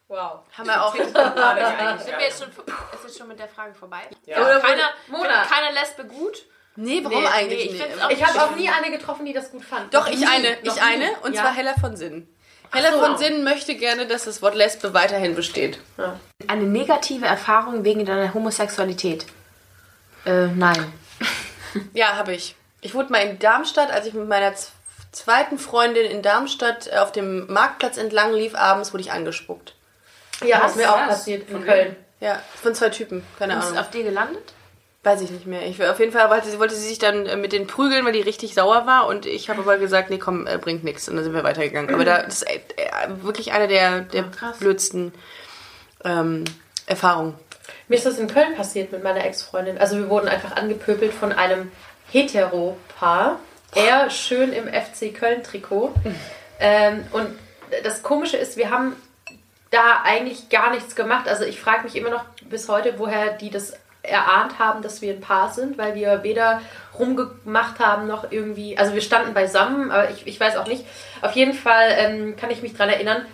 Wow. 0.07 0.39
Haben 0.57 0.67
wir 0.67 0.83
auch. 0.85 0.95
Sind 0.95 1.13
wir 1.13 2.21
jetzt 2.21 2.39
schon, 2.41 2.49
ist 2.49 3.03
jetzt 3.03 3.17
schon 3.17 3.27
mit 3.27 3.39
der 3.39 3.47
Frage 3.49 3.73
vorbei? 3.73 4.01
Ja. 4.25 4.37
Oder 4.41 4.59
keiner, 4.61 4.89
Mona. 5.07 5.43
keiner 5.43 5.71
Lesbe 5.73 6.05
gut? 6.05 6.45
Nee, 6.77 7.03
warum 7.03 7.19
Nee, 7.23 7.27
eigentlich 7.27 7.71
nee, 7.71 7.85
ich 8.09 8.17
Ich 8.17 8.25
habe 8.25 8.41
auch 8.43 8.55
nie 8.55 8.69
eine 8.69 8.91
getroffen, 8.95 9.25
die 9.25 9.33
das 9.33 9.51
gut 9.51 9.65
fand. 9.65 9.93
Doch, 9.93 10.07
ich 10.07 10.19
nie. 10.19 10.27
eine. 10.27 10.51
Noch 10.51 10.63
Ich 10.63 10.75
nie. 10.75 10.79
eine. 10.81 11.11
Und 11.23 11.33
Ja. 11.33 11.41
zwar 11.41 11.53
Hella 11.53 11.73
von 11.79 11.97
Sinn. 11.97 12.27
Hella 12.71 12.91
so. 12.93 12.99
von 12.99 13.17
Sinn 13.17 13.43
möchte 13.43 13.75
gerne, 13.75 14.05
dass 14.07 14.25
das 14.25 14.41
Wort 14.41 14.53
Lesbe 14.55 14.93
weiterhin 14.93 15.35
besteht. 15.35 15.79
Eine 16.47 16.63
negative 16.63 17.25
Erfahrung 17.25 17.83
wegen 17.83 18.05
deiner 18.05 18.33
Homosexualität? 18.33 19.25
Äh, 20.25 20.47
nein. 20.47 20.93
Ja, 21.93 22.15
habe 22.15 22.33
ich. 22.35 22.55
Ich 22.81 22.93
wurde 22.93 23.11
mal 23.11 23.19
in 23.19 23.39
Darmstadt, 23.39 23.91
als 23.91 24.05
ich 24.05 24.13
mit 24.13 24.27
meiner 24.27 24.53
zweiten 25.11 25.57
Freundin 25.57 26.05
in 26.09 26.21
Darmstadt 26.21 26.87
äh, 26.87 26.97
auf 26.97 27.11
dem 27.11 27.51
Marktplatz 27.51 27.97
entlang 27.97 28.33
lief, 28.33 28.55
abends 28.55 28.93
wurde 28.93 29.01
ich 29.01 29.11
angespuckt. 29.11 29.73
Ja, 30.45 30.65
ist 30.67 30.75
mir 30.75 30.91
auch 30.91 31.07
passiert 31.07 31.49
in 31.49 31.63
Köln. 31.63 31.95
Ja, 32.19 32.41
von 32.61 32.75
zwei 32.75 32.89
Typen. 32.89 33.23
Keine 33.39 33.53
Und 33.53 33.59
ist 33.59 33.67
Ahnung. 33.67 33.79
auf 33.79 33.89
dir 33.89 34.03
gelandet? 34.03 34.53
Weiß 35.03 35.21
ich 35.21 35.31
nicht 35.31 35.47
mehr. 35.47 35.65
Ich, 35.65 35.83
auf 35.83 35.99
jeden 35.99 36.11
Fall 36.11 36.29
wollte 36.29 36.49
sie, 36.49 36.59
wollte 36.59 36.75
sie 36.75 36.87
sich 36.87 36.99
dann 36.99 37.25
äh, 37.25 37.35
mit 37.35 37.53
denen 37.53 37.67
prügeln, 37.67 38.05
weil 38.05 38.13
die 38.13 38.21
richtig 38.21 38.53
sauer 38.53 38.85
war. 38.85 39.07
Und 39.07 39.25
ich 39.25 39.49
habe 39.49 39.61
aber 39.61 39.77
gesagt, 39.77 40.09
nee, 40.09 40.17
komm, 40.17 40.45
äh, 40.45 40.57
bringt 40.57 40.83
nichts. 40.83 41.07
Und 41.07 41.15
dann 41.15 41.23
sind 41.23 41.33
wir 41.33 41.43
weitergegangen. 41.43 41.93
Aber 41.93 42.05
da 42.05 42.23
das 42.23 42.43
ist 42.43 42.47
wirklich 43.23 43.53
eine 43.53 43.67
der, 43.67 44.01
der 44.01 44.23
krass. 44.23 44.57
blödsten 44.57 45.13
ähm, 46.03 46.43
Erfahrungen. 46.85 47.35
Mir 47.87 47.95
ist 47.95 48.05
das 48.05 48.19
in 48.19 48.27
Köln 48.27 48.55
passiert 48.55 48.91
mit 48.91 49.03
meiner 49.03 49.23
Ex-Freundin. 49.23 49.77
Also 49.77 49.97
wir 49.97 50.09
wurden 50.09 50.27
einfach 50.27 50.55
angepöbelt 50.55 51.13
von 51.13 51.31
einem 51.31 51.71
Hetero-Paar. 52.11 53.39
Er 53.75 54.09
schön 54.09 54.53
im 54.53 54.67
FC 54.67 55.13
Köln-Trikot. 55.13 55.93
Ähm, 56.59 57.05
und 57.11 57.27
das 57.83 58.01
Komische 58.01 58.37
ist, 58.37 58.57
wir 58.57 58.71
haben 58.71 58.95
da 59.69 60.01
eigentlich 60.03 60.49
gar 60.49 60.71
nichts 60.71 60.95
gemacht. 60.95 61.27
Also 61.27 61.43
ich 61.43 61.59
frage 61.59 61.83
mich 61.83 61.95
immer 61.95 62.09
noch 62.09 62.23
bis 62.49 62.69
heute, 62.69 62.97
woher 62.97 63.33
die 63.33 63.49
das 63.49 63.73
erahnt 64.01 64.57
haben, 64.57 64.81
dass 64.81 65.01
wir 65.01 65.13
ein 65.13 65.21
Paar 65.21 65.51
sind, 65.51 65.77
weil 65.77 65.95
wir 65.95 66.23
weder 66.23 66.61
rumgemacht 66.97 67.79
haben 67.79 68.07
noch 68.07 68.31
irgendwie, 68.31 68.77
also 68.77 68.93
wir 68.93 69.01
standen 69.01 69.33
beisammen, 69.33 69.91
aber 69.91 70.09
ich, 70.09 70.25
ich 70.25 70.39
weiß 70.39 70.55
auch 70.57 70.67
nicht. 70.67 70.85
Auf 71.21 71.33
jeden 71.33 71.53
Fall 71.53 71.89
ähm, 71.97 72.35
kann 72.37 72.49
ich 72.49 72.61
mich 72.61 72.73
daran 72.73 72.89
erinnern, 72.93 73.25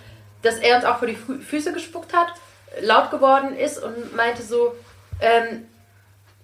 dass 0.41 0.57
er 0.57 0.75
uns 0.75 0.86
auch 0.86 0.97
vor 0.97 1.07
die 1.07 1.15
Fü 1.15 1.39
Füße 1.39 1.73
gespuckt 1.73 2.13
hat, 2.13 2.33
laut 2.81 3.12
geworden 3.12 3.55
ist 3.55 3.81
und 3.81 4.15
meinte 4.15 4.41
so, 4.41 4.75
ähm, 5.21 5.67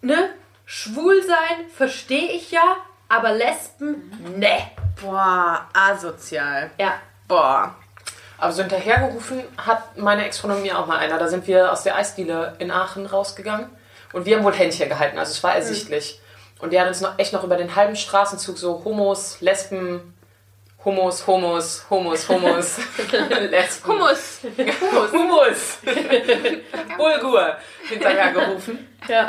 ne, 0.02 0.30
schwul 0.70 1.24
sein 1.24 1.68
verstehe 1.76 2.32
ich 2.32 2.52
ja, 2.52 2.78
aber 3.08 3.32
Lesben, 3.32 4.12
ne. 4.38 4.72
Boah, 5.02 5.68
asozial. 5.74 6.70
Ja, 6.78 6.94
Boah. 7.28 7.76
Aber 8.38 8.52
so 8.52 8.62
hinterhergerufen 8.62 9.44
hat 9.58 9.98
meine 9.98 10.26
Ex-Freundin 10.26 10.62
mir 10.62 10.80
auch 10.80 10.86
mal 10.88 10.98
einer. 10.98 11.18
Da 11.18 11.28
sind 11.28 11.46
wir 11.48 11.72
aus 11.72 11.84
der 11.84 11.96
Eisdiele 11.96 12.56
in 12.60 12.72
Aachen 12.72 13.06
rausgegangen 13.06 13.70
und 14.14 14.26
wir 14.26 14.38
haben 14.38 14.44
wohl 14.44 14.54
Händchen 14.54 14.90
gehalten, 14.90 15.18
also 15.18 15.32
es 15.32 15.44
war 15.44 15.56
ersichtlich. 15.56 16.20
Und 16.60 16.72
die 16.72 16.80
hat 16.80 16.88
uns 16.88 17.02
noch 17.02 17.18
echt 17.20 17.34
noch 17.34 17.44
über 17.44 17.56
den 17.56 17.76
halben 17.76 17.96
Straßenzug 17.96 18.58
so 18.58 18.82
Homos, 18.84 19.40
Lesben, 19.42 20.14
Homos, 20.84 21.28
Homos, 21.28 21.86
Homos, 21.90 22.28
Homos, 22.28 22.78
Lesben. 23.50 23.92
Hummus. 23.92 24.40
Hummus. 24.82 25.12
Hummus. 25.12 25.78
Bulgur 26.98 27.58
hinterhergerufen. 27.88 28.88
ja. 29.08 29.28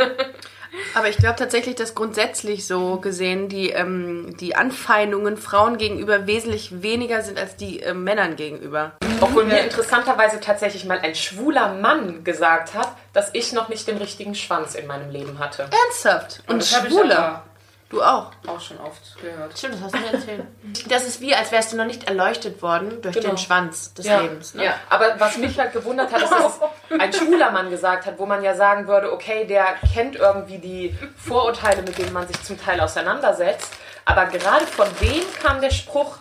Aber 0.94 1.08
ich 1.08 1.16
glaube 1.16 1.36
tatsächlich, 1.36 1.74
dass 1.74 1.94
grundsätzlich 1.94 2.66
so 2.66 2.96
gesehen 2.96 3.48
die, 3.48 3.70
ähm, 3.70 4.36
die 4.38 4.56
Anfeindungen 4.56 5.36
Frauen 5.36 5.78
gegenüber 5.78 6.26
wesentlich 6.26 6.82
weniger 6.82 7.22
sind 7.22 7.38
als 7.38 7.56
die 7.56 7.82
äh, 7.82 7.94
Männern 7.94 8.36
gegenüber. 8.36 8.92
Obwohl 9.20 9.44
mir 9.44 9.60
interessanterweise 9.60 10.40
tatsächlich 10.40 10.84
mal 10.84 10.98
ein 10.98 11.14
schwuler 11.14 11.74
Mann 11.74 12.24
gesagt 12.24 12.74
hat, 12.74 12.88
dass 13.12 13.30
ich 13.34 13.52
noch 13.52 13.68
nicht 13.68 13.86
den 13.86 13.98
richtigen 13.98 14.34
Schwanz 14.34 14.74
in 14.74 14.86
meinem 14.86 15.10
Leben 15.10 15.38
hatte. 15.38 15.68
Ernsthaft? 15.86 16.42
Und 16.46 16.62
Das 16.62 16.74
habe 16.76 16.88
ich 16.88 16.94
Schwule? 16.94 17.18
aber 17.18 17.42
Du 17.90 18.00
auch? 18.02 18.30
auch 18.46 18.60
schon 18.60 18.78
oft 18.78 19.20
gehört. 19.20 19.58
Stimmt, 19.58 19.74
das 19.74 19.80
hast 19.82 19.94
du 19.94 19.98
mir 19.98 20.12
erzählt. 20.12 20.44
Das 20.88 21.04
ist 21.04 21.20
wie, 21.20 21.34
als 21.34 21.50
wärst 21.50 21.72
du 21.72 21.76
noch 21.76 21.84
nicht 21.86 22.04
erleuchtet 22.04 22.62
worden 22.62 23.02
durch 23.02 23.16
Genau. 23.16 23.30
den 23.30 23.38
Schwanz 23.38 23.92
des 23.94 24.06
Ja. 24.06 24.20
Lebens. 24.20 24.54
Ne? 24.54 24.64
Ja. 24.66 24.74
Aber 24.88 25.18
was 25.18 25.36
mich 25.38 25.58
halt 25.58 25.72
gewundert 25.72 26.12
hat, 26.12 26.22
ist, 26.22 26.30
dass 26.30 26.54
es 26.54 26.60
ein 27.00 27.12
schwuler 27.12 27.50
Mann 27.50 27.68
gesagt 27.68 28.06
hat, 28.06 28.16
wo 28.18 28.26
man 28.26 28.44
ja 28.44 28.54
sagen 28.54 28.86
würde, 28.86 29.12
okay, 29.12 29.44
der 29.44 29.74
kennt 29.92 30.14
irgendwie 30.14 30.58
die 30.58 30.96
Vorurteile, 31.16 31.82
mit 31.82 31.98
denen 31.98 32.12
man 32.12 32.28
sich 32.28 32.40
zum 32.44 32.60
Teil 32.60 32.80
auseinandersetzt. 32.80 33.72
Aber 34.04 34.26
gerade 34.26 34.66
von 34.66 34.86
dem 35.00 35.22
kam 35.42 35.60
der 35.60 35.70
Spruch 35.70 36.16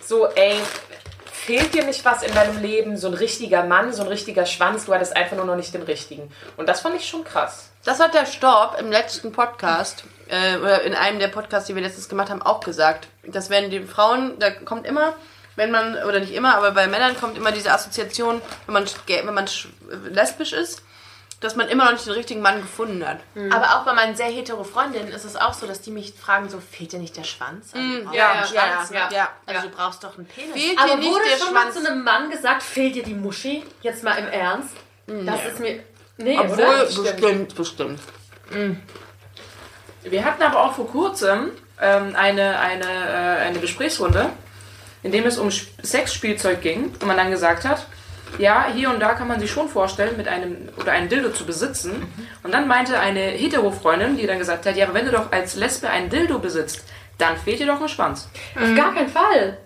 so, 0.00 0.26
ey, 0.28 0.56
fehlt 1.46 1.74
dir 1.74 1.84
nicht 1.84 2.04
was 2.04 2.22
in 2.22 2.32
deinem 2.34 2.60
Leben? 2.62 2.96
So 2.96 3.08
ein 3.08 3.14
richtiger 3.14 3.64
Mann, 3.64 3.92
so 3.92 4.02
ein 4.02 4.08
richtiger 4.08 4.46
Schwanz, 4.46 4.86
du 4.86 4.94
hattest 4.94 5.16
einfach 5.16 5.36
nur 5.36 5.44
noch 5.44 5.56
nicht 5.56 5.74
den 5.74 5.82
richtigen. 5.82 6.30
Und 6.56 6.68
das 6.68 6.80
fand 6.80 6.94
ich 6.96 7.08
schon 7.08 7.24
krass. 7.24 7.70
Das 7.84 7.98
hat 7.98 8.14
der 8.14 8.26
Storb 8.26 8.78
im 8.78 8.90
letzten 8.92 9.32
Podcast, 9.32 10.04
äh, 10.28 10.56
oder 10.56 10.82
in 10.82 10.94
einem 10.94 11.18
der 11.18 11.28
Podcasts, 11.28 11.66
die 11.66 11.74
wir 11.74 11.82
letztens 11.82 12.08
gemacht 12.08 12.30
haben, 12.30 12.42
auch 12.42 12.60
gesagt. 12.60 13.08
Dass 13.24 13.50
wenn 13.50 13.70
die 13.70 13.80
Frauen, 13.80 14.38
da 14.38 14.50
kommt 14.50 14.86
immer, 14.86 15.14
wenn 15.56 15.70
man, 15.70 15.96
oder 16.04 16.20
nicht 16.20 16.32
immer, 16.32 16.56
aber 16.56 16.70
bei 16.70 16.86
Männern 16.86 17.18
kommt 17.18 17.36
immer 17.36 17.50
diese 17.52 17.72
Assoziation, 17.72 18.40
wenn 18.66 18.74
man, 18.74 18.84
wenn 19.06 19.34
man 19.34 19.46
sch- 19.46 19.66
lesbisch 20.10 20.52
ist, 20.52 20.82
dass 21.42 21.56
man 21.56 21.68
immer 21.68 21.84
noch 21.84 21.92
nicht 21.92 22.06
den 22.06 22.14
richtigen 22.14 22.40
Mann 22.40 22.62
gefunden 22.62 23.06
hat. 23.06 23.18
Aber 23.50 23.76
auch 23.76 23.84
bei 23.84 23.92
meinen 23.92 24.16
sehr 24.16 24.28
hetero 24.28 24.64
Freundinnen 24.64 25.08
ist 25.08 25.24
es 25.24 25.36
auch 25.36 25.52
so, 25.52 25.66
dass 25.66 25.80
die 25.82 25.90
mich 25.90 26.14
fragen, 26.14 26.48
so, 26.48 26.58
fehlt 26.60 26.92
dir 26.92 26.98
nicht 26.98 27.16
der 27.16 27.24
Schwanz? 27.24 27.72
Also, 27.74 27.86
oh, 28.10 28.14
ja, 28.14 28.34
ja, 28.34 28.46
Schwanz, 28.46 28.90
ja, 28.90 29.08
ja. 29.12 29.28
Also 29.44 29.68
du 29.68 29.74
brauchst 29.74 30.02
doch 30.04 30.16
einen 30.16 30.26
Penis. 30.26 30.54
Fehlt 30.54 30.78
Aber 30.78 30.88
dir 30.92 30.96
nicht 30.96 31.10
wurde 31.10 31.24
der 31.30 31.36
schon 31.44 31.52
mal 31.52 31.62
Schwanz? 31.70 31.74
zu 31.84 31.86
einem 31.90 32.04
Mann 32.04 32.30
gesagt, 32.30 32.62
fehlt 32.62 32.94
dir 32.94 33.02
die 33.02 33.14
Muschi? 33.14 33.64
Jetzt 33.82 34.02
mal 34.04 34.14
im 34.18 34.28
Ernst. 34.28 34.74
Das 35.06 35.44
ist 35.52 35.60
mir... 35.60 35.82
Nee, 36.18 36.38
Obwohl, 36.38 36.64
oder? 36.64 37.12
bestimmt, 37.12 37.54
bestimmt. 37.54 38.00
Wir 40.02 40.24
hatten 40.24 40.42
aber 40.42 40.60
auch 40.64 40.74
vor 40.74 40.88
kurzem 40.88 41.50
ähm, 41.80 42.14
eine, 42.16 42.58
eine, 42.58 42.84
äh, 42.84 43.40
eine 43.40 43.58
Gesprächsrunde, 43.60 44.30
in 45.02 45.10
dem 45.12 45.26
es 45.26 45.38
um 45.38 45.48
Sp- 45.50 45.70
Sexspielzeug 45.82 46.60
ging 46.60 46.94
und 47.00 47.06
man 47.06 47.16
dann 47.16 47.30
gesagt 47.30 47.64
hat, 47.64 47.86
ja, 48.38 48.66
hier 48.74 48.90
und 48.90 49.00
da 49.00 49.14
kann 49.14 49.28
man 49.28 49.40
sich 49.40 49.50
schon 49.50 49.68
vorstellen, 49.68 50.16
mit 50.16 50.28
einem 50.28 50.68
oder 50.80 50.92
einen 50.92 51.08
Dildo 51.08 51.30
zu 51.30 51.44
besitzen. 51.44 52.12
Und 52.42 52.52
dann 52.52 52.66
meinte 52.68 52.98
eine 52.98 53.20
Hetero-Freundin, 53.20 54.16
die 54.16 54.26
dann 54.26 54.38
gesagt 54.38 54.66
hat, 54.66 54.76
ja, 54.76 54.86
aber 54.86 54.94
wenn 54.94 55.06
du 55.06 55.12
doch 55.12 55.30
als 55.32 55.54
Lesbe 55.54 55.88
einen 55.90 56.08
Dildo 56.10 56.38
besitzt, 56.38 56.82
dann 57.18 57.36
fehlt 57.36 57.60
dir 57.60 57.66
doch 57.66 57.80
ein 57.80 57.88
Schwanz. 57.88 58.28
Auf 58.56 58.74
gar 58.74 58.94
keinen 58.94 59.08
Fall. 59.08 59.58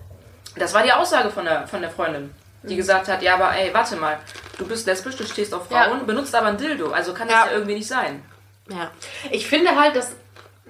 Das 0.57 0.73
war 0.73 0.83
die 0.83 0.91
Aussage 0.91 1.29
von 1.29 1.45
der, 1.45 1.67
von 1.67 1.81
der 1.81 1.89
Freundin, 1.89 2.33
die 2.63 2.75
gesagt 2.75 3.07
hat, 3.07 3.21
ja, 3.21 3.35
aber 3.35 3.55
ey, 3.55 3.73
warte 3.73 3.95
mal, 3.95 4.17
du 4.57 4.67
bist 4.67 4.85
lesbisch, 4.87 5.15
du 5.15 5.23
stehst 5.25 5.53
auf 5.53 5.67
Frauen, 5.67 6.05
benutzt 6.05 6.33
aber 6.35 6.47
ein 6.47 6.57
Dildo, 6.57 6.91
also 6.91 7.13
kann 7.13 7.27
das 7.27 7.37
Ja. 7.37 7.45
ja 7.47 7.51
irgendwie 7.53 7.75
nicht 7.75 7.87
sein. 7.87 8.23
Ja. 8.69 8.91
Ich 9.31 9.47
finde 9.47 9.79
halt, 9.79 9.95
dass 9.95 10.15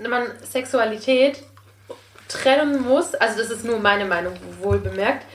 man 0.08 0.28
Sexualität 0.44 1.42
trennen 2.28 2.84
muss, 2.84 3.16
also 3.16 3.40
das 3.40 3.50
ist 3.50 3.64
nur 3.64 3.80
meine 3.80 4.06
Meinung, 4.06 4.36
wohl 4.62 4.78
bemerkt, 4.80 5.26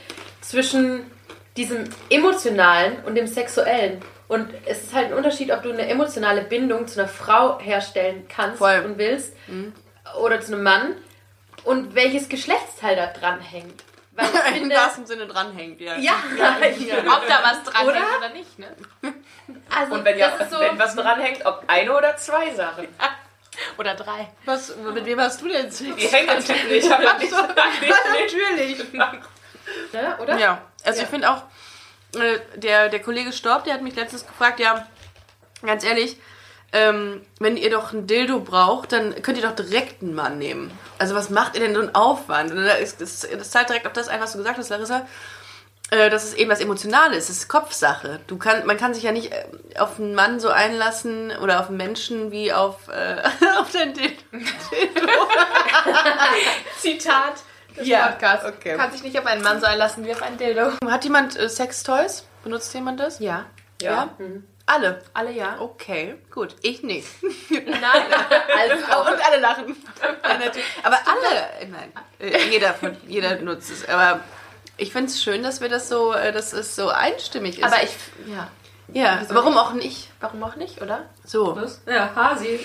zwischen 0.42 1.10
diesem 1.56 1.84
emotionalen 2.10 3.02
und 3.04 3.14
dem 3.14 3.26
sexuellen. 3.26 4.00
Und 4.28 4.48
es 4.64 4.84
ist 4.84 4.94
halt 4.94 5.08
ein 5.08 5.14
Unterschied, 5.14 5.50
ob 5.52 5.62
du 5.62 5.70
eine 5.70 5.86
emotionale 5.88 6.42
Bindung 6.42 6.86
zu 6.88 7.00
einer 7.00 7.08
Frau 7.08 7.60
herstellen 7.60 8.26
kannst 8.28 8.58
Voll. 8.58 8.82
und 8.86 8.96
willst 8.98 9.34
oder 10.18 10.40
zu 10.40 10.54
einem 10.54 10.62
Mann 10.62 10.94
und 11.64 11.94
welches 11.94 12.28
Geschlechtsteil 12.28 12.96
da 12.96 13.06
dran 13.06 13.40
hängt. 13.40 13.84
Weil 14.12 14.26
ich 14.26 14.34
Im 14.48 14.54
finde, 14.54 14.76
wahrsten 14.76 15.06
Sinne 15.06 15.26
dranhängt, 15.26 15.80
ja. 15.80 15.96
ja, 15.96 16.14
Ob 17.16 17.26
da 17.28 17.40
was 17.42 17.62
dran 17.64 17.86
Oder? 17.86 17.96
ist 17.96 18.16
oder 18.18 18.28
nicht, 18.30 18.58
ne? 18.58 18.68
also 19.74 19.94
Und 19.94 20.04
wenn, 20.04 20.18
ja, 20.18 20.32
so, 20.50 20.60
wenn 20.60 20.78
was 20.78 20.94
dranhängt, 20.94 21.44
ob 21.44 21.64
eine 21.66 21.96
oder 21.96 22.16
zwei 22.16 22.54
Sachen. 22.54 22.88
Oder 23.76 23.94
drei. 23.94 24.28
Was, 24.46 24.74
mit 24.76 25.04
wem 25.04 25.20
hast 25.20 25.40
du 25.42 25.48
denn 25.48 25.70
Sex? 25.70 25.94
Die 25.96 26.06
hängen 26.08 26.26
natürlich 26.26 26.84
nicht. 26.84 26.92
aber 26.92 27.18
nicht 27.18 27.32
Natürlich. 27.32 28.92
ne, 29.92 30.18
oder? 30.20 30.38
Ja, 30.38 30.62
also 30.84 30.98
Ja. 30.98 31.04
ich 31.04 31.10
finde 31.10 31.30
auch, 31.30 31.42
äh, 32.20 32.38
der, 32.56 32.88
der 32.88 33.00
Kollege 33.00 33.32
Storb, 33.32 33.64
der 33.64 33.74
hat 33.74 33.82
mich 33.82 33.94
letztens 33.96 34.26
gefragt, 34.26 34.60
ja, 34.60 34.86
ganz 35.64 35.84
ehrlich, 35.84 36.16
ähm, 36.74 37.20
wenn 37.38 37.56
ihr 37.58 37.70
doch 37.70 37.92
ein 37.92 38.06
Dildo 38.06 38.40
braucht, 38.40 38.92
dann 38.92 39.20
könnt 39.22 39.36
ihr 39.38 39.46
doch 39.46 39.54
direkt 39.54 40.02
einen 40.02 40.14
Mann 40.14 40.38
nehmen. 40.38 40.70
Also 40.98 41.14
was 41.14 41.28
macht 41.28 41.54
ihr 41.54 41.60
denn 41.60 41.74
so 41.74 41.80
einen 41.80 41.94
Aufwand? 41.94 42.50
Und 42.50 42.64
da 42.64 42.74
ist, 42.74 43.00
das, 43.00 43.26
das 43.30 43.50
zahlt 43.50 43.68
direkt 43.68 43.86
auf 43.86 43.92
das 43.92 44.08
ein, 44.08 44.20
was 44.20 44.32
du 44.32 44.38
gesagt 44.38 44.58
hast, 44.58 44.70
Larissa. 44.70 45.06
Äh, 45.90 46.08
dass 46.08 46.24
es 46.24 46.32
eben 46.32 46.50
was 46.50 46.60
Emotionales 46.60 47.24
ist, 47.24 47.28
es 47.30 47.36
ist 47.40 47.48
Kopfsache. 47.48 48.20
Du 48.26 48.38
kann, 48.38 48.64
man 48.64 48.78
kann 48.78 48.94
sich 48.94 49.02
ja 49.02 49.12
nicht 49.12 49.30
äh, 49.32 49.44
auf 49.78 49.98
einen 49.98 50.14
Mann 50.14 50.40
so 50.40 50.48
einlassen 50.48 51.36
oder 51.36 51.60
auf 51.60 51.68
einen 51.68 51.76
Menschen 51.76 52.30
wie 52.30 52.50
auf, 52.54 52.88
äh, 52.88 53.22
auf 53.58 53.70
den 53.72 53.92
Dildo. 53.92 54.16
Zitat 56.78 57.34
des 57.76 57.86
Ja, 57.86 58.08
Podcasts. 58.08 58.46
okay. 58.46 58.76
Kann 58.76 58.92
sich 58.92 59.02
nicht 59.02 59.18
auf 59.18 59.26
einen 59.26 59.42
Mann 59.42 59.60
so 59.60 59.66
einlassen 59.66 60.04
wie 60.04 60.12
auf 60.12 60.22
ein 60.22 60.36
Dildo. 60.38 60.72
Hat 60.88 61.04
jemand 61.04 61.36
äh, 61.38 61.48
Sextoys? 61.48 62.24
Benutzt 62.44 62.72
jemand 62.74 63.00
das? 63.00 63.18
Ja. 63.18 63.46
Ja. 63.80 64.10
Alle. 64.66 65.02
Alle 65.12 65.32
ja. 65.32 65.56
Okay, 65.60 66.14
gut. 66.30 66.54
Ich 66.62 66.82
nicht. 66.82 67.08
Nein. 67.50 67.62
Oh, 68.94 69.00
und 69.10 69.26
alle 69.26 69.40
lachen. 69.40 69.76
Ja. 70.00 70.52
Aber 70.84 70.98
alle, 71.04 71.68
nein, 71.68 71.92
äh, 72.20 72.48
jeder, 72.48 72.72
von, 72.74 72.96
jeder 73.06 73.36
nutzt 73.40 73.70
es. 73.70 73.88
Aber 73.88 74.20
ich 74.76 74.92
finde 74.92 75.08
es 75.10 75.22
schön, 75.22 75.42
dass 75.42 75.60
wir 75.60 75.68
das 75.68 75.88
so, 75.88 76.12
äh, 76.12 76.32
dass 76.32 76.52
es 76.52 76.76
so 76.76 76.88
einstimmig 76.88 77.58
ist. 77.58 77.64
Aber 77.64 77.82
ich, 77.82 77.90
ja. 78.26 78.48
ja, 78.92 79.22
warum 79.28 79.56
auch 79.58 79.72
nicht? 79.72 80.10
Warum 80.20 80.42
auch 80.44 80.56
nicht, 80.56 80.80
oder? 80.80 81.06
So. 81.24 81.60
Ja, 81.86 82.14
Hasi. 82.14 82.60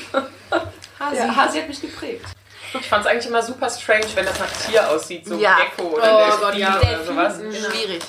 Hasi. 1.00 1.18
Ja, 1.18 1.36
Hasi 1.36 1.60
hat 1.60 1.68
mich 1.68 1.82
geprägt. 1.82 2.26
Ich 2.74 2.88
fand 2.88 3.06
es 3.06 3.12
eigentlich 3.12 3.28
immer 3.28 3.42
super 3.42 3.70
strange, 3.70 4.06
wenn 4.16 4.26
das 4.26 4.40
nach 4.40 4.52
Tier 4.52 4.90
aussieht, 4.90 5.26
so 5.26 5.36
Ja. 5.36 5.58
Gecko 5.58 5.90
oder 5.96 6.38
Oh 6.42 6.46
Delfin 6.46 6.60
ja. 6.60 6.78
oder 6.80 7.04
sowas. 7.04 7.36
Schwierig. 7.38 8.02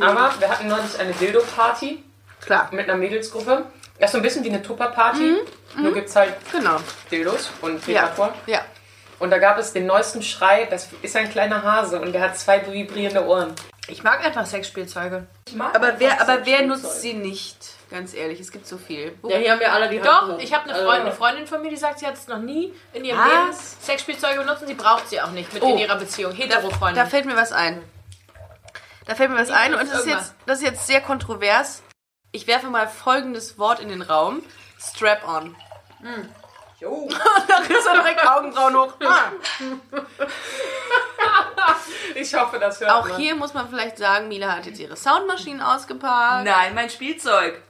Aber 0.00 0.34
wir 0.38 0.48
hatten 0.48 0.68
neulich 0.68 0.98
eine 0.98 1.12
Dildo-Party 1.12 2.02
Klar. 2.44 2.68
mit 2.72 2.88
einer 2.88 2.98
Mädelsgruppe. 2.98 3.66
Das 3.98 4.08
ist 4.08 4.12
so 4.12 4.18
ein 4.18 4.22
bisschen 4.22 4.44
wie 4.44 4.48
eine 4.50 4.62
Tupper-Party. 4.62 5.36
Nur 5.78 5.94
gibt 5.94 6.08
es 6.08 6.16
halt 6.16 6.34
Genau. 6.52 6.76
Dildos 7.10 7.50
und 7.62 7.86
Ja. 7.86 8.02
Vibrator. 8.10 8.34
Ja. 8.46 8.60
Und 9.18 9.30
da 9.30 9.38
gab 9.38 9.58
es 9.58 9.72
den 9.72 9.86
neuesten 9.86 10.22
Schrei, 10.22 10.66
das 10.68 10.88
ist 11.02 11.16
ein 11.16 11.30
kleiner 11.30 11.62
Hase 11.62 12.00
und 12.00 12.12
der 12.12 12.20
hat 12.22 12.38
zwei 12.38 12.66
vibrierende 12.70 13.24
Ohren. 13.24 13.54
Ich 13.88 14.02
mag 14.02 14.22
einfach 14.24 14.44
Sexspielzeuge. 14.44 15.26
Aber 15.72 15.94
wer, 15.98 16.20
aber 16.20 16.44
wer 16.44 16.62
nutzt 16.62 17.00
sie 17.00 17.14
nicht? 17.14 17.56
Ganz 17.90 18.14
ehrlich, 18.14 18.40
es 18.40 18.50
gibt 18.50 18.66
so 18.66 18.78
viel. 18.78 19.16
Wo- 19.22 19.30
Ja, 19.30 19.36
hier 19.38 19.52
haben 19.52 19.60
wir 19.60 19.72
alle 19.72 19.88
die 19.88 20.00
Hand 20.02 20.06
Doch, 20.06 20.28
hoch. 20.34 20.38
ich 20.40 20.52
habe 20.52 20.64
eine 20.64 20.74
Also- 20.74 20.86
Freundin, 20.86 21.06
eine 21.06 21.16
Freundin 21.16 21.46
von 21.46 21.62
mir, 21.62 21.70
die 21.70 21.76
sagt, 21.76 22.00
sie 22.00 22.06
hat 22.06 22.14
es 22.14 22.26
noch 22.26 22.38
nie 22.38 22.74
in 22.92 23.04
ihrem 23.04 23.18
Was? 23.18 23.28
Leben 23.28 23.52
Sexspielzeuge 23.82 24.40
benutzt 24.40 24.62
und 24.62 24.68
sie 24.68 24.74
braucht 24.74 25.08
sie 25.08 25.20
auch 25.20 25.30
nicht 25.30 25.52
mit 25.54 25.62
Oh. 25.62 25.68
in 25.70 25.78
ihrer 25.78 25.96
Beziehung. 25.96 26.32
Da 26.32 26.36
Hetero-Freundin. 26.38 27.06
fällt 27.06 27.26
mir 27.26 27.36
was 27.36 27.52
ein. 27.52 27.82
Da 29.06 29.14
fällt 29.14 29.30
mir 29.30 29.38
was 29.38 29.50
ein 29.50 29.72
und 29.72 29.80
das 29.80 30.00
ist, 30.00 30.06
jetzt, 30.06 30.34
das 30.46 30.58
ist 30.58 30.64
jetzt 30.64 30.86
sehr 30.88 31.00
kontrovers. 31.00 31.82
Ich 32.32 32.48
werfe 32.48 32.66
mal 32.66 32.88
folgendes 32.88 33.56
Wort 33.56 33.78
in 33.78 33.88
den 33.88 34.02
Raum. 34.02 34.42
Strap-on. 34.80 35.54
Jo. 36.80 37.08
Da 37.48 37.58
ist 37.72 37.86
er 37.86 37.94
direkt 37.94 38.26
Augenbrauen 38.26 38.76
hoch. 38.76 38.94
Ah. 39.06 39.30
Ich 42.14 42.34
hoffe, 42.34 42.58
das 42.58 42.80
hört 42.80 42.90
Auch 42.90 43.08
man. 43.08 43.16
hier 43.18 43.34
muss 43.34 43.54
man 43.54 43.68
vielleicht 43.68 43.98
sagen, 43.98 44.28
Mila 44.28 44.56
hat 44.56 44.66
jetzt 44.66 44.78
ihre 44.78 44.96
Soundmaschinen 44.96 45.60
ausgepackt. 45.60 46.44
Nein, 46.44 46.74
mein 46.74 46.90
Spielzeug. 46.90 47.60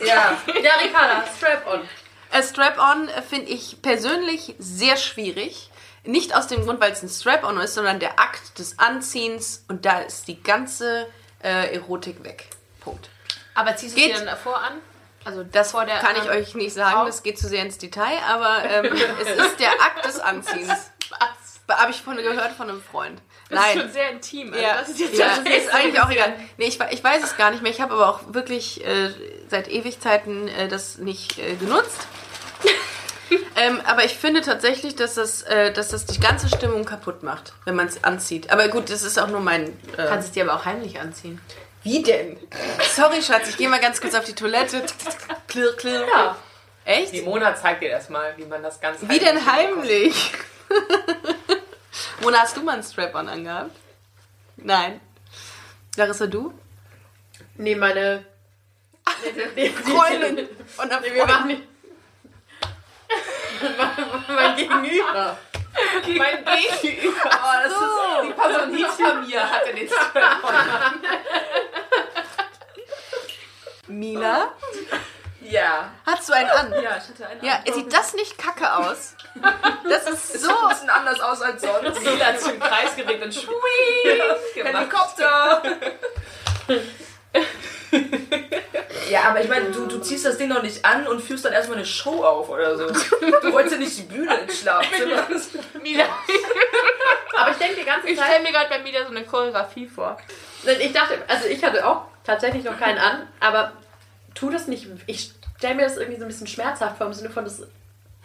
Ja, 0.00 0.36
ja 0.62 0.72
Ricarda, 0.82 1.24
strap 1.36 1.66
on. 1.66 1.88
Äh, 2.32 2.42
Strap-on 2.42 3.08
äh, 3.08 3.22
finde 3.22 3.50
ich 3.50 3.82
persönlich 3.82 4.54
sehr 4.58 4.96
schwierig. 4.96 5.70
Nicht 6.04 6.34
aus 6.34 6.46
dem 6.46 6.64
Grund, 6.64 6.80
weil 6.80 6.92
es 6.92 7.02
ein 7.02 7.08
Strap-on 7.08 7.58
ist, 7.58 7.74
sondern 7.74 8.00
der 8.00 8.18
Akt 8.18 8.58
des 8.58 8.78
Anziehens 8.78 9.64
und 9.68 9.84
da 9.84 10.00
ist 10.00 10.28
die 10.28 10.42
ganze 10.42 11.06
äh, 11.42 11.74
Erotik 11.74 12.24
weg. 12.24 12.48
Punkt. 12.80 13.10
Aber 13.54 13.76
ziehst 13.76 13.96
du 13.96 14.00
sie 14.00 14.12
dann 14.12 14.26
davor 14.26 14.58
an? 14.58 14.80
Also 15.24 15.44
Das 15.44 15.72
vor 15.72 15.84
der 15.84 15.98
kann 15.98 16.16
ich 16.16 16.22
anderen 16.22 16.38
euch 16.38 16.54
nicht 16.54 16.72
sagen, 16.72 17.04
das 17.04 17.22
geht 17.22 17.38
zu 17.38 17.48
sehr 17.48 17.62
ins 17.62 17.76
Detail, 17.76 18.18
aber 18.26 18.64
ähm, 18.64 18.86
es 19.20 19.28
ist 19.28 19.60
der 19.60 19.72
Akt 19.72 20.06
des 20.06 20.18
Anziehens. 20.18 20.68
Was? 21.10 21.50
Habe 21.68 21.90
ich 21.92 22.02
von 22.02 22.16
gehört 22.16 22.52
von 22.52 22.68
einem 22.68 22.82
Freund. 22.82 23.20
Das 23.48 23.66
ist 23.66 23.80
schon 23.80 23.92
sehr 23.92 24.10
intim. 24.10 24.52
Also 24.52 24.64
Ja, 24.64 24.78
das 24.78 24.88
ist 24.88 25.00
jetzt 25.00 25.18
ja, 25.18 25.28
das 25.28 25.38
ist, 25.38 25.74
eigentlich 25.74 26.00
auch 26.00 26.10
egal. 26.10 26.34
Nee, 26.56 26.66
ich, 26.66 26.80
ich 26.90 27.04
weiß 27.04 27.22
es 27.22 27.36
gar 27.36 27.50
nicht 27.50 27.62
mehr. 27.62 27.70
Ich 27.70 27.80
habe 27.80 27.94
aber 27.94 28.08
auch 28.08 28.20
wirklich 28.34 28.84
äh, 28.84 29.10
seit 29.50 29.68
Ewigkeiten 29.68 30.48
äh, 30.48 30.68
das 30.68 30.98
nicht 30.98 31.38
äh, 31.38 31.56
genutzt. 31.56 32.06
ähm, 33.56 33.80
aber 33.84 34.04
ich 34.04 34.16
finde 34.16 34.40
tatsächlich, 34.40 34.96
dass 34.96 35.14
das, 35.14 35.42
äh, 35.42 35.72
dass 35.72 35.88
das 35.88 36.06
die 36.06 36.20
ganze 36.20 36.48
Stimmung 36.48 36.84
kaputt 36.84 37.22
macht, 37.22 37.52
wenn 37.64 37.74
man 37.74 37.86
es 37.86 38.02
anzieht. 38.04 38.50
Aber 38.50 38.68
gut, 38.68 38.90
das 38.90 39.02
ist 39.02 39.18
auch 39.18 39.28
nur 39.28 39.40
mein. 39.40 39.68
Äh, 39.96 40.06
Kannst 40.08 40.28
es 40.28 40.32
dir 40.32 40.44
aber 40.44 40.54
auch 40.54 40.64
heimlich 40.64 41.00
anziehen. 41.00 41.40
wie 41.82 42.02
denn? 42.02 42.38
Sorry, 42.94 43.22
Schatz, 43.22 43.48
ich 43.48 43.56
gehe 43.56 43.68
mal 43.68 43.80
ganz 43.80 44.00
kurz 44.00 44.14
auf 44.14 44.24
die 44.24 44.34
Toilette. 44.34 44.84
Klirr, 45.48 45.76
klirr. 45.76 46.06
Ja. 46.06 46.36
Echt? 46.84 47.12
Die 47.12 47.22
Mona 47.22 47.54
zeigt 47.54 47.82
dir 47.82 47.90
das 47.90 48.08
mal, 48.08 48.34
wie 48.36 48.44
man 48.44 48.62
das 48.62 48.80
Ganze 48.80 49.08
Wie 49.08 49.18
denn 49.18 49.44
heimlich? 49.46 50.32
Mona, 52.20 52.38
hast 52.38 52.56
du 52.56 52.62
mal 52.62 52.74
einen 52.74 52.82
Strap-on 52.82 53.28
angehabt? 53.28 53.76
Nein. 54.56 55.00
Larissa, 55.96 56.26
du? 56.26 56.52
Nee, 57.56 57.74
meine. 57.74 58.24
Nee, 59.54 59.70
Freundin. 59.70 60.48
Und 60.76 60.88
Nee, 61.02 61.14
wir 61.14 61.28
waren 61.28 61.46
nicht. 61.46 61.62
mein 64.28 64.56
Gegenüber. 64.56 65.36
Mein 66.06 66.44
Gegenüber. 66.82 67.20
Oh, 67.24 67.54
das 67.64 67.72
ist, 67.72 67.88
die 68.24 68.32
Person 68.32 68.76
hinter 68.76 69.14
mir 69.22 69.50
hatte 69.50 69.74
den 69.74 69.88
Strap-on. 69.88 71.00
Mila? 73.88 74.52
Ja. 75.40 75.90
Hast 76.06 76.28
du 76.28 76.32
einen 76.32 76.50
an? 76.50 76.72
Ja, 76.72 76.96
ich 76.96 77.08
hatte 77.08 77.26
einen. 77.26 77.44
Ja, 77.44 77.60
sieht 77.72 77.92
das 77.92 78.14
nicht 78.14 78.38
kacke 78.38 78.72
aus? 78.72 79.14
Das 79.88 80.08
ist 80.08 80.40
so. 80.40 80.50
ein 80.50 80.68
bisschen 80.68 80.90
anders 80.90 81.20
aus 81.20 81.42
als 81.42 81.62
sonst. 81.62 82.02
Lila 82.02 82.26
hat 82.26 82.40
sich 82.40 82.52
im 82.54 82.60
Kreis 82.60 82.94
gedreht 82.96 83.22
und 83.22 83.34
schwui. 83.34 84.22
Helikopter! 84.54 85.62
ja, 89.10 89.22
aber 89.24 89.40
ich 89.42 89.48
meine, 89.48 89.70
du, 89.70 89.86
du 89.86 89.98
ziehst 89.98 90.24
das 90.24 90.38
Ding 90.38 90.48
doch 90.50 90.62
nicht 90.62 90.84
an 90.84 91.06
und 91.06 91.20
führst 91.20 91.44
dann 91.44 91.52
erstmal 91.52 91.78
eine 91.78 91.86
Show 91.86 92.22
auf 92.24 92.48
oder 92.48 92.76
so. 92.76 92.86
Du 92.86 93.52
wolltest 93.52 93.74
ja 93.74 93.78
nicht 93.80 93.98
die 93.98 94.02
Bühne 94.02 94.34
ins 94.40 94.60
Schlafzimmer. 94.60 95.26
Mila, 95.82 96.04
Aber 97.36 97.50
ich 97.50 97.56
denke 97.56 97.76
die 97.80 97.84
ganze 97.86 98.08
ich 98.08 98.18
Zeit. 98.18 98.26
stelle 98.26 98.42
mir 98.42 98.52
gerade 98.52 98.68
bei 98.68 98.78
Mila 98.80 99.04
so 99.04 99.10
eine 99.10 99.24
Choreografie 99.24 99.86
vor. 99.86 100.16
Ich 100.80 100.92
dachte, 100.92 101.18
also 101.26 101.46
ich 101.48 101.64
hatte 101.64 101.86
auch 101.86 102.02
tatsächlich 102.24 102.64
noch 102.64 102.78
keinen 102.78 102.98
an, 102.98 103.26
aber 103.40 103.72
tu 104.34 104.50
das 104.50 104.66
nicht. 104.66 104.86
Ich 105.06 105.32
stelle 105.58 105.74
mir 105.74 105.82
das 105.82 105.96
irgendwie 105.96 106.18
so 106.18 106.24
ein 106.24 106.28
bisschen 106.28 106.46
schmerzhaft 106.46 106.98
vor, 106.98 107.06
im 107.06 107.12
Sinne 107.12 107.30
von, 107.30 107.44
das 107.44 107.62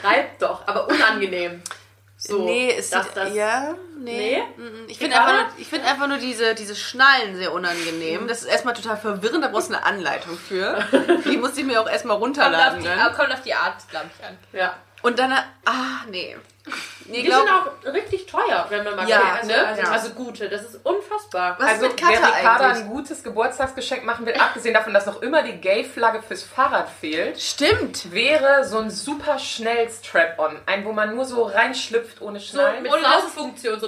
reibt 0.03 0.41
doch, 0.41 0.67
aber 0.67 0.87
unangenehm. 0.87 1.61
So, 2.27 2.43
nee, 2.45 2.73
es 2.75 2.89
dass 2.89 3.13
das, 3.13 3.33
ja, 3.33 3.75
nee. 3.97 4.41
Nee? 4.57 4.83
Ich 4.87 4.97
finde 4.97 5.19
einfach, 5.19 5.47
ich 5.57 5.67
find 5.67 5.83
einfach 5.85 6.07
nur 6.07 6.17
diese, 6.17 6.55
diese 6.55 6.75
Schnallen 6.75 7.35
sehr 7.35 7.53
unangenehm. 7.53 8.27
Das 8.27 8.41
ist 8.41 8.47
erstmal 8.47 8.73
total 8.73 8.97
verwirrend, 8.97 9.43
da 9.43 9.49
brauchst 9.49 9.69
du 9.69 9.75
eine 9.75 9.85
Anleitung 9.85 10.37
für. 10.37 10.77
Die 11.25 11.37
musste 11.37 11.61
ich 11.61 11.65
mir 11.67 11.81
auch 11.81 11.89
erstmal 11.89 12.19
Kommt 12.19 12.37
auf, 12.39 12.45
runterladen. 12.45 12.79
die, 12.81 12.85
Dann. 12.87 13.13
kommt 13.13 13.31
auf 13.33 13.41
die 13.41 13.53
Art, 13.53 13.75
glaube 13.89 14.09
ich, 14.17 14.25
an. 14.25 14.37
Ja. 14.53 14.75
Und 15.01 15.19
dann, 15.19 15.31
ah, 15.31 16.01
nee. 16.09 16.35
Nee, 17.07 17.17
Die 17.21 17.23
glaub- 17.23 17.45
sind 17.45 17.51
auch 17.87 17.93
richtig 17.93 18.25
teuer, 18.25 18.65
wenn 18.69 18.83
man 18.83 18.95
mal 18.95 19.07
Ja, 19.07 19.19
guckt, 19.19 19.43
ne? 19.45 19.67
also- 19.67 19.91
Also, 19.91 20.07
ja. 20.09 20.13
gute, 20.15 20.49
das 20.49 20.63
ist 20.63 20.79
unfassbar. 20.83 21.55
Was 21.59 21.67
Also, 21.69 21.85
ist 21.85 21.91
mit 21.91 22.01
Katha 22.01 22.21
wer 22.31 22.39
Ricarda 22.39 22.67
ein 22.69 22.89
gutes 22.89 23.23
Geburtstagsgeschenk 23.23 24.03
machen 24.03 24.25
will, 24.25 24.33
abgesehen 24.33 24.73
davon, 24.73 24.93
dass 24.93 25.05
noch 25.05 25.21
immer 25.21 25.43
die 25.43 25.53
Gay-Flagge 25.61 26.23
fürs 26.23 26.43
Fahrrad 26.43 26.89
fehlt, 26.89 27.39
Stimmt. 27.39 28.11
wäre 28.11 28.65
so 28.65 28.79
ein 28.79 28.89
super 28.89 29.37
schnell 29.37 29.87
Strap-on. 29.91 30.57
Ein, 30.65 30.83
wo 30.85 30.91
man 30.93 31.15
nur 31.15 31.25
so 31.25 31.43
reinschlüpft 31.43 32.21
ohne 32.21 32.39
Schnallen. 32.39 32.81
mit 32.81 32.91
Oder 32.91 33.01
das- 33.03 33.21
Saugfunktion, 33.23 33.79
so 33.79 33.87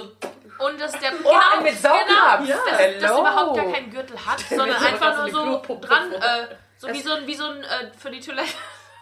Und 0.60 0.80
dass 0.80 0.90
der 0.92 1.12
Oh, 1.24 1.32
ein 1.56 1.62
mit 1.62 1.80
Saugnapf. 1.80 2.40
Genau, 2.44 2.56
dass, 2.68 2.78
Hello. 2.78 3.00
dass 3.00 3.10
überhaupt 3.20 3.56
gar 3.56 3.72
keinen 3.72 3.90
Gürtel 3.90 4.16
hat, 4.26 4.38
sondern 4.48 4.82
einfach 4.84 5.28
so 5.28 5.44
nur 5.44 5.62
so 5.66 5.78
dran, 5.80 6.12
äh, 6.12 6.18
so 6.78 6.88
wie 6.88 7.00
so 7.00 7.12
ein, 7.12 7.26
wie 7.28 7.34
so 7.34 7.44
ein 7.46 7.62
äh, 7.62 7.90
für 7.96 8.10
die 8.10 8.18
Toilette, 8.20 8.48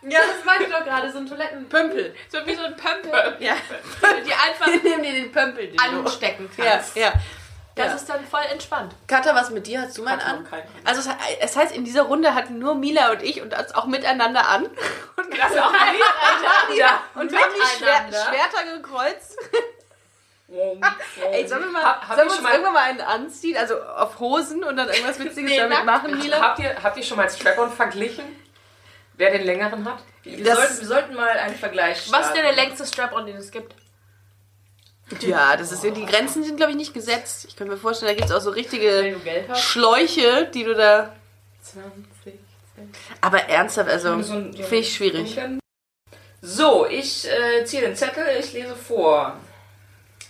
Ja, 0.03 0.21
das 0.21 0.45
meinte 0.45 0.65
ich 0.65 0.71
doch 0.73 0.85
gerade, 0.85 1.11
so 1.11 1.19
ein 1.19 1.27
Toiletten... 1.27 1.69
Pömpel. 1.69 2.15
so 2.29 2.39
wie 2.47 2.55
so 2.55 2.65
ein 2.65 2.77
Pömpel, 2.77 3.37
Ja. 3.41 3.55
die 4.25 4.33
einfach 4.33 4.67
Nimm 4.83 5.03
dir 5.03 5.13
den 5.13 5.33
Pömpel. 5.33 5.69
den 5.69 5.81
anstecken 5.81 6.49
Ja, 6.59 6.65
kannst. 6.65 6.97
ja. 6.97 7.13
Das 7.75 7.89
Ja. 7.89 7.95
ist 7.97 8.09
dann 8.09 8.27
voll 8.27 8.43
entspannt. 8.51 8.95
Katha, 9.07 9.35
was 9.35 9.51
mit 9.51 9.67
dir? 9.67 9.83
Hast 9.83 9.99
du 9.99 10.03
mal 10.03 10.13
Hatte 10.17 10.25
an? 10.27 10.47
Also 10.85 11.01
es, 11.11 11.17
es 11.41 11.57
heißt, 11.57 11.75
in 11.77 11.85
dieser 11.85 12.03
Runde 12.03 12.35
hatten 12.35 12.59
nur 12.59 12.75
Mila 12.75 13.11
und 13.11 13.23
ich 13.23 13.43
und 13.43 13.53
uns 13.59 13.75
auch 13.75 13.85
miteinander 13.87 14.49
an. 14.49 14.65
Und 14.65 15.31
wir 15.31 15.39
Das 15.39 15.57
auch 15.59 15.73
miteinander. 15.73 16.75
ja, 16.77 17.01
und 17.15 17.31
wir 17.33 17.39
haben 17.39 17.53
die 17.55 17.77
Schwer 17.79 18.03
Miteinander. 18.03 18.33
Schwerter 18.33 18.77
gekreuzt. 18.77 19.39
Ey, 20.49 21.47
sollen 21.49 21.65
wir 21.65 21.71
mal, 21.71 21.83
Hab- 21.83 22.09
hab 22.09 22.17
sollen 22.17 22.29
wir 22.29 22.35
uns 22.35 22.43
mal- 22.43 22.53
irgendwann 22.53 22.73
mal 22.75 22.83
einen 22.85 23.01
anziehen? 23.01 23.57
Also 23.57 23.83
auf 23.83 24.19
Hosen 24.21 24.63
und 24.63 24.77
dann 24.77 24.89
irgendwas 24.89 25.19
Witziges 25.19 25.51
Nee, 25.51 25.59
damit 25.59 25.85
machen, 25.85 26.17
Mila? 26.19 26.41
Habt 26.41 26.59
ihr, 26.61 26.77
habt 26.83 26.97
ihr 26.97 27.03
schon 27.03 27.17
mal 27.17 27.29
Strap-on 27.29 27.73
verglichen? 27.73 28.25
Wer 29.16 29.31
den 29.31 29.44
längeren 29.44 29.85
hat? 29.85 29.98
Wir, 30.22 30.55
sollten, 30.55 30.81
wir 30.81 30.87
sollten 30.87 31.14
mal 31.14 31.29
einen 31.29 31.55
Vergleich 31.55 32.02
starten. 32.02 32.12
Was 32.12 32.26
ist 32.29 32.37
denn 32.37 32.44
der 32.44 32.55
längste 32.55 32.87
Strap-on, 32.87 33.26
den 33.26 33.37
es 33.37 33.50
gibt? 33.50 33.74
Ja, 35.20 35.57
das 35.57 35.72
ist 35.72 35.85
ja, 35.85 35.90
die 35.90 36.05
Grenzen 36.05 36.42
sind, 36.42 36.57
glaube 36.57 36.72
ich, 36.72 36.76
nicht 36.76 36.92
gesetzt. 36.92 37.46
Ich 37.48 37.57
kann 37.57 37.68
mir 37.68 37.76
vorstellen, 37.76 38.11
da 38.11 38.16
gibt 38.16 38.29
es 38.29 38.37
auch 38.37 38.40
so 38.40 38.50
richtige. 38.50 39.16
Schläuche, 39.55 40.50
die 40.52 40.64
du 40.64 40.74
da... 40.74 41.14
20. 41.62 42.35
Aber 43.20 43.38
ernsthaft, 43.38 43.88
also, 43.88 44.20
So 44.22 44.35
ein- 44.35 44.52
finde 44.52 44.76
ich 44.76 44.94
schwierig. 44.94 45.38
So, 46.42 46.87
ich 46.87 47.26
äh, 47.29 47.64
ziehe 47.64 47.83
den 47.83 47.96
Zettel, 47.96 48.24
ich 48.38 48.52
lese 48.52 48.76
vor. 48.76 49.37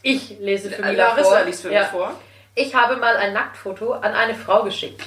Ich 0.02 0.38
lese 0.38 0.70
für 0.70 0.82
Mila 0.82 1.08
Larissa 1.08 1.30
vor. 1.30 1.44
liest 1.44 1.62
für 1.62 1.72
ja. 1.72 1.80
mich 1.80 1.90
vor. 1.90 2.20
Ich 2.54 2.74
habe 2.74 2.96
mal 2.96 3.16
ein 3.16 3.32
Nacktfoto 3.32 3.92
an 3.92 4.14
eine 4.14 4.34
Frau 4.34 4.62
geschickt. 4.62 5.02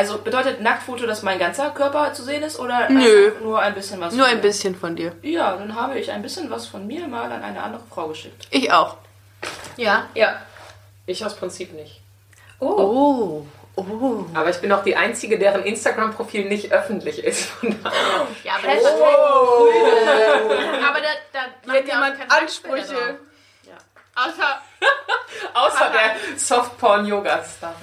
Also 0.00 0.16
bedeutet 0.16 0.62
Nacktfoto, 0.62 1.06
dass 1.06 1.22
mein 1.22 1.38
ganzer 1.38 1.68
Körper 1.72 2.14
zu 2.14 2.22
sehen 2.22 2.42
ist 2.42 2.58
oder 2.58 2.88
Nö. 2.88 3.32
nur 3.42 3.60
ein 3.60 3.74
bisschen 3.74 4.00
was? 4.00 4.14
Nur 4.14 4.24
von 4.24 4.30
ein 4.30 4.36
mir? 4.38 4.42
bisschen 4.48 4.74
von 4.74 4.96
dir. 4.96 5.12
Ja, 5.20 5.54
dann 5.56 5.74
habe 5.74 5.98
ich 5.98 6.10
ein 6.10 6.22
bisschen 6.22 6.48
was 6.50 6.66
von 6.66 6.86
mir 6.86 7.06
mal 7.06 7.30
an 7.30 7.42
eine 7.42 7.62
andere 7.62 7.82
Frau 7.92 8.08
geschickt. 8.08 8.46
Ich 8.50 8.72
auch. 8.72 8.96
Ja. 9.76 10.06
Ja. 10.14 10.40
Ich 11.04 11.22
aus 11.22 11.36
Prinzip 11.36 11.74
nicht. 11.74 12.00
Oh. 12.60 13.44
Oh. 13.76 14.24
Aber 14.32 14.48
ich 14.48 14.56
bin 14.62 14.72
auch 14.72 14.82
die 14.82 14.96
Einzige, 14.96 15.38
deren 15.38 15.64
Instagram-Profil 15.64 16.46
nicht 16.48 16.72
öffentlich 16.72 17.22
ist. 17.22 17.50
Ja, 18.42 18.54
aber 18.54 18.68
das 18.68 18.78
ist 18.78 18.86
Aber 20.88 21.00
da, 21.00 21.08
da 21.34 21.40
macht 21.66 21.76
Hat 21.78 21.86
ja 21.86 21.94
jemand 21.94 22.16
Ansprüche? 22.32 22.94
drauf. 22.94 23.14
Außer, 24.14 24.60
Außer 25.54 25.90
der 25.92 26.38
Softporn-Yoga-Star. 26.38 27.74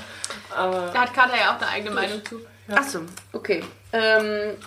Aber 0.56 0.92
da 0.94 1.02
hat 1.02 1.14
Katha 1.14 1.36
ja 1.38 1.56
auch 1.56 1.62
eine 1.62 1.70
eigene 1.70 1.92
Meinung 1.92 2.26
zu. 2.26 2.40
Achso, 2.70 3.02
okay. 3.34 3.64
Ähm, 3.94 4.58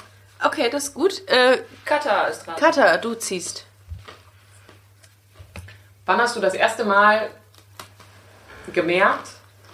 okay, 0.44 0.70
das 0.70 0.84
ist 0.84 0.94
gut. 0.94 1.26
Äh, 1.28 1.58
Kata 1.84 2.26
ist 2.26 2.46
dran. 2.46 2.56
Katha, 2.56 2.96
du 2.96 3.14
ziehst. 3.14 3.66
wann 6.06 6.20
hast 6.20 6.34
du 6.36 6.40
das 6.40 6.54
erste 6.54 6.84
Mal 6.84 7.30
gemerkt, 8.72 9.28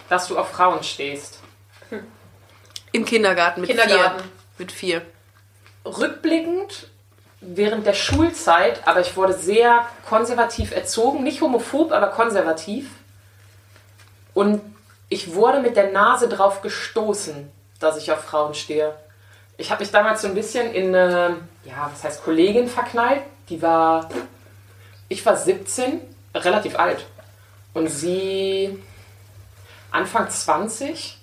dass 0.09 0.27
du 0.27 0.37
auf 0.37 0.51
Frauen 0.51 0.83
stehst? 0.83 1.39
Im 2.91 3.05
Kindergarten 3.05 3.61
mit 3.61 3.69
Kindergarten. 3.69 4.19
vier. 4.19 4.31
Mit 4.57 4.71
vier. 4.71 5.01
Rückblickend 5.85 6.89
während 7.39 7.85
der 7.85 7.93
Schulzeit, 7.93 8.87
aber 8.87 9.01
ich 9.01 9.15
wurde 9.15 9.33
sehr 9.33 9.87
konservativ 10.07 10.71
erzogen, 10.71 11.23
nicht 11.23 11.41
homophob, 11.41 11.91
aber 11.91 12.07
konservativ. 12.07 12.89
Und 14.33 14.61
ich 15.09 15.33
wurde 15.33 15.59
mit 15.59 15.75
der 15.75 15.91
Nase 15.91 16.27
drauf 16.27 16.61
gestoßen, 16.61 17.51
dass 17.79 17.97
ich 17.97 18.11
auf 18.11 18.23
Frauen 18.23 18.53
stehe. 18.53 18.93
Ich 19.57 19.71
habe 19.71 19.81
mich 19.81 19.91
damals 19.91 20.21
so 20.21 20.27
ein 20.27 20.35
bisschen 20.35 20.73
in 20.73 20.93
eine, 20.93 21.37
ja, 21.63 21.89
was 21.91 22.03
heißt 22.03 22.23
Kollegin 22.23 22.67
verknallt. 22.67 23.21
Die 23.49 23.61
war, 23.61 24.09
ich 25.09 25.25
war 25.25 25.35
17, 25.35 26.01
relativ 26.35 26.77
alt. 26.77 27.05
Und 27.73 27.87
sie 27.87 28.83
Anfang 29.91 30.29
20. 30.29 31.17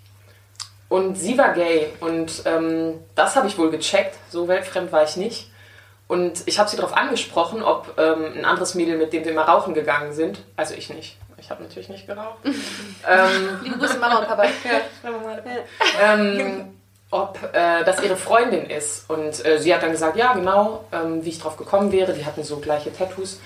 Und 0.89 1.17
sie 1.17 1.37
war 1.39 1.53
gay. 1.53 1.89
Und 2.01 2.43
ähm, 2.45 3.01
das 3.15 3.37
habe 3.37 3.47
ich 3.47 3.59
wohl 3.59 3.71
gecheckt. 3.71 4.17
So 4.31 4.49
weltfremd 4.49 4.93
war 4.93 5.05
ich 5.05 5.17
nicht. 5.17 5.51
Und 6.07 6.43
ich 6.47 6.59
habe 6.59 6.69
sie 6.69 6.77
darauf 6.77 6.97
angesprochen, 6.97 7.63
ob 7.63 7.95
ähm, 7.99 8.33
ein 8.37 8.45
anderes 8.45 8.75
Mädel, 8.75 8.99
mit 8.99 9.13
dem 9.13 9.25
wir 9.25 9.33
mal 9.33 9.43
rauchen 9.43 9.75
gegangen 9.75 10.13
sind. 10.13 10.41
Also 10.57 10.75
ich 10.75 10.91
nicht. 10.91 11.17
Ich 11.45 11.51
habe 11.51 11.63
natürlich 11.63 11.91
nicht 11.91 12.07
geraucht. 12.07 12.39
ähm, 12.45 13.61
Liebe 13.63 13.77
Grüße, 13.77 13.99
Mama 13.99 14.21
und 14.21 14.29
Papa. 14.29 14.45
ähm, 16.03 16.75
ob 17.11 17.39
äh, 17.53 17.85
das 17.85 18.03
ihre 18.03 18.17
Freundin 18.17 18.71
ist. 18.71 19.11
Und 19.11 19.45
äh, 19.45 19.59
sie 19.61 19.75
hat 19.75 19.83
dann 19.83 19.91
gesagt, 19.91 20.17
ja, 20.17 20.33
genau, 20.33 20.87
ähm, 20.91 21.23
wie 21.23 21.29
ich 21.29 21.39
drauf 21.39 21.59
gekommen 21.59 21.93
wäre. 21.93 22.15
Die 22.15 22.25
hatten 22.25 22.43
so 22.45 22.61
gleiche 22.61 22.97
Tattoos. 22.97 23.41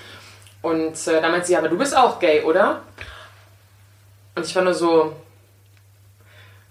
Und 0.61 0.95
äh, 1.07 1.21
dann 1.21 1.31
meinte 1.31 1.47
sie, 1.47 1.57
aber 1.57 1.67
du 1.67 1.77
bist 1.77 1.95
auch 1.95 2.19
gay, 2.19 2.41
oder? 2.43 2.83
Und 4.35 4.45
ich 4.45 4.55
war 4.55 4.63
nur 4.63 4.73
so, 4.73 5.13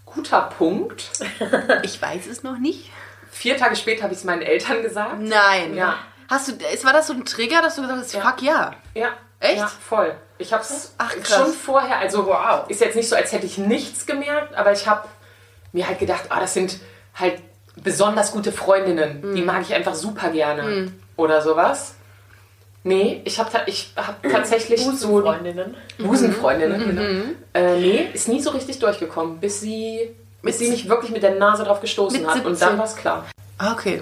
guter 0.07 0.41
Punkt. 0.57 1.11
Ich 1.83 2.01
weiß 2.01 2.25
es 2.25 2.41
noch 2.41 2.57
nicht. 2.57 2.89
Vier 3.29 3.55
Tage 3.55 3.75
später 3.75 4.03
habe 4.03 4.13
ich 4.13 4.19
es 4.19 4.25
meinen 4.25 4.41
Eltern 4.41 4.81
gesagt. 4.81 5.19
Nein. 5.19 5.75
Ja. 5.75 5.99
Hast 6.29 6.47
du, 6.47 6.51
ist- 6.73 6.85
war 6.85 6.93
das 6.93 7.07
so 7.07 7.13
ein 7.13 7.25
Trigger, 7.25 7.61
dass 7.61 7.75
du 7.75 7.81
gesagt 7.81 7.99
hast, 7.99 8.15
fuck 8.15 8.41
ja? 8.41 8.71
Ja. 8.93 9.09
Echt? 9.41 9.57
Ja, 9.57 9.67
voll. 9.67 10.13
Ich 10.37 10.51
habe 10.53 10.63
es 10.63 10.93
Ach, 10.97 11.09
krass. 11.15 11.33
schon 11.45 11.53
vorher, 11.53 11.97
also 11.97 12.25
wow. 12.25 12.65
ist 12.69 12.81
jetzt 12.81 12.95
nicht 12.95 13.07
so, 13.07 13.15
als 13.15 13.31
hätte 13.31 13.45
ich 13.45 13.57
nichts 13.57 14.05
gemerkt, 14.05 14.53
aber 14.55 14.71
ich 14.73 14.85
habe 14.87 15.07
mir 15.71 15.87
halt 15.87 15.99
gedacht, 15.99 16.25
ah, 16.29 16.39
das 16.41 16.53
sind 16.53 16.77
halt 17.15 17.41
besonders 17.77 18.31
gute 18.33 18.51
Freundinnen. 18.51 19.21
Hm. 19.21 19.35
Die 19.35 19.41
mag 19.41 19.61
ich 19.61 19.73
einfach 19.73 19.95
super 19.95 20.29
gerne. 20.29 20.91
Oder 21.15 21.41
sowas. 21.41 21.95
Nee, 22.83 23.21
ich 23.25 23.39
habe 23.39 23.49
ich 23.65 23.93
hab 23.95 24.21
tatsächlich 24.29 24.81
so 24.85 25.21
Freundinnen. 25.21 25.75
Busenfreundinnen. 25.97 26.81
Mhm. 26.81 26.95
Genau. 27.53 27.69
Äh, 27.71 27.79
nee, 27.79 28.09
ist 28.13 28.27
nie 28.27 28.41
so 28.41 28.51
richtig 28.51 28.79
durchgekommen, 28.79 29.39
bis 29.39 29.61
sie, 29.61 30.15
bis 30.41 30.59
sie 30.59 30.69
mich 30.69 30.87
wirklich 30.89 31.11
mit 31.11 31.23
der 31.23 31.35
Nase 31.35 31.63
drauf 31.63 31.81
gestoßen 31.81 32.21
Mit 32.21 32.29
hat. 32.29 32.45
Und 32.45 32.55
17. 32.55 32.67
dann 32.69 32.77
war 32.77 32.85
es 32.85 32.95
klar. 32.95 33.25
Ah, 33.57 33.73
Okay. 33.73 34.01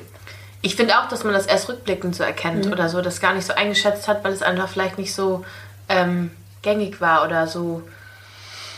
Ich 0.62 0.76
finde 0.76 1.00
auch, 1.00 1.08
dass 1.08 1.24
man 1.24 1.34
das 1.34 1.46
erst 1.46 1.70
rückblickend 1.70 2.16
so 2.16 2.24
erkennt 2.24 2.68
oder 2.68 2.90
so, 2.90 3.02
das 3.02 3.22
gar 3.22 3.34
nicht 3.34 3.46
so 3.46 3.54
eingeschätzt 3.54 4.08
hat, 4.08 4.24
weil 4.24 4.34
es 4.34 4.42
einfach 4.42 4.68
vielleicht 4.70 4.98
nicht 4.98 5.14
so 5.14 5.46
ähm, 5.88 6.32
gängig 6.62 7.00
war 7.00 7.24
oder 7.26 7.48
so. 7.48 7.84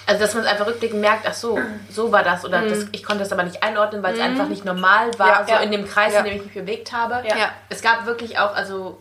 Also, 0.06 0.22
dass 0.22 0.34
man 0.34 0.44
es 0.44 0.50
einfach 0.50 0.66
rückblickend 0.66 1.02
merkt, 1.02 1.26
ach 1.28 1.34
so, 1.36 1.60
so 1.92 2.12
war 2.12 2.24
das. 2.24 2.44
Oder 2.44 2.64
das, 2.68 2.88
ich 2.92 3.04
konnte 3.04 3.24
das 3.24 3.32
aber 3.32 3.44
nicht 3.44 3.62
einordnen, 3.62 4.02
weil 4.02 4.16
es 4.16 4.20
einfach 4.20 4.48
nicht 4.48 4.66
normal 4.66 5.12
war, 5.20 5.28
Ja, 5.42 5.46
so 5.46 5.52
ja. 5.54 5.60
in 5.60 5.72
dem 5.72 5.88
Kreis, 5.88 6.14
Ja. 6.14 6.20
in 6.20 6.26
dem 6.26 6.36
ich 6.38 6.46
mich 6.46 6.54
bewegt 6.54 6.92
habe. 6.92 7.22
Ja. 7.28 7.52
Es 7.70 7.82
gab 7.82 8.06
wirklich 8.08 8.40
auch, 8.40 8.56
also 8.56 9.00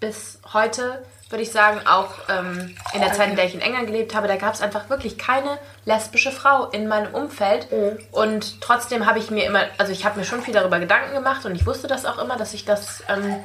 bis 0.00 0.38
heute 0.52 1.02
würde 1.30 1.42
ich 1.42 1.52
sagen, 1.52 1.86
auch 1.86 2.14
ähm, 2.30 2.74
in 2.94 3.00
der 3.00 3.12
Zeit, 3.12 3.28
in 3.28 3.36
der 3.36 3.44
ich 3.44 3.54
in 3.54 3.60
England 3.60 3.86
gelebt 3.86 4.14
habe, 4.14 4.28
da 4.28 4.36
gab 4.36 4.54
es 4.54 4.62
einfach 4.62 4.88
wirklich 4.88 5.18
keine 5.18 5.58
lesbische 5.84 6.32
Frau 6.32 6.66
in 6.70 6.88
meinem 6.88 7.14
Umfeld. 7.14 7.68
Und 8.12 8.60
trotzdem 8.62 9.04
habe 9.04 9.18
ich 9.18 9.30
mir 9.30 9.44
immer, 9.44 9.64
also 9.76 9.92
ich 9.92 10.06
habe 10.06 10.18
mir 10.18 10.24
schon 10.24 10.42
viel 10.42 10.54
darüber 10.54 10.78
Gedanken 10.78 11.12
gemacht 11.12 11.44
und 11.44 11.54
ich 11.54 11.66
wusste 11.66 11.86
das 11.86 12.06
auch 12.06 12.18
immer, 12.18 12.36
dass 12.36 12.54
ich 12.54 12.64
das 12.64 13.02
ähm, 13.08 13.36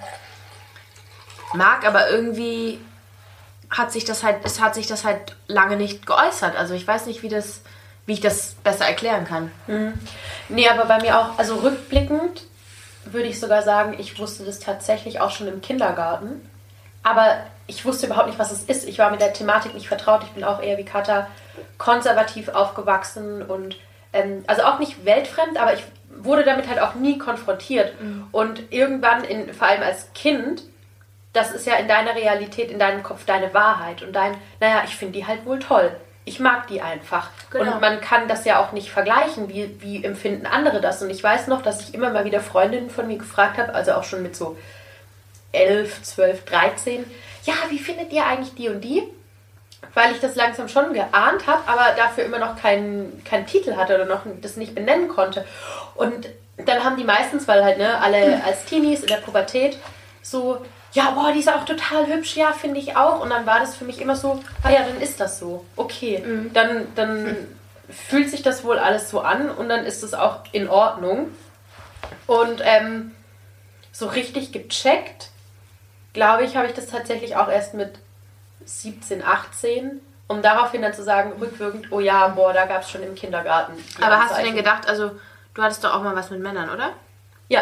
mag, 1.54 1.86
aber 1.86 2.10
irgendwie 2.10 2.80
hat 3.69 3.91
sich 3.91 4.06
das 4.06 4.24
halt, 4.24 4.38
es 4.43 4.62
hat 4.62 4.76
sich 4.76 4.88
das 4.88 5.04
halt 5.04 5.36
lange 5.48 5.76
nicht 5.76 6.06
geäußert. 6.06 6.56
Also 6.56 6.74
ich 6.76 6.88
weiß 6.88 7.06
nicht, 7.08 7.22
wie 7.22 7.30
das, 7.30 7.62
wie 8.06 8.13
ich 8.13 8.22
das 8.22 8.56
besser 8.63 8.86
erklären 8.86 9.26
kann. 9.26 9.52
Nee, 10.48 10.69
aber 10.69 10.86
bei 10.86 11.02
mir 11.02 11.19
auch, 11.19 11.38
also 11.38 11.56
rückblickend 11.56 12.43
würde 13.06 13.28
ich 13.28 13.39
sogar 13.39 13.62
sagen, 13.62 13.96
ich 13.98 14.17
wusste 14.19 14.46
das 14.46 14.60
tatsächlich 14.60 15.19
auch 15.19 15.32
schon 15.32 15.48
im 15.48 15.62
Kindergarten. 15.62 16.50
Aber 17.02 17.38
ich 17.67 17.86
wusste 17.86 18.08
überhaupt 18.08 18.28
nicht, 18.28 18.39
was 18.39 18.52
es 18.52 18.63
ist. 18.63 18.88
Ich 18.88 18.99
war 18.99 19.12
mit 19.12 19.21
der 19.21 19.34
Thematik 19.34 19.73
nicht 19.73 19.88
vertraut. 19.88 20.23
Ich 20.23 20.32
bin 20.32 20.43
auch 20.43 20.62
eher 20.62 20.78
wie 20.78 20.86
Katha 20.86 21.28
konservativ 21.78 22.49
aufgewachsen 22.49 23.41
und 23.41 23.78
ähm, 24.12 24.43
also 24.47 24.63
auch 24.63 24.80
nicht 24.80 25.06
weltfremd, 25.06 25.58
aber 25.58 25.73
ich 25.73 25.84
wurde 26.15 26.43
damit 26.43 26.67
halt 26.67 26.80
auch 26.80 26.95
nie 26.95 27.17
konfrontiert. 27.17 27.93
Und 28.32 28.71
irgendwann, 28.71 29.23
in, 29.23 29.54
vor 29.54 29.67
allem 29.67 29.82
als 29.82 30.13
Kind, 30.13 30.63
das 31.34 31.52
ist 31.52 31.65
ja 31.65 31.76
in 31.76 31.88
deiner 31.88 32.15
Realität, 32.15 32.69
in 32.69 32.80
deinem 32.80 33.02
Kopf 33.02 33.26
deine 33.26 33.54
Wahrheit 33.54 34.04
und 34.04 34.13
dein, 34.13 34.36
naja, 34.60 34.84
ich 34.86 34.95
finde 34.95 35.13
die 35.13 35.26
halt 35.26 35.45
wohl 35.45 35.60
toll. 35.60 35.91
Ich 36.26 36.39
mag 36.39 36.67
die 36.67 36.82
einfach. 36.82 37.30
Genau. 37.49 37.73
Und 37.73 37.82
man 37.82 37.99
kann 37.99 38.28
das 38.28 38.45
ja 38.45 38.63
auch 38.63 38.71
nicht 38.71 38.91
vergleichen, 38.91 39.49
wie, 39.49 39.82
wie 39.82 40.04
empfinden 40.04 40.45
andere 40.45 40.80
das. 40.80 41.02
Und 41.02 41.10
ich 41.10 41.21
weiß 41.21 41.47
noch, 41.47 41.62
dass 41.62 41.82
ich 41.82 41.93
immer 41.93 42.12
mal 42.12 42.23
wieder 42.23 42.39
Freundinnen 42.39 42.89
von 42.89 43.08
mir 43.08 43.17
gefragt 43.17 43.58
habe, 43.58 43.73
also 43.73 43.93
auch 43.93 44.04
schon 44.04 44.23
mit 44.23 44.36
so 44.36 44.56
11, 45.53 46.03
12, 46.03 46.45
13. 46.45 47.05
Ja, 47.45 47.53
wie 47.69 47.79
findet 47.79 48.11
ihr 48.11 48.25
eigentlich 48.25 48.55
die 48.55 48.69
und 48.69 48.81
die? 48.81 49.03
Weil 49.93 50.11
ich 50.13 50.19
das 50.19 50.35
langsam 50.35 50.67
schon 50.67 50.93
geahnt 50.93 51.45
habe, 51.47 51.61
aber 51.67 51.95
dafür 51.95 52.25
immer 52.25 52.39
noch 52.39 52.59
keinen, 52.59 53.23
keinen 53.23 53.45
Titel 53.45 53.75
hatte 53.75 53.95
oder 53.95 54.05
noch 54.05 54.21
das 54.41 54.57
nicht 54.57 54.75
benennen 54.75 55.07
konnte. 55.07 55.45
Und 55.95 56.29
dann 56.57 56.83
haben 56.83 56.97
die 56.97 57.03
meistens, 57.03 57.47
weil 57.47 57.63
halt 57.63 57.77
ne, 57.77 57.99
alle 58.01 58.43
als 58.43 58.65
Teenies 58.65 59.01
in 59.01 59.07
der 59.07 59.17
Pubertät 59.17 59.77
so, 60.21 60.63
ja, 60.93 61.11
boah, 61.11 61.31
die 61.33 61.39
ist 61.39 61.49
auch 61.49 61.65
total 61.65 62.07
hübsch, 62.07 62.35
ja, 62.35 62.53
finde 62.53 62.79
ich 62.79 62.95
auch. 62.95 63.19
Und 63.19 63.29
dann 63.29 63.45
war 63.45 63.59
das 63.59 63.75
für 63.75 63.85
mich 63.85 63.99
immer 63.99 64.15
so, 64.15 64.41
ah 64.63 64.69
ja, 64.69 64.83
dann 64.83 65.01
ist 65.01 65.19
das 65.19 65.39
so. 65.39 65.65
Okay, 65.75 66.23
dann, 66.53 66.87
dann 66.95 67.35
fühlt 67.89 68.29
sich 68.29 68.41
das 68.41 68.63
wohl 68.63 68.79
alles 68.79 69.09
so 69.09 69.19
an 69.19 69.49
und 69.49 69.69
dann 69.69 69.85
ist 69.85 70.03
es 70.03 70.13
auch 70.13 70.41
in 70.51 70.69
Ordnung. 70.69 71.29
Und 72.27 72.61
ähm, 72.63 73.11
so 73.91 74.07
richtig 74.07 74.51
gecheckt, 74.51 75.29
glaube 76.13 76.43
ich, 76.43 76.56
habe 76.56 76.67
ich 76.67 76.73
das 76.73 76.88
tatsächlich 76.88 77.36
auch 77.36 77.49
erst 77.49 77.73
mit 77.73 77.93
17, 78.65 79.23
18, 79.23 80.02
um 80.28 80.41
daraufhin 80.41 80.82
dann 80.82 80.93
zu 80.93 81.04
sagen, 81.04 81.34
rückwirkend, 81.39 81.91
oh 81.91 81.99
ja, 81.99 82.28
boah, 82.30 82.54
da 82.54 82.65
gab 82.65 82.82
es 82.84 82.89
schon 82.91 83.04
im 83.04 83.15
Kindergarten. 83.15 83.73
Aber 84.02 84.17
hast 84.19 84.32
du 84.32 84.36
denn 84.36 84.45
Anzeichen. 84.45 84.56
gedacht, 84.56 84.88
also 84.88 85.12
du 85.54 85.62
hattest 85.63 85.84
doch 85.84 85.93
auch 85.93 86.02
mal 86.04 86.15
was 86.15 86.30
mit 86.30 86.39
Männern, 86.39 86.69
oder? 86.69 86.91
Ja, 87.49 87.62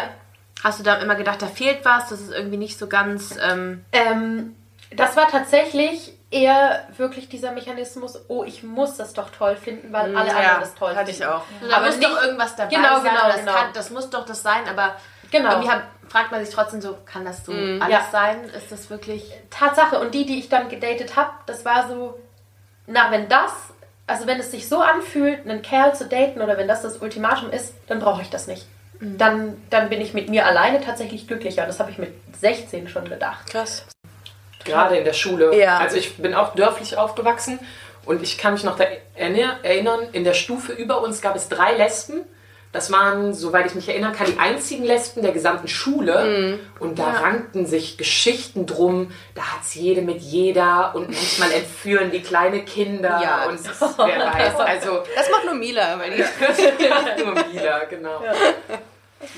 Hast 0.62 0.78
du 0.78 0.84
da 0.84 0.94
immer 0.98 1.16
gedacht, 1.16 1.42
da 1.42 1.48
fehlt 1.48 1.84
was, 1.84 2.10
das 2.10 2.20
ist 2.20 2.30
irgendwie 2.30 2.56
nicht 2.56 2.78
so 2.78 2.86
ganz. 2.86 3.36
Ähm, 3.42 3.84
Ähm, 3.90 4.54
das 4.94 5.16
war 5.16 5.26
tatsächlich 5.26 6.12
eher 6.30 6.86
wirklich 6.96 7.28
dieser 7.28 7.50
Mechanismus, 7.50 8.16
oh, 8.28 8.44
ich 8.44 8.62
muss 8.62 8.96
das 8.96 9.12
doch 9.12 9.30
toll 9.30 9.56
finden, 9.56 9.92
weil 9.92 10.16
alle 10.16 10.30
anderen 10.32 10.60
das 10.60 10.74
toll 10.76 10.94
hatte 10.94 11.06
finden. 11.12 11.22
ich 11.22 11.26
auch. 11.26 11.42
da 11.68 11.76
Aber 11.78 11.86
muss 11.86 11.96
nicht- 11.96 12.08
doch 12.08 12.22
irgendwas 12.22 12.54
dabei 12.54 12.76
Genau, 12.76 12.94
sein. 13.00 13.02
genau, 13.02 13.26
das, 13.26 13.36
genau. 13.40 13.52
Kann, 13.54 13.72
das 13.74 13.90
muss 13.90 14.08
doch 14.10 14.24
das 14.24 14.42
sein, 14.44 14.68
aber 14.68 14.94
Genau. 15.32 15.50
irgendwie 15.50 15.70
hat, 15.70 15.82
fragt 16.08 16.30
man 16.30 16.44
sich 16.44 16.54
trotzdem 16.54 16.80
so, 16.80 16.96
kann 17.04 17.24
das 17.24 17.44
so 17.44 17.52
alles 17.52 17.88
Ja. 17.88 18.06
sein? 18.12 18.44
Ist 18.56 18.70
das 18.70 18.88
wirklich. 18.90 19.32
Tatsache. 19.50 19.98
Und 19.98 20.14
die, 20.14 20.26
die 20.26 20.38
ich 20.38 20.48
dann 20.48 20.68
gedatet 20.68 21.16
habe, 21.16 21.30
das 21.46 21.64
war 21.64 21.88
so, 21.88 22.20
na, 22.86 23.10
wenn 23.10 23.28
das, 23.28 23.50
also 24.06 24.26
wenn 24.26 24.38
es 24.38 24.50
sich 24.50 24.68
so 24.68 24.80
anfühlt, 24.80 25.40
einen 25.48 25.62
Kerl 25.62 25.94
zu 25.94 26.06
daten 26.06 26.40
oder 26.42 26.56
wenn 26.58 26.68
das 26.68 26.82
das 26.82 26.98
Ultimatum 26.98 27.50
ist, 27.50 27.74
dann 27.88 27.98
brauche 27.98 28.22
ich 28.22 28.30
das 28.30 28.46
nicht. 28.46 28.66
Dann, 29.00 29.60
dann 29.70 29.88
bin 29.88 30.00
ich 30.00 30.14
mit 30.14 30.28
mir 30.28 30.46
alleine 30.46 30.80
tatsächlich 30.80 31.26
glücklicher. 31.26 31.66
Das 31.66 31.80
habe 31.80 31.90
ich 31.90 31.98
mit 31.98 32.12
16 32.40 32.88
schon 32.88 33.08
gedacht. 33.08 33.50
Krass. 33.50 33.84
Gerade 34.64 34.96
in 34.96 35.04
der 35.04 35.12
Schule. 35.12 35.56
Ja. 35.58 35.78
Also 35.78 35.96
ich 35.96 36.18
bin 36.18 36.34
auch 36.34 36.54
dörflich 36.54 36.96
aufgewachsen 36.96 37.58
und 38.04 38.22
ich 38.22 38.38
kann 38.38 38.52
mich 38.52 38.62
noch 38.62 38.78
erinnern, 39.16 40.00
in 40.12 40.22
der 40.22 40.34
Stufe 40.34 40.72
über 40.72 41.00
uns 41.02 41.20
gab 41.20 41.34
es 41.34 41.48
drei 41.48 41.72
Lesben. 41.74 42.20
Das 42.72 42.90
waren, 42.90 43.34
soweit 43.34 43.66
ich 43.66 43.74
mich 43.74 43.86
erinnern 43.86 44.14
kann, 44.14 44.26
die 44.26 44.38
einzigen 44.38 44.84
Lesben 44.84 45.20
der 45.20 45.32
gesamten 45.32 45.68
Schule. 45.68 46.58
Und 46.80 46.98
da 46.98 47.10
rankten 47.10 47.66
sich 47.66 47.98
Geschichten 47.98 48.64
drum. 48.64 49.12
Da 49.34 49.42
hat 49.42 49.60
es 49.62 49.74
jede 49.74 50.00
mit 50.00 50.22
jeder 50.22 50.94
und 50.94 51.10
manchmal 51.10 51.52
entführen 51.54 52.10
die 52.10 52.22
kleine 52.22 52.64
Kinder. 52.64 53.20
Ja, 53.22 53.44
und 53.44 53.60
wer 53.62 54.32
weiß. 54.32 54.58
Also 54.58 55.02
Das 55.14 55.30
macht 55.30 55.44
nur 55.44 55.54
Mila, 55.54 55.98
weil 55.98 56.12
die 56.12 57.22
nur 57.22 57.34
Mila, 57.52 57.84
genau. 57.84 58.22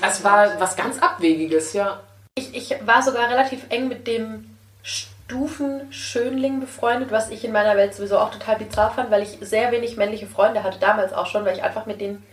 Es 0.01 0.23
war 0.23 0.57
was 0.59 0.77
ganz 0.77 0.99
Abwegiges, 0.99 1.73
ja. 1.73 1.99
Ich, 2.37 2.55
ich 2.55 2.75
war 2.85 3.01
sogar 3.01 3.29
relativ 3.29 3.65
eng 3.69 3.89
mit 3.89 4.07
dem 4.07 4.57
Stufenschönling 4.81 6.59
befreundet, 6.59 7.11
was 7.11 7.29
ich 7.31 7.43
in 7.43 7.51
meiner 7.51 7.75
Welt 7.75 7.95
sowieso 7.95 8.17
auch 8.17 8.31
total 8.31 8.57
bizarr 8.57 8.91
fand, 8.91 9.11
weil 9.11 9.23
ich 9.23 9.37
sehr 9.41 9.71
wenig 9.71 9.97
männliche 9.97 10.27
Freunde 10.27 10.63
hatte, 10.63 10.79
damals 10.79 11.13
auch 11.13 11.27
schon, 11.27 11.45
weil 11.45 11.55
ich 11.55 11.63
einfach 11.63 11.85
mit 11.85 11.99
denen 11.99 12.23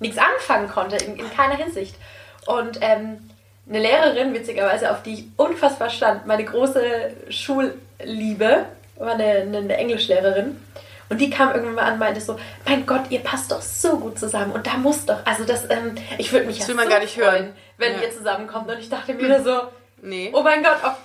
nichts 0.00 0.18
anfangen 0.18 0.68
konnte, 0.68 0.96
in, 0.96 1.16
in 1.16 1.30
keiner 1.30 1.56
Hinsicht. 1.56 1.94
Und 2.46 2.78
ähm, 2.80 3.28
eine 3.68 3.80
Lehrerin, 3.80 4.32
witzigerweise, 4.34 4.90
auf 4.90 5.02
die 5.02 5.14
ich 5.14 5.24
unfassbar 5.36 5.90
stand, 5.90 6.26
meine 6.26 6.44
große 6.44 6.82
Schulliebe, 7.30 8.66
war 8.96 9.12
eine, 9.14 9.24
eine, 9.24 9.58
eine 9.58 9.76
Englischlehrerin. 9.76 10.60
Und 11.10 11.18
die 11.20 11.30
kam 11.30 11.50
irgendwann 11.52 11.74
mal 11.74 11.84
an 11.84 11.92
und 11.94 11.98
meinte 12.00 12.20
so, 12.20 12.38
mein 12.66 12.84
Gott, 12.84 13.02
ihr 13.10 13.20
passt 13.20 13.50
doch 13.50 13.62
so 13.62 13.96
gut 13.98 14.18
zusammen. 14.18 14.52
Und 14.52 14.66
da 14.66 14.74
muss 14.74 15.06
doch, 15.06 15.18
also 15.24 15.44
das, 15.44 15.64
ähm, 15.70 15.94
ich 16.18 16.32
würde 16.32 16.46
mich 16.46 16.58
Das 16.58 16.66
ja 16.66 16.68
will 16.68 16.74
man 16.76 16.84
so 16.86 16.90
gar 16.90 17.00
nicht 17.00 17.14
freuen, 17.14 17.30
hören. 17.32 17.52
wenn 17.78 17.94
Ja. 17.94 18.02
ihr 18.02 18.10
zusammenkommt. 18.12 18.70
Und 18.70 18.78
ich 18.78 18.90
dachte 18.90 19.14
mir 19.14 19.42
so, 19.42 19.62
Nee. 20.02 20.30
oh 20.34 20.42
mein 20.42 20.62
Gott, 20.62 20.76
auf, 20.82 20.96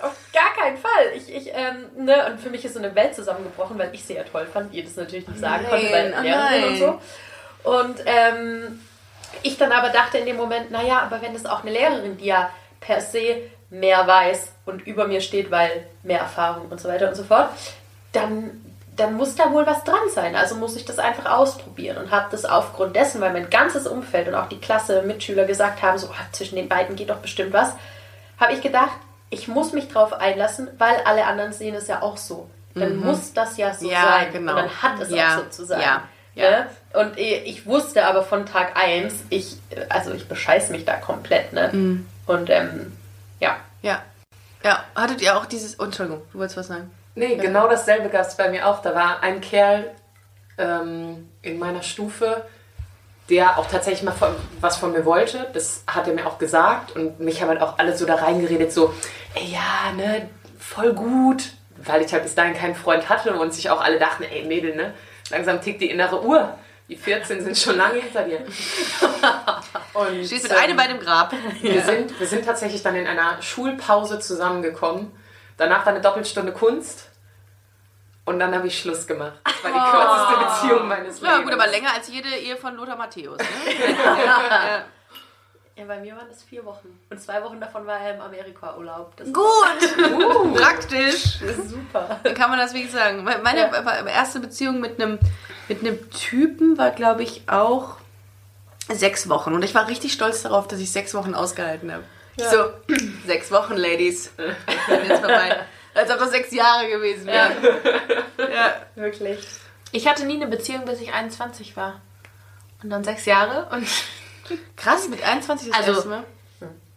auf 0.00 0.16
gar 0.32 0.54
keinen 0.60 0.76
Fall. 0.76 1.12
Ich, 1.16 1.32
ich, 1.34 1.52
ähm, 1.54 2.04
ne, 2.04 2.26
und 2.26 2.40
für 2.40 2.50
mich 2.50 2.64
ist 2.64 2.74
so 2.74 2.78
eine 2.80 2.94
Welt 2.94 3.14
zusammengebrochen, 3.14 3.78
weil 3.78 3.90
ich 3.92 4.04
sie 4.04 4.14
ja 4.14 4.24
toll 4.24 4.46
fand, 4.52 4.74
die 4.74 4.82
das 4.82 4.96
natürlich 4.96 5.26
nicht 5.28 5.40
sagen 5.40 5.62
Nein, 5.62 5.70
konnte, 5.70 5.92
weil 5.92 6.14
oh 6.18 6.22
Lehrerin 6.22 6.64
und 6.68 6.76
so. 6.78 7.00
Und 7.64 7.96
ähm, 8.06 8.80
ich 9.42 9.58
dann 9.58 9.72
aber 9.72 9.90
dachte 9.90 10.18
in 10.18 10.26
dem 10.26 10.36
Moment, 10.36 10.70
naja, 10.70 11.00
aber 11.00 11.20
wenn 11.22 11.34
es 11.34 11.46
auch 11.46 11.62
eine 11.62 11.70
Lehrerin, 11.72 12.16
die 12.16 12.26
ja 12.26 12.50
per 12.80 13.00
se 13.00 13.36
mehr 13.70 14.06
weiß 14.06 14.52
und 14.66 14.86
über 14.86 15.06
mir 15.06 15.20
steht, 15.20 15.50
weil 15.50 15.86
mehr 16.02 16.20
Erfahrung 16.20 16.68
und 16.68 16.80
so 16.80 16.88
weiter 16.88 17.08
und 17.08 17.14
so 17.14 17.24
fort, 17.24 17.50
dann, 18.12 18.64
dann 18.96 19.14
muss 19.14 19.34
da 19.34 19.52
wohl 19.52 19.66
was 19.66 19.84
dran 19.84 20.08
sein. 20.14 20.34
Also 20.36 20.54
muss 20.54 20.76
ich 20.76 20.84
das 20.86 20.98
einfach 20.98 21.26
ausprobieren 21.30 21.98
und 21.98 22.10
habe 22.10 22.28
das 22.30 22.44
aufgrund 22.46 22.96
dessen, 22.96 23.20
weil 23.20 23.32
mein 23.32 23.50
ganzes 23.50 23.86
Umfeld 23.86 24.28
und 24.28 24.34
auch 24.34 24.48
die 24.48 24.60
Klasse, 24.60 25.02
Mitschüler 25.02 25.44
gesagt 25.44 25.82
haben, 25.82 25.98
so 25.98 26.08
ah, 26.08 26.26
zwischen 26.32 26.56
den 26.56 26.68
beiden 26.68 26.96
geht 26.96 27.10
doch 27.10 27.18
bestimmt 27.18 27.52
was, 27.52 27.74
habe 28.40 28.52
ich 28.54 28.62
gedacht, 28.62 28.96
ich 29.30 29.46
muss 29.48 29.72
mich 29.74 29.88
drauf 29.88 30.14
einlassen, 30.14 30.70
weil 30.78 30.96
alle 31.04 31.26
anderen 31.26 31.52
sehen 31.52 31.74
es 31.74 31.86
ja 31.88 32.00
auch 32.00 32.16
so. 32.16 32.48
Dann 32.74 32.96
muss 32.96 33.32
das 33.34 33.56
ja 33.58 33.74
so 33.74 33.84
Mhm. 33.86 33.90
Ja, 33.92 34.02
sein. 34.02 34.32
genau. 34.32 34.52
Und 34.52 34.58
dann 34.58 34.82
hat 34.82 35.00
es 35.00 35.10
Ja, 35.10 35.34
auch 35.34 35.38
so 35.40 35.44
zu 35.50 35.64
sein. 35.66 35.80
ja, 35.82 36.02
ja. 36.38 36.50
Ne? 36.50 36.66
Und 36.94 37.18
ich 37.18 37.46
ich 37.46 37.66
wusste 37.66 38.04
aber 38.04 38.22
von 38.22 38.46
Tag 38.46 38.76
1, 38.76 39.14
ich, 39.30 39.56
also 39.88 40.12
ich 40.12 40.28
bescheiß 40.28 40.70
mich 40.70 40.84
da 40.84 40.96
komplett, 40.96 41.52
ne? 41.52 41.70
Mhm. 41.72 42.06
Und 42.26 42.50
ähm, 42.50 42.92
ja. 43.40 43.56
Ja. 43.82 44.02
Ja, 44.64 44.84
hattet 44.94 45.20
ihr 45.22 45.36
auch 45.36 45.46
dieses. 45.46 45.78
Oh, 45.78 45.84
Entschuldigung, 45.84 46.22
du 46.32 46.38
wolltest 46.38 46.56
was 46.56 46.66
sagen. 46.68 46.90
Nee, 47.14 47.36
genau 47.36 47.68
dasselbe 47.68 48.08
gab 48.08 48.26
es 48.26 48.36
bei 48.36 48.48
mir 48.48 48.66
auch. 48.66 48.80
Da 48.82 48.94
war 48.94 49.22
ein 49.22 49.40
Kerl 49.40 49.90
ähm, 50.56 51.28
in 51.42 51.58
meiner 51.58 51.82
Stufe, 51.82 52.44
der 53.28 53.58
auch 53.58 53.66
tatsächlich 53.66 54.02
mal 54.02 54.12
von, 54.12 54.34
was 54.60 54.76
von 54.76 54.92
mir 54.92 55.04
wollte. 55.04 55.46
Das 55.52 55.84
hat 55.86 56.06
er 56.06 56.14
mir 56.14 56.26
auch 56.26 56.38
gesagt 56.38 56.92
und 56.92 57.20
mich 57.20 57.40
haben 57.40 57.48
halt 57.48 57.60
auch 57.60 57.78
alle 57.78 57.96
so 57.96 58.06
da 58.06 58.16
reingeredet, 58.16 58.72
so, 58.72 58.94
ey, 59.34 59.52
ja, 59.52 59.92
ne, 59.96 60.28
voll 60.58 60.92
gut. 60.92 61.52
Weil 61.76 62.02
ich 62.02 62.12
halt 62.12 62.24
bis 62.24 62.34
dahin 62.34 62.54
keinen 62.54 62.74
Freund 62.74 63.08
hatte 63.08 63.34
und 63.34 63.54
sich 63.54 63.70
auch 63.70 63.80
alle 63.80 64.00
dachten, 64.00 64.24
ey, 64.24 64.44
Mädel, 64.44 64.74
ne, 64.74 64.92
langsam 65.30 65.60
tickt 65.60 65.80
die 65.80 65.90
innere 65.90 66.22
Uhr. 66.22 66.58
Die 66.88 66.96
14 66.96 67.44
sind 67.44 67.58
schon 67.58 67.76
lange 67.76 68.00
hinter 68.00 68.22
dir. 68.24 68.38
Und, 69.92 70.18
mit 70.18 70.32
ähm, 70.50 70.56
einem 70.58 70.76
Bein 70.76 70.90
im 70.92 71.00
Grab. 71.00 71.34
wir, 71.60 71.82
sind, 71.82 72.18
wir 72.18 72.26
sind 72.26 72.46
tatsächlich 72.46 72.82
dann 72.82 72.96
in 72.96 73.06
einer 73.06 73.42
Schulpause 73.42 74.20
zusammengekommen. 74.20 75.12
Danach 75.58 75.84
war 75.84 75.92
eine 75.92 76.00
Doppelstunde 76.00 76.52
Kunst. 76.52 77.10
Und 78.24 78.38
dann 78.38 78.54
habe 78.54 78.66
ich 78.68 78.78
Schluss 78.78 79.06
gemacht. 79.06 79.34
Das 79.44 79.64
war 79.64 79.72
die 79.72 79.90
kürzeste 79.90 80.66
Beziehung 80.66 80.88
meines 80.88 81.20
Ja, 81.20 81.36
Lebens. 81.36 81.50
gut, 81.50 81.60
aber 81.60 81.70
länger 81.70 81.94
als 81.94 82.08
jede 82.08 82.28
Ehe 82.28 82.56
von 82.56 82.74
Lothar 82.76 82.96
Matthäus. 82.96 83.38
Ne? 83.38 83.44
Ja, 84.24 84.84
bei 85.86 85.98
mir 86.00 86.16
waren 86.16 86.26
das 86.28 86.42
vier 86.42 86.64
Wochen. 86.64 86.98
Und 87.10 87.20
zwei 87.20 87.42
Wochen 87.42 87.60
davon 87.60 87.86
war 87.86 87.98
er 88.00 88.14
im 88.14 88.20
Amerika-Urlaub. 88.20 89.14
Das 89.16 89.32
Gut, 89.32 90.56
praktisch. 90.56 91.40
ist 91.42 91.70
super. 91.70 92.18
Dann 92.22 92.34
kann 92.34 92.50
man 92.50 92.58
das 92.58 92.74
wirklich 92.74 92.90
sagen. 92.92 93.22
Me- 93.24 93.38
Meine 93.42 93.60
Ja. 93.60 94.06
erste 94.06 94.40
Beziehung 94.40 94.80
mit 94.80 95.00
einem, 95.00 95.18
mit 95.68 95.80
einem 95.80 96.10
Typen 96.10 96.76
war, 96.78 96.90
glaube 96.90 97.22
ich, 97.22 97.42
auch 97.48 97.96
sechs 98.90 99.28
Wochen. 99.28 99.52
Und 99.54 99.62
ich 99.64 99.74
war 99.74 99.86
richtig 99.88 100.12
stolz 100.12 100.42
darauf, 100.42 100.66
dass 100.68 100.80
ich 100.80 100.90
sechs 100.90 101.14
Wochen 101.14 101.34
ausgehalten 101.34 101.92
habe. 101.92 102.04
Ich 102.36 102.44
So, 102.44 102.70
sechs 103.26 103.50
Wochen, 103.52 103.74
Ladies. 103.76 104.26
Ist 104.36 105.18
vorbei. 105.20 105.56
Als 105.94 106.10
ob 106.10 106.18
das 106.18 106.30
sechs 106.30 106.52
Jahre 106.52 106.88
gewesen 106.88 107.26
wären. 107.26 107.52
Ja. 108.38 108.74
Wirklich. 108.94 109.40
Ich 109.92 110.06
hatte 110.06 110.24
nie 110.26 110.36
eine 110.36 110.46
Beziehung, 110.46 110.84
bis 110.84 111.00
ich 111.00 111.12
21 111.12 111.76
war. 111.76 112.00
Und 112.82 112.90
dann 112.90 113.02
sechs 113.02 113.24
Jahre 113.26 113.66
und 113.74 113.88
Krass, 114.76 115.08
mit 115.08 115.22
21 115.22 115.68
das 115.68 115.76
Also- 115.78 115.92
erste 115.92 116.08
Mal. 116.08 116.24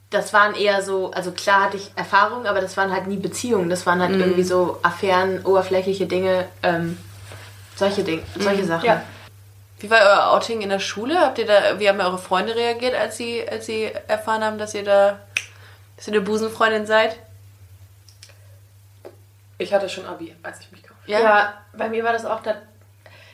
das 0.09 0.33
waren 0.33 0.55
eher 0.55 0.81
so, 0.81 1.11
also 1.11 1.31
klar 1.31 1.63
hatte 1.65 1.77
ich 1.77 1.91
Erfahrungen, 1.95 2.45
aber 2.47 2.61
das 2.61 2.75
waren 2.77 2.91
halt 2.91 3.07
nie 3.07 3.17
Beziehungen. 3.17 3.69
Das 3.69 3.85
waren 3.85 4.01
halt 4.01 4.11
irgendwie 4.11 4.43
so 4.43 4.79
Affären, 4.83 5.43
oberflächliche 5.45 6.05
Dinge, 6.05 6.47
ähm, 6.63 6.97
solche 7.75 8.03
Dinge, 8.03 8.23
solche 8.37 8.65
Sachen. 8.65 8.85
Ja. 8.85 9.01
Wie 9.79 9.89
war 9.89 9.99
euer 10.01 10.31
Outing 10.33 10.61
in 10.61 10.69
der 10.69 10.79
Schule? 10.79 11.19
Habt 11.19 11.39
ihr 11.39 11.47
da, 11.47 11.79
wie 11.79 11.87
haben 11.89 11.99
eure 12.01 12.17
Freunde 12.19 12.53
reagiert, 12.55 12.93
als 12.93 13.17
sie, 13.17 13.47
als 13.49 13.65
sie 13.65 13.85
erfahren 14.07 14.43
haben, 14.43 14.57
dass 14.59 14.75
ihr 14.75 14.83
da, 14.83 15.19
dass 15.97 16.07
ihr 16.07 16.13
eine 16.13 16.21
Busenfreundin 16.21 16.85
seid? 16.85 17.17
Ich 19.57 19.73
hatte 19.73 19.89
schon 19.89 20.05
Abi, 20.05 20.35
als 20.43 20.59
ich 20.59 20.71
mich 20.71 20.81
gekauft 20.83 20.99
Ja. 21.07 21.53
bei 21.73 21.87
mir 21.89 22.03
war 22.03 22.13
das 22.13 22.25
auch 22.25 22.41
da. 22.41 22.55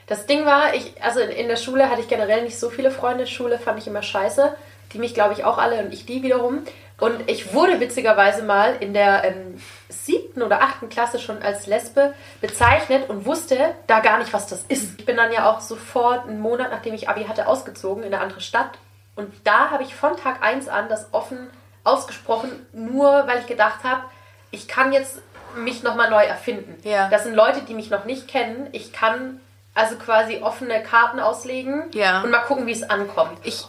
Das 0.08 0.26
Ding 0.26 0.46
war, 0.46 0.74
ich, 0.74 1.04
also 1.04 1.20
in, 1.20 1.48
der 1.48 1.58
Schule 1.58 1.90
hatte 1.90 2.02
ich 2.02 2.08
generell 2.08 2.44
nicht 2.44 2.58
so 2.58 2.70
viele 2.70 2.92
Freunde. 2.92 3.28
Schule 3.28 3.60
fand 3.60 3.78
ich 3.78 3.88
immer 3.88 4.02
scheiße. 4.02 4.56
Die 4.94 5.00
mich, 5.00 5.14
glaube 5.14 5.34
ich, 5.34 5.44
auch 5.44 5.58
alle 5.58 5.84
und 5.84 5.94
ich 5.94 6.06
die 6.06 6.24
wiederum. 6.24 6.64
Und 7.00 7.30
ich 7.30 7.54
wurde 7.54 7.80
witzigerweise 7.80 8.42
mal 8.42 8.78
in 8.80 8.94
der 8.94 9.26
ähm, 9.26 9.62
siebten 9.90 10.42
oder 10.42 10.62
achten 10.62 10.90
Klasse 10.90 11.20
schon 11.20 11.44
als 11.44 11.68
Lesbe 11.68 12.14
bezeichnet 12.42 13.10
und 13.10 13.26
wusste 13.26 13.76
da 13.86 14.00
gar 14.00 14.18
nicht, 14.18 14.34
was 14.34 14.48
das 14.48 14.64
ist. 14.70 14.98
Ich 14.98 15.06
bin 15.06 15.18
dann 15.18 15.32
ja 15.32 15.52
auch 15.52 15.60
sofort 15.60 16.28
einen 16.28 16.40
Monat, 16.40 16.72
nachdem 16.72 16.94
ich 16.94 17.10
Abi 17.10 17.26
hatte, 17.26 17.48
ausgezogen 17.48 18.04
in 18.04 18.14
eine 18.14 18.24
andere 18.24 18.42
Stadt. 18.42 18.72
Und 19.16 19.32
da 19.44 19.72
habe 19.72 19.84
ich 19.84 19.94
von 19.94 20.16
Tag 20.16 20.42
1 20.42 20.70
an 20.70 20.90
das 20.90 21.10
offen 21.12 21.50
ausgesprochen, 21.84 22.66
nur 22.72 23.28
weil 23.28 23.40
ich 23.40 23.48
gedacht 23.48 23.84
habe, 23.84 24.04
ich 24.52 24.68
kann 24.68 24.94
jetzt 24.94 25.22
mich 25.56 25.84
nochmal 25.84 26.10
neu 26.10 26.24
erfinden. 26.24 26.78
Ja. 26.84 27.10
Das 27.10 27.24
sind 27.24 27.36
Leute, 27.36 27.62
die 27.62 27.74
mich 27.74 27.90
noch 27.90 28.06
nicht 28.06 28.28
kennen. 28.28 28.68
Ich 28.72 28.94
kann 28.94 29.40
also 29.78 29.96
quasi 29.96 30.40
offene 30.42 30.82
Karten 30.84 31.20
auslegen 31.20 31.86
Ja. 31.94 32.22
und 32.22 32.32
mal 32.32 32.40
gucken, 32.40 32.66
wie 32.66 32.72
es 32.72 32.84
ankommt. 32.84 33.38
Ich, 33.44 33.62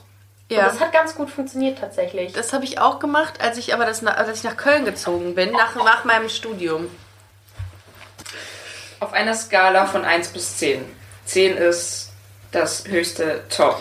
Und 0.50 0.56
ja. 0.56 0.64
das 0.64 0.80
hat 0.80 0.92
ganz 0.92 1.14
gut 1.14 1.30
funktioniert 1.30 1.78
tatsächlich. 1.78 2.32
Das 2.32 2.52
habe 2.52 2.64
ich 2.64 2.80
auch 2.80 2.98
gemacht, 2.98 3.40
als 3.40 3.58
ich 3.58 3.74
aber 3.74 3.84
das, 3.84 4.04
als 4.04 4.38
ich 4.38 4.42
nach 4.44 4.56
Köln 4.56 4.84
gezogen 4.86 5.34
bin, 5.34 5.52
nach, 5.52 5.74
nach 5.76 6.04
meinem 6.04 6.28
Studium. 6.30 6.90
Auf 9.00 9.12
einer 9.12 9.34
Skala 9.34 9.86
von 9.86 10.04
1 10.04 10.28
bis 10.28 10.56
10. 10.56 10.84
10 11.26 11.56
ist 11.56 12.10
das 12.50 12.86
höchste 12.88 13.44
Top. 13.48 13.80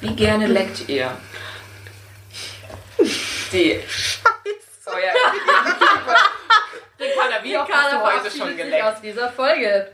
Wie 0.00 0.14
gerne 0.16 0.48
leckt 0.48 0.88
ihr? 0.88 1.16
Die. 3.52 3.80
Oh 4.86 4.90
ja. 4.98 5.12
Ricarda, 6.98 7.42
wie 7.44 7.56
oft 7.56 7.72
hast 7.72 7.92
du 7.92 8.00
heute 8.00 8.30
schon 8.36 8.56
geleckt? 8.56 8.84
aus 8.84 9.00
dieser 9.00 9.30
Folge. 9.30 9.92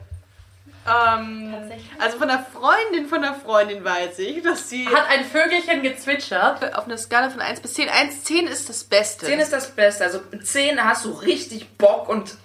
Ähm, 0.86 1.54
also 1.98 2.18
von 2.18 2.30
einer 2.30 2.42
Freundin 2.44 3.08
von 3.08 3.22
einer 3.22 3.34
Freundin 3.34 3.84
weiß 3.84 4.18
ich, 4.20 4.42
dass 4.42 4.68
sie 4.70 4.88
Hat 4.88 5.08
ein 5.10 5.24
Vögelchen 5.24 5.82
gezwitschert. 5.82 6.74
auf 6.74 6.86
einer 6.86 6.96
Skala 6.96 7.28
von 7.30 7.40
1 7.40 7.60
bis 7.60 7.74
10, 7.74 7.88
1, 7.88 8.24
10 8.24 8.46
ist 8.46 8.68
das 8.68 8.84
Beste. 8.84 9.26
10 9.26 9.38
ist 9.40 9.52
das 9.52 9.70
Beste. 9.70 10.04
Also 10.04 10.20
mit 10.30 10.46
10 10.46 10.82
hast 10.82 11.04
du 11.04 11.10
richtig 11.12 11.76
Bock 11.76 12.08
und. 12.08 12.36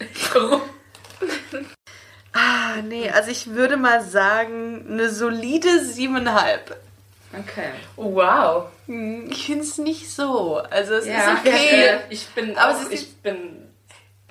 ah, 2.33 2.75
nee, 2.83 3.09
also 3.09 3.31
ich 3.31 3.47
würde 3.51 3.77
mal 3.77 4.01
sagen, 4.01 4.85
eine 4.89 5.09
solide 5.09 5.69
7,5. 5.69 6.59
Okay. 7.39 7.69
Oh, 7.95 8.13
wow. 8.15 8.65
Hm, 8.87 9.27
Ich 9.31 9.45
finde 9.47 9.63
es 9.63 9.77
nicht 9.77 10.11
so. 10.11 10.57
Also 10.69 10.95
es 10.95 11.07
Ja, 11.07 11.33
ist 11.33 11.39
okay. 11.47 11.97
ich 12.09 12.27
bin. 12.29 12.57
Aber 12.57 12.75
auch, 12.75 12.81
es 12.81 12.87
ist 12.89 12.93
ich 12.93 13.15
bin. 13.17 13.67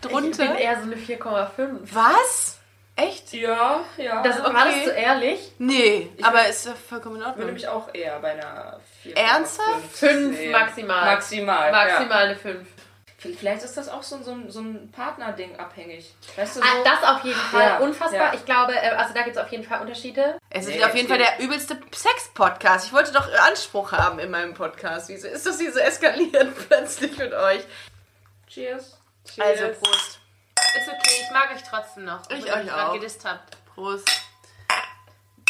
Ich 0.00 0.08
drunter. 0.08 0.46
bin 0.48 0.56
eher 0.56 0.76
so 0.76 0.82
eine 0.82 0.96
4,5. 0.96 1.48
Was? 1.92 2.58
Echt? 2.96 3.32
Ja, 3.32 3.80
ja. 3.96 4.22
Das 4.22 4.38
Okay. 4.40 4.54
war 4.54 4.64
das 4.66 4.84
so 4.84 4.90
ehrlich? 4.90 5.52
Nee, 5.58 6.10
aber 6.22 6.46
ist 6.46 6.66
ja 6.66 6.74
vollkommen 6.74 7.16
in 7.16 7.20
würde 7.22 7.30
Ordnung. 7.32 7.52
mich 7.54 7.66
auch 7.68 7.88
eher 7.94 8.18
bei 8.20 8.32
einer 8.32 8.80
4. 9.02 9.16
Ernsthaft? 9.16 9.92
Fünf 9.92 10.36
sehen. 10.36 10.52
maximal. 10.52 11.04
Maximal. 11.06 11.70
Maximal 11.72 12.24
eine 12.26 12.36
5. 12.36 12.68
Ja. 13.24 13.30
Vielleicht 13.38 13.62
ist 13.62 13.76
das 13.76 13.88
auch 13.88 14.02
so, 14.02 14.16
ein- 14.16 14.24
so, 14.24 14.32
ein- 14.32 14.50
so 14.50 14.60
ein 14.60 14.90
Partnerding 14.90 15.56
abhängig. 15.56 16.12
Weißt 16.36 16.56
du, 16.56 16.60
so. 16.60 16.66
Ah, 16.66 16.82
das 16.84 17.08
auf 17.08 17.22
jeden 17.24 17.38
Fall. 17.38 17.62
Ja, 17.62 17.78
Unfassbar. 17.78 18.20
ja. 18.20 18.34
Ich 18.34 18.44
glaube, 18.44 18.74
äh, 18.74 18.88
also 18.90 19.14
da 19.14 19.22
gibt 19.22 19.36
es 19.36 19.42
auf 19.42 19.48
jeden 19.50 19.62
Fall 19.62 19.80
Unterschiede. 19.80 20.36
Es 20.50 20.66
ist 20.66 20.74
Nee, 20.74 20.84
auf 20.84 20.94
jeden 20.94 21.06
Fall 21.08 21.18
der 21.18 21.38
übelste 21.38 21.78
Sex-Podcast. 21.94 22.86
Ich 22.86 22.92
wollte 22.92 23.12
doch 23.12 23.32
Anspruch 23.46 23.92
haben 23.92 24.18
in 24.18 24.30
meinem 24.30 24.54
Podcast. 24.54 25.08
Wieso 25.08 25.28
ist 25.28 25.46
das 25.46 25.60
hier 25.60 25.72
so 25.72 25.78
eskaliert 25.78 26.52
plötzlich 26.68 27.16
mit 27.16 27.32
euch? 27.32 27.62
Cheers. 28.48 28.98
Also 29.38 29.68
Prost. 29.80 30.18
Ist 30.58 30.88
okay, 30.88 31.22
ich 31.22 31.30
mag 31.32 31.50
euch 31.54 31.62
trotzdem 31.68 32.04
noch. 32.04 32.20
Ich 32.30 32.44
euch 32.44 32.66
gerade 32.66 32.88
auch. 32.88 32.92
gedisst 32.94 33.24
habt. 33.24 33.56
Prost. 33.74 34.08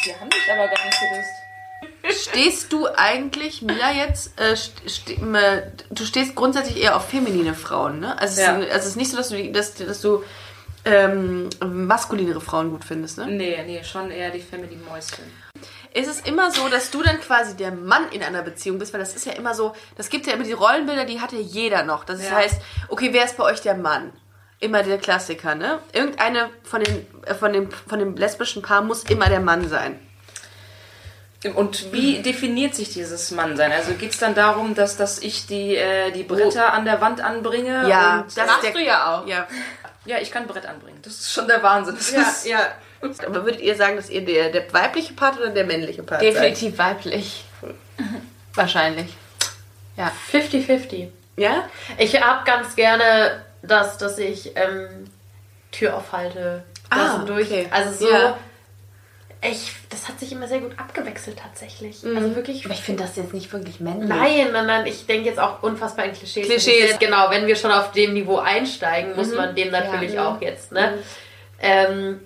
Wir 0.04 0.18
haben 0.18 0.30
dich 0.30 0.42
aber 0.50 0.66
gar 0.68 0.84
nicht 0.84 0.98
gewusst. 1.00 2.22
Stehst 2.28 2.72
du 2.72 2.86
eigentlich, 2.96 3.62
Mila, 3.62 3.92
jetzt, 3.92 4.38
äh, 4.40 4.56
st 4.56 4.72
st 4.88 5.10
äh, 5.10 5.70
du 5.90 6.04
stehst 6.04 6.34
grundsätzlich 6.34 6.82
eher 6.82 6.96
auf 6.96 7.08
feminine 7.08 7.54
Frauen, 7.54 8.00
ne? 8.00 8.18
Also, 8.18 8.40
Ja. 8.40 8.58
es, 8.58 8.64
ist, 8.66 8.72
also 8.72 8.78
es 8.78 8.86
ist 8.86 8.96
nicht 8.96 9.10
so, 9.10 9.16
dass 9.16 9.28
du, 9.28 9.36
die- 9.36 9.52
dass, 9.52 9.74
dass 9.74 10.00
du 10.00 10.24
ähm, 10.84 11.48
maskulinere 11.64 12.40
Frauen 12.40 12.70
gut 12.70 12.84
findest, 12.84 13.18
ne? 13.18 13.26
Nee, 13.26 13.62
nee, 13.64 13.84
schon 13.84 14.10
eher 14.10 14.30
die 14.30 14.40
Feminine 14.40 14.82
Mäuschen. 14.82 15.24
Ist 15.94 16.08
es 16.08 16.20
immer 16.20 16.50
so, 16.50 16.68
dass 16.68 16.90
du 16.90 17.02
dann 17.02 17.20
quasi 17.20 17.56
der 17.56 17.70
Mann 17.70 18.08
in 18.10 18.22
einer 18.22 18.42
Beziehung 18.42 18.78
bist? 18.78 18.92
Weil 18.92 19.00
das 19.00 19.14
ist 19.14 19.26
ja 19.26 19.32
immer 19.34 19.54
so, 19.54 19.74
das 19.96 20.08
gibt 20.08 20.26
ja 20.26 20.32
immer 20.32 20.44
die 20.44 20.52
Rollenbilder, 20.52 21.04
die 21.04 21.20
hat 21.20 21.32
ja 21.32 21.38
jeder 21.38 21.84
noch. 21.84 22.04
Das 22.04 22.22
Ja. 22.22 22.30
heißt, 22.32 22.60
okay, 22.88 23.10
wer 23.12 23.24
ist 23.24 23.36
bei 23.36 23.44
euch 23.44 23.60
der 23.60 23.74
Mann? 23.76 24.12
Immer 24.62 24.82
der 24.82 24.98
Klassiker, 24.98 25.54
ne? 25.54 25.80
Irgendeine 25.92 26.48
von 26.62 26.82
den, 26.82 27.06
äh, 27.26 27.34
von 27.34 27.52
dem, 27.52 27.70
von 27.70 27.98
dem 27.98 28.16
lesbischen 28.16 28.62
Paar 28.62 28.80
muss 28.80 29.04
immer 29.04 29.28
der 29.28 29.40
Mann 29.40 29.68
sein. 29.68 29.98
Und 31.54 31.92
wie 31.92 32.22
definiert 32.22 32.74
sich 32.76 32.90
dieses 32.90 33.32
Mannsein? 33.32 33.72
Also 33.72 33.94
geht 33.94 34.12
es 34.12 34.18
dann 34.18 34.36
darum, 34.36 34.76
dass, 34.76 34.96
dass 34.96 35.18
ich 35.18 35.46
die, 35.46 35.74
äh, 35.74 36.12
die 36.12 36.22
Bretter 36.22 36.72
an 36.72 36.84
der 36.84 37.00
Wand 37.00 37.20
anbringe? 37.20 37.88
Ja, 37.88 38.20
und, 38.20 38.36
das 38.36 38.46
Machst 38.46 38.74
du 38.74 38.78
ja 38.78 39.16
auch. 39.16 39.26
Ja, 39.26 39.48
ja, 40.04 40.18
ich 40.18 40.30
kann 40.30 40.46
Brett 40.46 40.66
anbringen. 40.66 41.00
Das 41.02 41.14
ist 41.14 41.32
schon 41.32 41.48
der 41.48 41.62
Wahnsinn. 41.62 41.96
Das 41.96 42.10
ist, 42.10 42.46
ja. 42.46 42.60
Aber 43.26 43.44
würdet 43.44 43.60
ihr 43.60 43.74
sagen, 43.74 43.96
dass 43.96 44.08
ihr 44.08 44.24
der, 44.24 44.50
der 44.50 44.72
weibliche 44.72 45.12
Part 45.14 45.38
oder 45.38 45.50
der 45.50 45.64
männliche 45.64 46.04
Part 46.04 46.20
seid? 46.20 46.34
Definitiv 46.34 46.78
weiblich. 46.78 47.44
Wahrscheinlich. 48.54 49.16
50-50. 50.32 51.08
Ja? 51.36 51.68
Ich 51.98 52.20
habe 52.20 52.44
ganz 52.44 52.76
gerne 52.76 53.44
das, 53.62 53.98
dass 53.98 54.18
ich 54.18 54.52
ähm, 54.56 54.88
Tür 55.70 55.96
aufhalte. 55.96 56.64
Ah, 56.90 57.18
durch. 57.24 57.46
okay. 57.50 57.66
Also 57.70 58.06
so. 58.06 58.10
Ja. 58.12 58.36
Ich, 59.44 59.72
das 59.90 60.06
hat 60.08 60.20
sich 60.20 60.30
immer 60.30 60.46
sehr 60.46 60.60
gut 60.60 60.78
abgewechselt 60.78 61.36
tatsächlich. 61.42 62.04
Also 62.04 62.36
wirklich. 62.36 62.64
Aber 62.64 62.74
ich 62.74 62.80
finde 62.80 63.02
das 63.02 63.16
jetzt 63.16 63.34
nicht 63.34 63.52
wirklich 63.52 63.80
männlich. 63.80 64.08
Nein, 64.08 64.52
nein, 64.52 64.66
nein, 64.66 64.86
ich 64.86 65.06
denke 65.06 65.28
jetzt 65.28 65.40
auch 65.40 65.64
unfassbar 65.64 66.04
in 66.04 66.12
Klischees. 66.12 66.46
Klischees. 66.46 66.98
Genau, 67.00 67.28
wenn 67.30 67.48
wir 67.48 67.56
schon 67.56 67.72
auf 67.72 67.90
dem 67.90 68.12
Niveau 68.12 68.38
einsteigen, 68.38 69.16
muss 69.16 69.34
man 69.34 69.56
dem 69.56 69.72
natürlich 69.72 70.12
Ja. 70.12 70.28
auch 70.28 70.40
jetzt, 70.40 70.70
ne? 70.70 70.98
Ähm, 71.60 72.20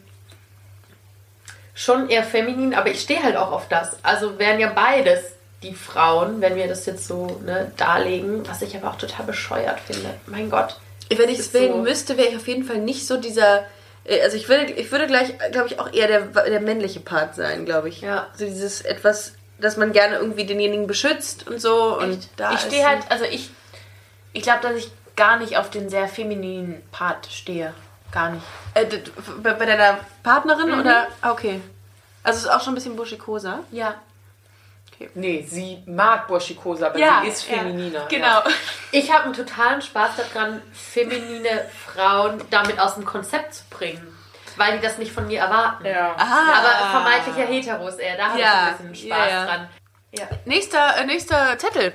schon 1.74 2.10
eher 2.10 2.22
feminin, 2.22 2.74
aber 2.74 2.90
ich 2.90 3.00
stehe 3.00 3.22
halt 3.22 3.36
auch 3.36 3.50
auf 3.52 3.68
das. 3.68 3.96
Also 4.02 4.38
wären 4.38 4.60
ja 4.60 4.68
beides 4.68 5.20
die 5.62 5.74
Frauen, 5.74 6.42
wenn 6.42 6.54
wir 6.56 6.68
das 6.68 6.84
jetzt 6.84 7.06
so 7.06 7.40
ne, 7.44 7.72
darlegen, 7.78 8.46
was 8.46 8.60
ich 8.60 8.76
aber 8.76 8.90
auch 8.90 8.96
total 8.98 9.24
bescheuert 9.24 9.80
finde. 9.80 10.10
Mein 10.26 10.50
Gott. 10.50 10.78
Wenn 11.08 11.28
ich 11.28 11.38
es 11.38 11.52
wählen 11.54 11.72
so. 11.72 11.78
müsste, 11.78 12.16
wäre 12.16 12.28
ich 12.28 12.36
auf 12.36 12.48
jeden 12.48 12.64
Fall 12.64 12.78
nicht 12.78 13.06
so 13.06 13.16
dieser. 13.16 13.64
äh, 14.04 14.20
Also 14.22 14.36
ich 14.36 14.48
würde, 14.48 14.72
ich 14.72 14.90
würde 14.90 15.06
gleich, 15.06 15.34
glaube 15.52 15.68
ich, 15.68 15.78
auch 15.78 15.92
eher 15.92 16.08
der, 16.08 16.20
der 16.22 16.60
männliche 16.60 17.00
Part 17.00 17.34
sein, 17.34 17.64
glaube 17.64 17.88
ich. 17.88 18.00
Ja. 18.00 18.26
So 18.36 18.44
dieses 18.44 18.80
etwas, 18.82 19.32
dass 19.58 19.76
man 19.76 19.92
gerne 19.92 20.16
irgendwie 20.16 20.44
denjenigen 20.44 20.86
beschützt 20.86 21.46
und 21.48 21.60
so. 21.60 21.98
Und 21.98 22.28
da 22.36 22.52
ich 22.52 22.60
stehe 22.60 22.86
halt, 22.86 23.00
also 23.10 23.24
ich, 23.24 23.50
ich 24.32 24.42
glaube, 24.42 24.60
dass 24.62 24.74
ich 24.76 24.90
gar 25.16 25.38
nicht 25.38 25.56
auf 25.56 25.70
den 25.70 25.88
sehr 25.88 26.08
femininen 26.08 26.82
Part 26.92 27.26
stehe. 27.30 27.72
Gar 28.12 28.30
nicht. 28.30 28.44
Äh, 28.74 28.84
bei, 29.42 29.52
bei 29.54 29.66
deiner 29.66 29.98
Partnerin 30.22 30.78
oder? 30.80 31.08
Ah, 31.22 31.30
Okay. 31.32 31.60
Also 32.22 32.38
es 32.38 32.44
ist 32.46 32.50
auch 32.50 32.60
schon 32.60 32.72
ein 32.72 32.74
bisschen 32.74 32.96
buschikoser. 32.96 33.60
Ja. 33.70 33.94
Nee, 35.14 35.44
sie 35.48 35.82
mag 35.86 36.26
Burschikosa, 36.28 36.86
aber 36.86 36.98
Ja, 36.98 37.20
sie 37.22 37.28
ist 37.28 37.48
ja. 37.48 37.58
femininer. 37.58 38.06
Genau. 38.08 38.42
Ich 38.92 39.12
habe 39.12 39.24
einen 39.24 39.34
totalen 39.34 39.82
Spaß 39.82 40.12
daran, 40.16 40.62
feminine 40.72 41.66
Frauen 41.86 42.42
damit 42.50 42.78
aus 42.78 42.94
dem 42.94 43.04
Konzept 43.04 43.54
zu 43.54 43.64
bringen. 43.70 44.16
Weil 44.56 44.78
die 44.78 44.82
das 44.82 44.96
nicht 44.96 45.12
von 45.12 45.26
mir 45.26 45.40
erwarten. 45.40 45.84
Ja. 45.84 46.14
Aha. 46.16 46.52
Aber 46.58 46.90
vermeintlicher 47.02 47.46
Heteros 47.46 47.96
eher, 47.96 48.16
da 48.16 48.28
habe 48.30 48.40
Ja, 48.40 48.46
ich 48.74 48.80
ein 48.80 48.90
bisschen 48.90 49.10
Spaß 49.10 49.18
ja, 49.18 49.28
ja. 49.28 49.44
dran. 49.44 49.68
Nächster, 50.46 50.96
äh, 50.96 51.04
nächster 51.04 51.58
Zettel. 51.58 51.92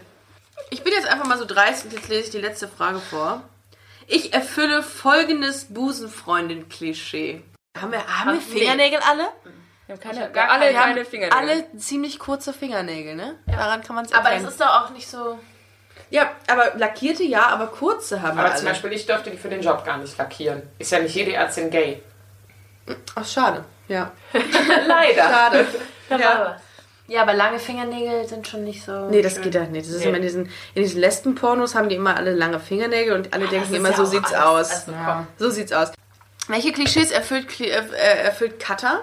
Ich 0.69 0.83
bin 0.83 0.93
jetzt 0.93 1.07
einfach 1.07 1.25
mal 1.25 1.39
so 1.39 1.45
dreist 1.45 1.85
und 1.85 1.93
jetzt 1.93 2.07
lese 2.07 2.25
ich 2.25 2.29
die 2.29 2.37
letzte 2.37 2.67
Frage 2.67 2.99
vor. 2.99 3.41
Ich 4.05 4.33
erfülle 4.33 4.83
folgendes 4.83 5.73
Busenfreundin-Klischee. 5.73 7.41
Haben 7.79 7.91
wir, 7.93 8.05
haben 8.05 8.33
wir 8.33 8.33
nee. 8.33 8.59
Fingernägel 8.59 8.99
alle? 9.09 9.29
Wir 9.99 10.09
haben 10.09 10.17
keine, 10.17 10.31
gar 10.31 10.49
alle 10.51 10.71
keine- 10.73 10.79
haben 10.99 11.05
Fingernägel. 11.05 11.37
alle 11.37 11.77
ziemlich 11.77 12.19
kurze 12.19 12.53
Fingernägel, 12.53 13.15
ne? 13.15 13.35
Daran 13.47 13.83
kann 13.83 13.95
man 13.95 14.05
es 14.05 14.13
Aber 14.13 14.31
es 14.31 14.43
ist 14.43 14.59
doch 14.61 14.67
auch 14.85 14.89
nicht 14.91 15.07
so. 15.07 15.37
ja, 16.09 16.31
aber 16.49 16.71
lackierte 16.77 17.23
ja, 17.23 17.47
aber 17.47 17.67
kurze 17.67 18.21
haben 18.21 18.37
wir 18.37 18.45
Aber 18.45 18.55
zum 18.55 18.67
Beispiel, 18.67 18.93
ich 18.93 19.05
dürfte 19.05 19.29
die 19.31 19.37
für 19.37 19.49
den 19.49 19.61
Job 19.61 19.83
gar 19.85 19.97
nicht 19.97 20.17
lackieren. 20.17 20.61
Ist 20.79 20.91
ja 20.91 20.99
nicht 20.99 21.13
jede 21.15 21.33
Ärztin 21.33 21.69
gay. 21.69 22.01
Ach, 23.15 23.25
schade. 23.25 23.63
Ja. 23.87 24.11
Leider. 24.87 25.23
Schade. 25.23 25.67
Ja. 26.09 26.57
Ja, 27.07 27.23
aber 27.23 27.33
lange 27.33 27.59
Fingernägel 27.59 28.25
sind 28.25 28.47
schon 28.47 28.63
nicht 28.63 28.83
so. 28.85 29.09
Nee, 29.09 29.21
das 29.21 29.41
geht 29.41 29.55
halt 29.55 29.71
nicht. 29.71 29.85
Das 29.85 29.93
ist 29.95 30.01
Nee. 30.03 30.07
immer 30.07 30.17
in 30.17 30.23
diesen, 30.23 30.45
in 30.75 30.83
diesen 30.83 31.01
Lesben-Pornos 31.01 31.75
haben 31.75 31.89
die 31.89 31.95
immer 31.95 32.15
alle 32.15 32.33
lange 32.33 32.59
Fingernägel 32.59 33.13
und 33.15 33.33
alle 33.33 33.47
denken 33.47 33.69
ist 33.69 33.77
immer, 33.77 33.89
ja 33.89 33.95
so 33.97 34.05
sieht's 34.05 34.31
alles- 34.33 34.69
aus. 34.71 34.71
also 34.87 34.91
Ja. 34.93 35.27
So 35.37 35.49
sieht's 35.49 35.73
aus. 35.73 35.91
Welche 36.47 36.71
Klischees 36.71 37.11
erfüllt, 37.11 37.49
Kli- 37.49 37.65
äh, 37.69 38.23
erfüllt 38.23 38.59
Cutter? 38.63 39.01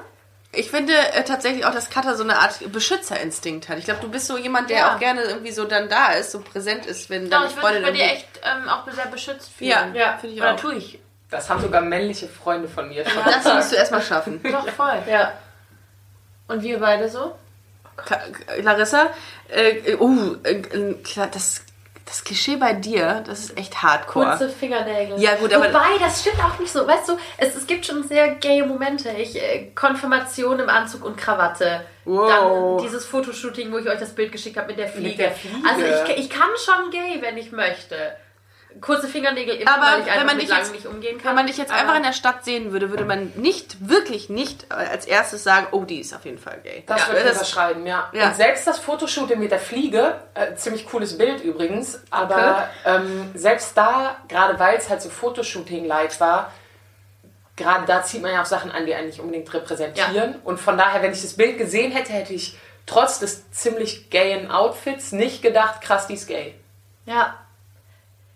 Ich 0.53 0.71
finde 0.71 0.95
äh, 0.95 1.25
tatsächlich 1.25 1.65
auch, 1.67 1.73
dass 1.75 1.91
Cutter 1.91 2.17
so 2.17 2.23
eine 2.25 2.39
Art 2.39 2.73
Beschützerinstinkt 2.73 3.69
hat. 3.69 3.77
Ich 3.79 3.85
glaube, 3.85 4.01
du 4.01 4.09
bist 4.11 4.27
so 4.27 4.39
jemand, 4.39 4.71
der 4.71 4.79
Ja. 4.79 4.95
auch 4.95 4.99
gerne 4.99 5.23
irgendwie 5.23 5.53
so 5.53 5.65
dann 5.67 5.89
da 5.91 6.13
ist, 6.13 6.31
so 6.33 6.41
präsent 6.41 6.87
ist, 6.87 7.11
wenn 7.11 7.29
Doch, 7.29 7.41
deine 7.41 7.51
ich 7.51 7.57
würde 7.57 7.81
bei 7.83 7.91
dir 7.91 8.05
irgendwie- 8.05 8.17
echt 8.17 8.29
ähm, 8.43 8.69
auch 8.69 8.91
sehr 8.91 9.07
beschützt 9.07 9.51
fühlen. 9.53 9.71
Ja, 9.71 9.87
Ja, 9.95 10.17
finde 10.19 10.35
ich 10.37 10.41
Oder 10.41 10.55
auch. 10.55 10.61
tue 10.61 10.75
ich. 10.77 10.99
Das 11.31 11.51
haben 11.51 11.61
sogar 11.61 11.83
männliche 11.83 12.27
Freunde 12.29 12.67
von 12.69 12.89
mir 12.89 13.05
schon. 13.09 13.23
Das 13.25 13.45
musst 13.45 13.73
du 13.73 13.77
erstmal 13.77 14.01
schaffen. 14.03 14.41
Doch, 14.43 14.67
voll. 14.71 15.03
Ja. 15.07 15.35
Und 16.47 16.63
wir 16.63 16.79
beide 16.81 17.09
so? 17.11 17.37
Ka- 17.97 18.23
Larissa, 18.63 19.09
äh, 19.49 19.97
uh, 19.97 20.37
äh, 20.45 20.95
klar, 21.05 21.27
das, 21.31 21.63
Das 22.09 22.25
Klischee 22.25 22.57
bei 22.57 22.73
dir, 22.73 23.23
das 23.27 23.41
ist 23.41 23.59
echt 23.59 23.83
hardcore. 23.83 24.31
Kurze 24.31 24.49
Fingernägel. 24.49 25.21
Ja, 25.21 25.35
gut, 25.35 25.53
aber- 25.53 25.69
Wobei, 25.69 25.99
das 26.01 26.23
stimmt 26.23 26.43
auch 26.43 26.59
nicht 26.59 26.73
so. 26.73 26.87
Weißt 26.87 27.07
du, 27.11 27.19
es, 27.37 27.55
es 27.55 27.67
gibt 27.67 27.85
schon 27.85 28.03
sehr 28.03 28.29
gaye 28.37 28.65
Momente. 28.65 29.11
Ich, 29.11 29.37
äh, 29.37 29.71
Konfirmation 29.75 30.59
im 30.59 30.71
Anzug 30.71 31.05
und 31.05 31.19
Krawatte. 31.19 31.83
Wow. 32.07 32.29
Dann 32.79 32.87
dieses 32.87 33.05
Fotoshooting, 33.05 33.71
wo 33.73 33.77
ich 33.77 33.87
euch 33.89 34.01
das 34.01 34.15
Bild 34.15 34.33
geschickt 34.33 34.57
habe 34.57 34.69
mit 34.69 34.79
der 34.79 34.89
Fliege. 34.89 35.19
der 35.19 35.33
Fliege. 35.33 35.57
Also 35.69 35.85
ich, 36.13 36.19
ich 36.19 36.31
kann 36.31 36.49
schon 36.65 36.91
gay, 36.91 37.19
wenn 37.21 37.37
ich 37.37 37.53
möchte. 37.53 37.95
Kurze 38.81 39.09
Fingernägel 39.09 39.57
immer, 39.57 39.75
Aber 39.75 39.83
weil 39.93 40.01
ich 40.01 40.07
wenn 40.07 40.27
man 40.27 40.37
mit 40.37 40.49
jetzt- 40.49 40.73
nicht 40.73 40.87
umgehen 40.87 41.19
kann. 41.19 41.29
Wenn 41.31 41.35
man 41.37 41.47
dich 41.47 41.57
jetzt 41.57 41.73
Aber- 41.73 41.81
einfach 41.81 41.97
in 41.97 42.03
der 42.03 42.13
Stadt 42.13 42.45
sehen 42.45 42.71
würde, 42.71 42.91
würde 42.91 43.05
man 43.05 43.33
nicht, 43.35 43.89
wirklich 43.89 44.29
nicht 44.29 44.67
äh, 44.71 44.75
als 44.75 45.05
erstes 45.07 45.43
sagen, 45.43 45.67
oh, 45.73 45.85
die 45.85 46.01
ist 46.01 46.15
auf 46.15 46.25
jeden 46.25 46.39
Fall 46.39 46.61
gay. 46.63 46.85
Das 46.87 47.01
ja, 47.01 47.07
würde 47.09 47.21
ich 47.21 47.25
das, 47.27 47.39
unterschreiben, 47.39 47.87
ja. 47.87 48.09
Ja. 48.13 48.29
Und 48.29 48.37
selbst 48.37 48.67
das 48.67 48.79
Fotoshooting 48.79 49.39
mit 49.41 49.51
der 49.51 49.59
Fliege, 49.59 50.21
äh, 50.35 50.55
ziemlich 50.55 50.87
cooles 50.87 51.17
Bild 51.19 51.43
übrigens, 51.43 52.01
aber 52.11 52.69
ähm, 52.85 53.31
selbst 53.35 53.77
da, 53.77 54.19
gerade 54.29 54.59
weil 54.61 54.77
es 54.77 54.89
halt 54.89 55.03
so 55.03 55.09
Fotoshooting-Light 55.09 56.21
war, 56.21 56.53
gerade 57.57 57.87
da 57.87 58.05
zieht 58.05 58.23
man 58.23 58.33
ja 58.33 58.43
auch 58.43 58.47
Sachen 58.47 58.71
an, 58.71 58.87
die 58.87 58.95
einen 58.95 59.09
nicht 59.09 59.19
unbedingt 59.19 59.53
repräsentieren. 59.53 60.37
Und 60.45 60.61
von 60.61 60.79
daher, 60.79 61.03
wenn 61.03 61.13
ich 61.13 61.23
das 61.23 61.35
Bild 61.35 61.59
gesehen 61.59 61.91
hätte, 61.91 62.13
hätte 62.13 62.33
ich 62.33 62.57
trotz 62.87 63.19
des 63.19 63.51
ziemlich 63.51 64.11
gayen 64.11 64.51
Outfits 64.51 65.11
nicht 65.11 65.43
gedacht, 65.43 65.81
krass, 65.81 66.07
die 66.07 66.15
ist 66.15 66.29
gay. 66.29 66.55
Ja. 67.07 67.35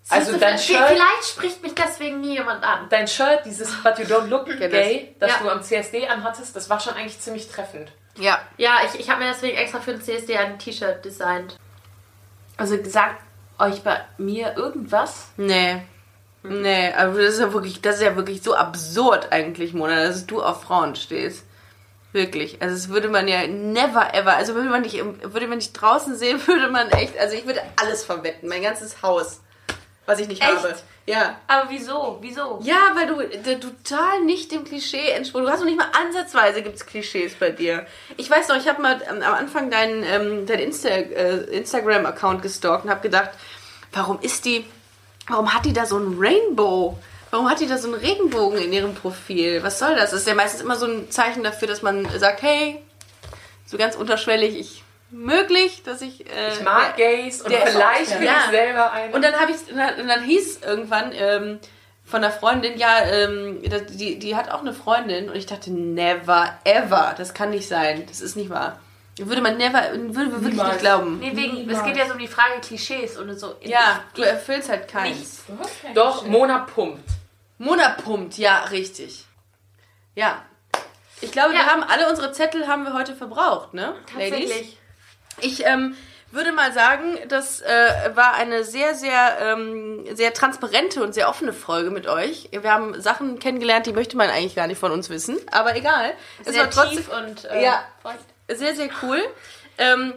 Also 0.09 0.33
du, 0.33 0.39
dein 0.39 0.59
Shirt- 0.59 0.85
Vielleicht 0.89 1.25
spricht 1.25 1.63
mich 1.63 1.75
deswegen 1.75 2.21
nie 2.21 2.35
jemand 2.35 2.65
an. 2.65 2.87
Dein 2.91 3.07
Shirt, 3.07 3.41
dieses 3.45 3.71
But 3.83 3.99
You 3.99 4.05
Don't 4.05 4.27
Look 4.27 4.47
Gay, 4.59 5.15
das 5.21 5.31
Ja. 5.31 5.39
du 5.43 5.49
am 5.51 5.63
CSD 5.63 6.09
anhattest, 6.09 6.55
das 6.57 6.69
war 6.69 6.81
schon 6.81 6.95
eigentlich 6.95 7.21
ziemlich 7.21 7.49
treffend. 7.49 7.93
ja. 8.19 8.41
Ja, 8.59 8.79
ich, 8.87 8.99
ich 9.01 9.09
habe 9.11 9.23
mir 9.25 9.31
deswegen 9.33 9.57
extra 9.57 9.81
für 9.81 9.93
den 9.93 10.03
CSD 10.03 10.37
ein 10.37 10.59
T-Shirt 10.59 11.05
designt. 11.05 11.57
Also 12.57 12.77
sagt 12.85 13.23
euch 13.59 13.83
bei 13.83 14.01
mir 14.19 14.57
irgendwas? 14.57 15.27
Nee. 15.37 15.83
Nee, 16.43 16.93
aber 16.95 17.23
das 17.23 17.35
ist 17.35 17.41
ja 17.41 17.53
wirklich, 17.53 17.81
das 17.81 17.97
ist 17.97 18.03
ja 18.03 18.17
wirklich 18.17 18.43
so 18.43 18.55
absurd 18.57 19.29
eigentlich, 19.31 19.73
Mona, 19.75 20.05
dass 20.05 20.27
du 20.27 20.43
auf 20.43 20.63
Frauen 20.65 20.97
stehst. 20.97 21.45
Wirklich. 22.11 22.61
Also 22.61 22.75
das 22.75 22.89
würde 22.89 23.09
man 23.09 23.29
ja 23.29 23.47
never 23.47 24.13
ever, 24.13 24.37
also 24.37 24.55
würde 24.57 24.69
man 24.69 24.83
dich, 24.83 24.97
im- 24.99 25.23
würde 25.33 25.47
man 25.47 25.61
dich 25.61 25.73
draußen 25.73 26.17
sehen, 26.17 26.41
würde 26.47 26.69
man 26.69 26.91
echt, 26.91 27.17
also 27.17 27.37
ich 27.37 27.47
würde 27.47 27.63
alles 27.81 28.05
verwetten, 28.05 28.49
mein 28.49 28.63
ganzes 28.63 29.01
Haus, 29.03 29.41
was 30.13 30.21
ich 30.21 30.29
nicht 30.29 30.43
Echt? 30.43 30.53
habe. 30.53 30.75
Ja. 31.07 31.37
Aber 31.49 31.69
wieso? 31.71 32.19
Wieso? 32.21 32.61
Ja, 32.63 32.95
weil 32.95 33.07
du, 33.07 33.59
total 33.59 34.21
nicht 34.21 34.53
dem 34.53 34.65
Klischee 34.65 35.11
entsprungen. 35.11 35.47
Du 35.47 35.51
hast 35.51 35.61
noch 35.61 35.67
nicht 35.67 35.79
mal 35.79 35.91
ansatzweise 35.93 36.63
gibt's 36.63 36.87
Klischees 36.87 37.35
bei 37.35 37.51
dir. 37.51 37.87
Ich 38.17 38.31
weiß 38.31 38.49
noch, 38.49 38.57
ich 38.57 38.69
habe 38.69 38.81
mal 38.81 39.01
ähm, 39.11 39.23
am 39.23 39.35
Anfang 39.35 39.71
deinen, 39.71 40.05
ähm, 40.05 40.47
deinen 40.47 40.61
Insta, 40.61 40.89
äh, 40.89 41.39
Instagram-Account 41.57 42.43
gestalkt 42.43 42.85
und 42.85 42.91
habe 42.91 43.01
gedacht, 43.01 43.31
warum 43.93 44.21
ist 44.21 44.45
die, 44.45 44.65
warum 45.27 45.53
hat 45.53 45.65
die 45.65 45.73
da 45.73 45.87
so 45.87 45.99
ein 45.99 46.17
Rainbow? 46.19 46.99
Warum 47.31 47.51
hat 47.51 47.61
die 47.61 47.67
da 47.67 47.79
so 47.79 47.89
einen 47.89 47.97
Regenbogen 47.97 48.59
in 48.59 48.73
ihrem 48.73 48.95
Profil? 48.95 49.63
Was 49.63 49.79
soll 49.79 49.97
das? 49.97 50.11
Das 50.11 50.21
ist 50.21 50.29
ja 50.29 50.35
meistens 50.35 50.61
immer 50.61 50.77
so 50.77 50.87
ein 50.87 51.11
Zeichen 51.11 51.43
dafür, 51.43 51.67
dass 51.67 51.83
man 51.83 52.07
sagt, 52.19 52.43
hey, 52.43 52.81
so 53.67 53.79
ganz 53.79 53.97
unterschwellig, 53.97 54.55
ich 54.57 54.85
möglich, 55.13 55.83
dass 55.85 56.01
ich. 56.03 56.27
Äh, 56.27 56.53
Ich 56.55 56.63
mag 56.63 56.97
Gays 56.97 57.43
und 57.43 57.53
vielleicht 57.53 58.15
bin 58.19 58.27
Ja. 58.27 58.37
ich 58.45 58.51
selber 58.51 58.93
eine. 58.93 59.15
und 59.15 59.23
dann 59.23 59.35
habe 59.35 59.53
ich, 59.53 59.71
und 59.73 60.09
dann, 60.09 60.23
hieß 60.25 60.57
es 60.59 60.63
irgendwann 60.63 61.13
ähm, 61.15 61.59
von 62.05 62.23
einer 62.25 62.33
Freundin, 62.33 62.77
ja, 62.79 63.01
ähm, 63.05 63.61
die, 63.91 64.19
die 64.19 64.37
hat 64.37 64.51
auch 64.51 64.61
eine 64.61 64.73
Freundin 64.73 65.29
und 65.31 65.37
ich 65.37 65.47
dachte, 65.47 65.71
never 65.73 66.59
ever, 66.65 67.15
das 67.17 67.33
kann 67.35 67.51
nicht 67.51 67.69
sein, 67.69 68.05
das 68.09 68.21
ist 68.21 68.37
nicht 68.37 68.51
wahr. 68.51 68.81
Würde 69.19 69.43
man 69.43 69.59
never, 69.59 69.83
würde 69.93 70.33
wirklich 70.33 70.53
Niemals. 70.53 70.71
nicht 70.73 70.81
glauben. 70.81 71.19
Nee, 71.21 71.33
wegen, 71.37 71.69
es 71.71 71.85
geht 71.85 71.97
ja 71.99 72.07
so 72.07 72.15
um 72.15 72.19
die 72.19 72.27
Frage 72.27 72.61
Klischees 72.63 73.19
und 73.19 73.39
so. 73.39 73.55
Ja, 73.61 74.01
du 74.15 74.23
erfüllst 74.23 74.71
halt 74.71 74.89
keins. 74.89 75.45
Doch, 75.95 76.27
Mona 76.27 76.61
pumpt. 76.61 77.05
Mona 77.59 77.91
pumpt, 77.91 78.39
ja, 78.39 78.65
richtig. 78.71 79.27
Ja. 80.15 80.43
Ich 81.21 81.31
glaube, 81.31 81.53
wir 81.53 81.61
Ja. 81.61 81.67
haben 81.67 81.83
alle 81.85 82.09
unsere 82.09 82.33
Zettel 82.33 82.67
haben 82.67 82.85
wir 82.85 82.95
heute 82.95 83.15
verbraucht, 83.15 83.75
ne? 83.75 83.95
Ladies? 84.19 84.51
Ich 85.43 85.65
ähm, 85.67 85.97
würde 86.31 86.53
mal 86.53 86.73
sagen, 86.73 87.19
das 87.29 87.61
äh, 87.61 87.67
war 88.15 88.35
eine 88.35 88.65
sehr, 88.65 88.95
sehr, 88.95 89.39
ähm, 89.41 90.05
sehr 90.15 90.33
transparente 90.33 91.03
und 91.03 91.13
sehr 91.13 91.29
offene 91.29 91.53
Folge 91.53 91.91
mit 91.91 92.07
euch. 92.07 92.49
Wir 92.51 92.73
haben 92.73 93.01
Sachen 93.01 93.39
kennengelernt, 93.39 93.87
die 93.87 93.93
möchte 93.93 94.17
man 94.17 94.31
eigentlich 94.31 94.55
gar 94.55 94.67
nicht 94.67 94.79
von 94.79 94.93
uns 94.93 95.11
wissen, 95.11 95.39
aber 95.51 95.77
egal. 95.77 96.15
Es 96.45 96.55
Sehr 96.55 96.63
war 96.65 96.71
trotzdem 96.71 97.05
und 97.27 97.45
äh, 97.45 97.63
Ja. 97.65 97.85
sehr, 98.49 98.75
sehr 98.75 98.89
cool. 99.03 99.21
Ähm, 99.79 100.15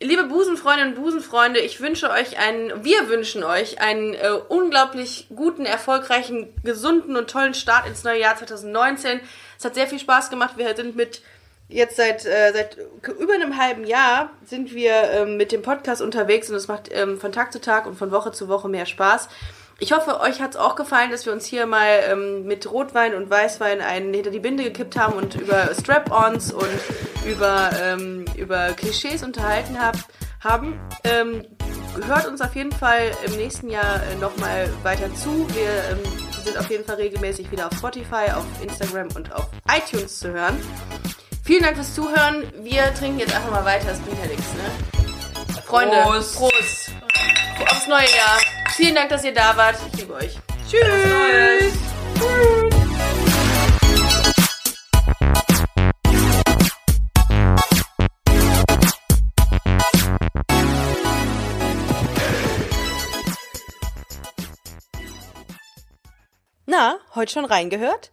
liebe 0.00 0.24
Busenfreundinnen 0.24 0.94
und 0.94 1.02
Busenfreunde, 1.02 1.60
ich 1.60 1.80
wünsche 1.80 2.10
euch 2.10 2.38
einen, 2.38 2.84
wir 2.84 3.08
wünschen 3.08 3.44
euch 3.44 3.80
einen 3.80 4.14
äh, 4.14 4.30
unglaublich 4.48 5.28
guten, 5.34 5.66
erfolgreichen, 5.66 6.54
gesunden 6.62 7.16
und 7.16 7.30
tollen 7.30 7.54
Start 7.54 7.86
ins 7.86 8.04
neue 8.04 8.20
Jahr 8.20 8.36
2019. 8.36 9.20
Es 9.58 9.64
hat 9.64 9.74
sehr 9.74 9.86
viel 9.86 9.98
Spaß 9.98 10.30
gemacht. 10.30 10.54
Wir 10.56 10.74
sind 10.74 10.96
mit 10.96 11.22
jetzt 11.68 11.96
seit, 11.96 12.24
äh, 12.26 12.52
seit 12.52 12.76
über 13.18 13.34
einem 13.34 13.58
halben 13.58 13.84
Jahr 13.84 14.30
sind 14.44 14.74
wir 14.74 14.92
ähm, 15.10 15.36
mit 15.36 15.52
dem 15.52 15.62
Podcast 15.62 16.02
unterwegs 16.02 16.50
und 16.50 16.56
es 16.56 16.68
macht 16.68 16.90
ähm, 16.92 17.18
von 17.18 17.32
Tag 17.32 17.52
zu 17.52 17.60
Tag 17.60 17.86
und 17.86 17.96
von 17.96 18.10
Woche 18.10 18.32
zu 18.32 18.48
Woche 18.48 18.68
mehr 18.68 18.86
Spaß. 18.86 19.28
Ich 19.80 19.92
hoffe, 19.92 20.20
euch 20.20 20.40
hat 20.40 20.52
es 20.52 20.56
auch 20.56 20.76
gefallen, 20.76 21.10
dass 21.10 21.26
wir 21.26 21.32
uns 21.32 21.46
hier 21.46 21.66
mal 21.66 22.04
ähm, 22.08 22.44
mit 22.44 22.70
Rotwein 22.70 23.14
und 23.14 23.28
Weißwein 23.28 23.80
einen 23.80 24.14
hinter 24.14 24.30
die 24.30 24.38
Binde 24.38 24.62
gekippt 24.62 24.96
haben 24.96 25.14
und 25.14 25.34
über 25.34 25.74
Strap-ons 25.74 26.52
und 26.52 26.68
über, 27.26 27.70
ähm, 27.82 28.24
über 28.36 28.68
Klischees 28.74 29.24
unterhalten 29.24 29.82
hab, 29.82 29.96
haben. 30.40 30.78
Ähm, 31.02 31.42
hört 32.06 32.28
uns 32.28 32.40
auf 32.40 32.54
jeden 32.54 32.72
Fall 32.72 33.10
im 33.26 33.36
nächsten 33.36 33.68
Jahr 33.68 34.00
äh, 34.12 34.16
nochmal 34.20 34.68
weiter 34.84 35.12
zu. 35.14 35.46
Wir 35.54 35.68
ähm, 35.90 35.98
sind 36.44 36.56
auf 36.56 36.70
jeden 36.70 36.84
Fall 36.84 36.96
regelmäßig 36.96 37.50
wieder 37.50 37.66
auf 37.66 37.74
Spotify, 37.76 38.30
auf 38.32 38.46
Instagram 38.62 39.08
und 39.16 39.32
auf 39.32 39.48
iTunes 39.68 40.20
zu 40.20 40.32
hören. 40.32 40.56
Vielen 41.44 41.62
Dank 41.62 41.76
fürs 41.76 41.94
Zuhören. 41.94 42.50
Wir 42.64 42.94
trinken 42.94 43.18
jetzt 43.18 43.34
einfach 43.34 43.50
mal 43.50 43.66
weiter. 43.66 43.88
Das 43.88 44.00
bringt 44.00 44.18
ja 44.18 44.26
nichts, 44.26 44.54
ne? 44.54 45.62
Freunde, 45.66 45.94
Prost. 46.02 46.36
Prost. 46.36 46.90
Aufs 47.70 47.86
neue 47.86 48.06
Jahr. 48.06 48.38
Vielen 48.74 48.94
Dank, 48.94 49.10
dass 49.10 49.24
ihr 49.24 49.34
da 49.34 49.54
wart. 49.54 49.76
Ich 49.92 50.00
liebe 50.00 50.14
euch. 50.14 50.38
Tschüss. 50.70 51.74
Na, 66.64 66.96
heute 67.14 67.32
schon 67.32 67.44
reingehört? 67.44 68.12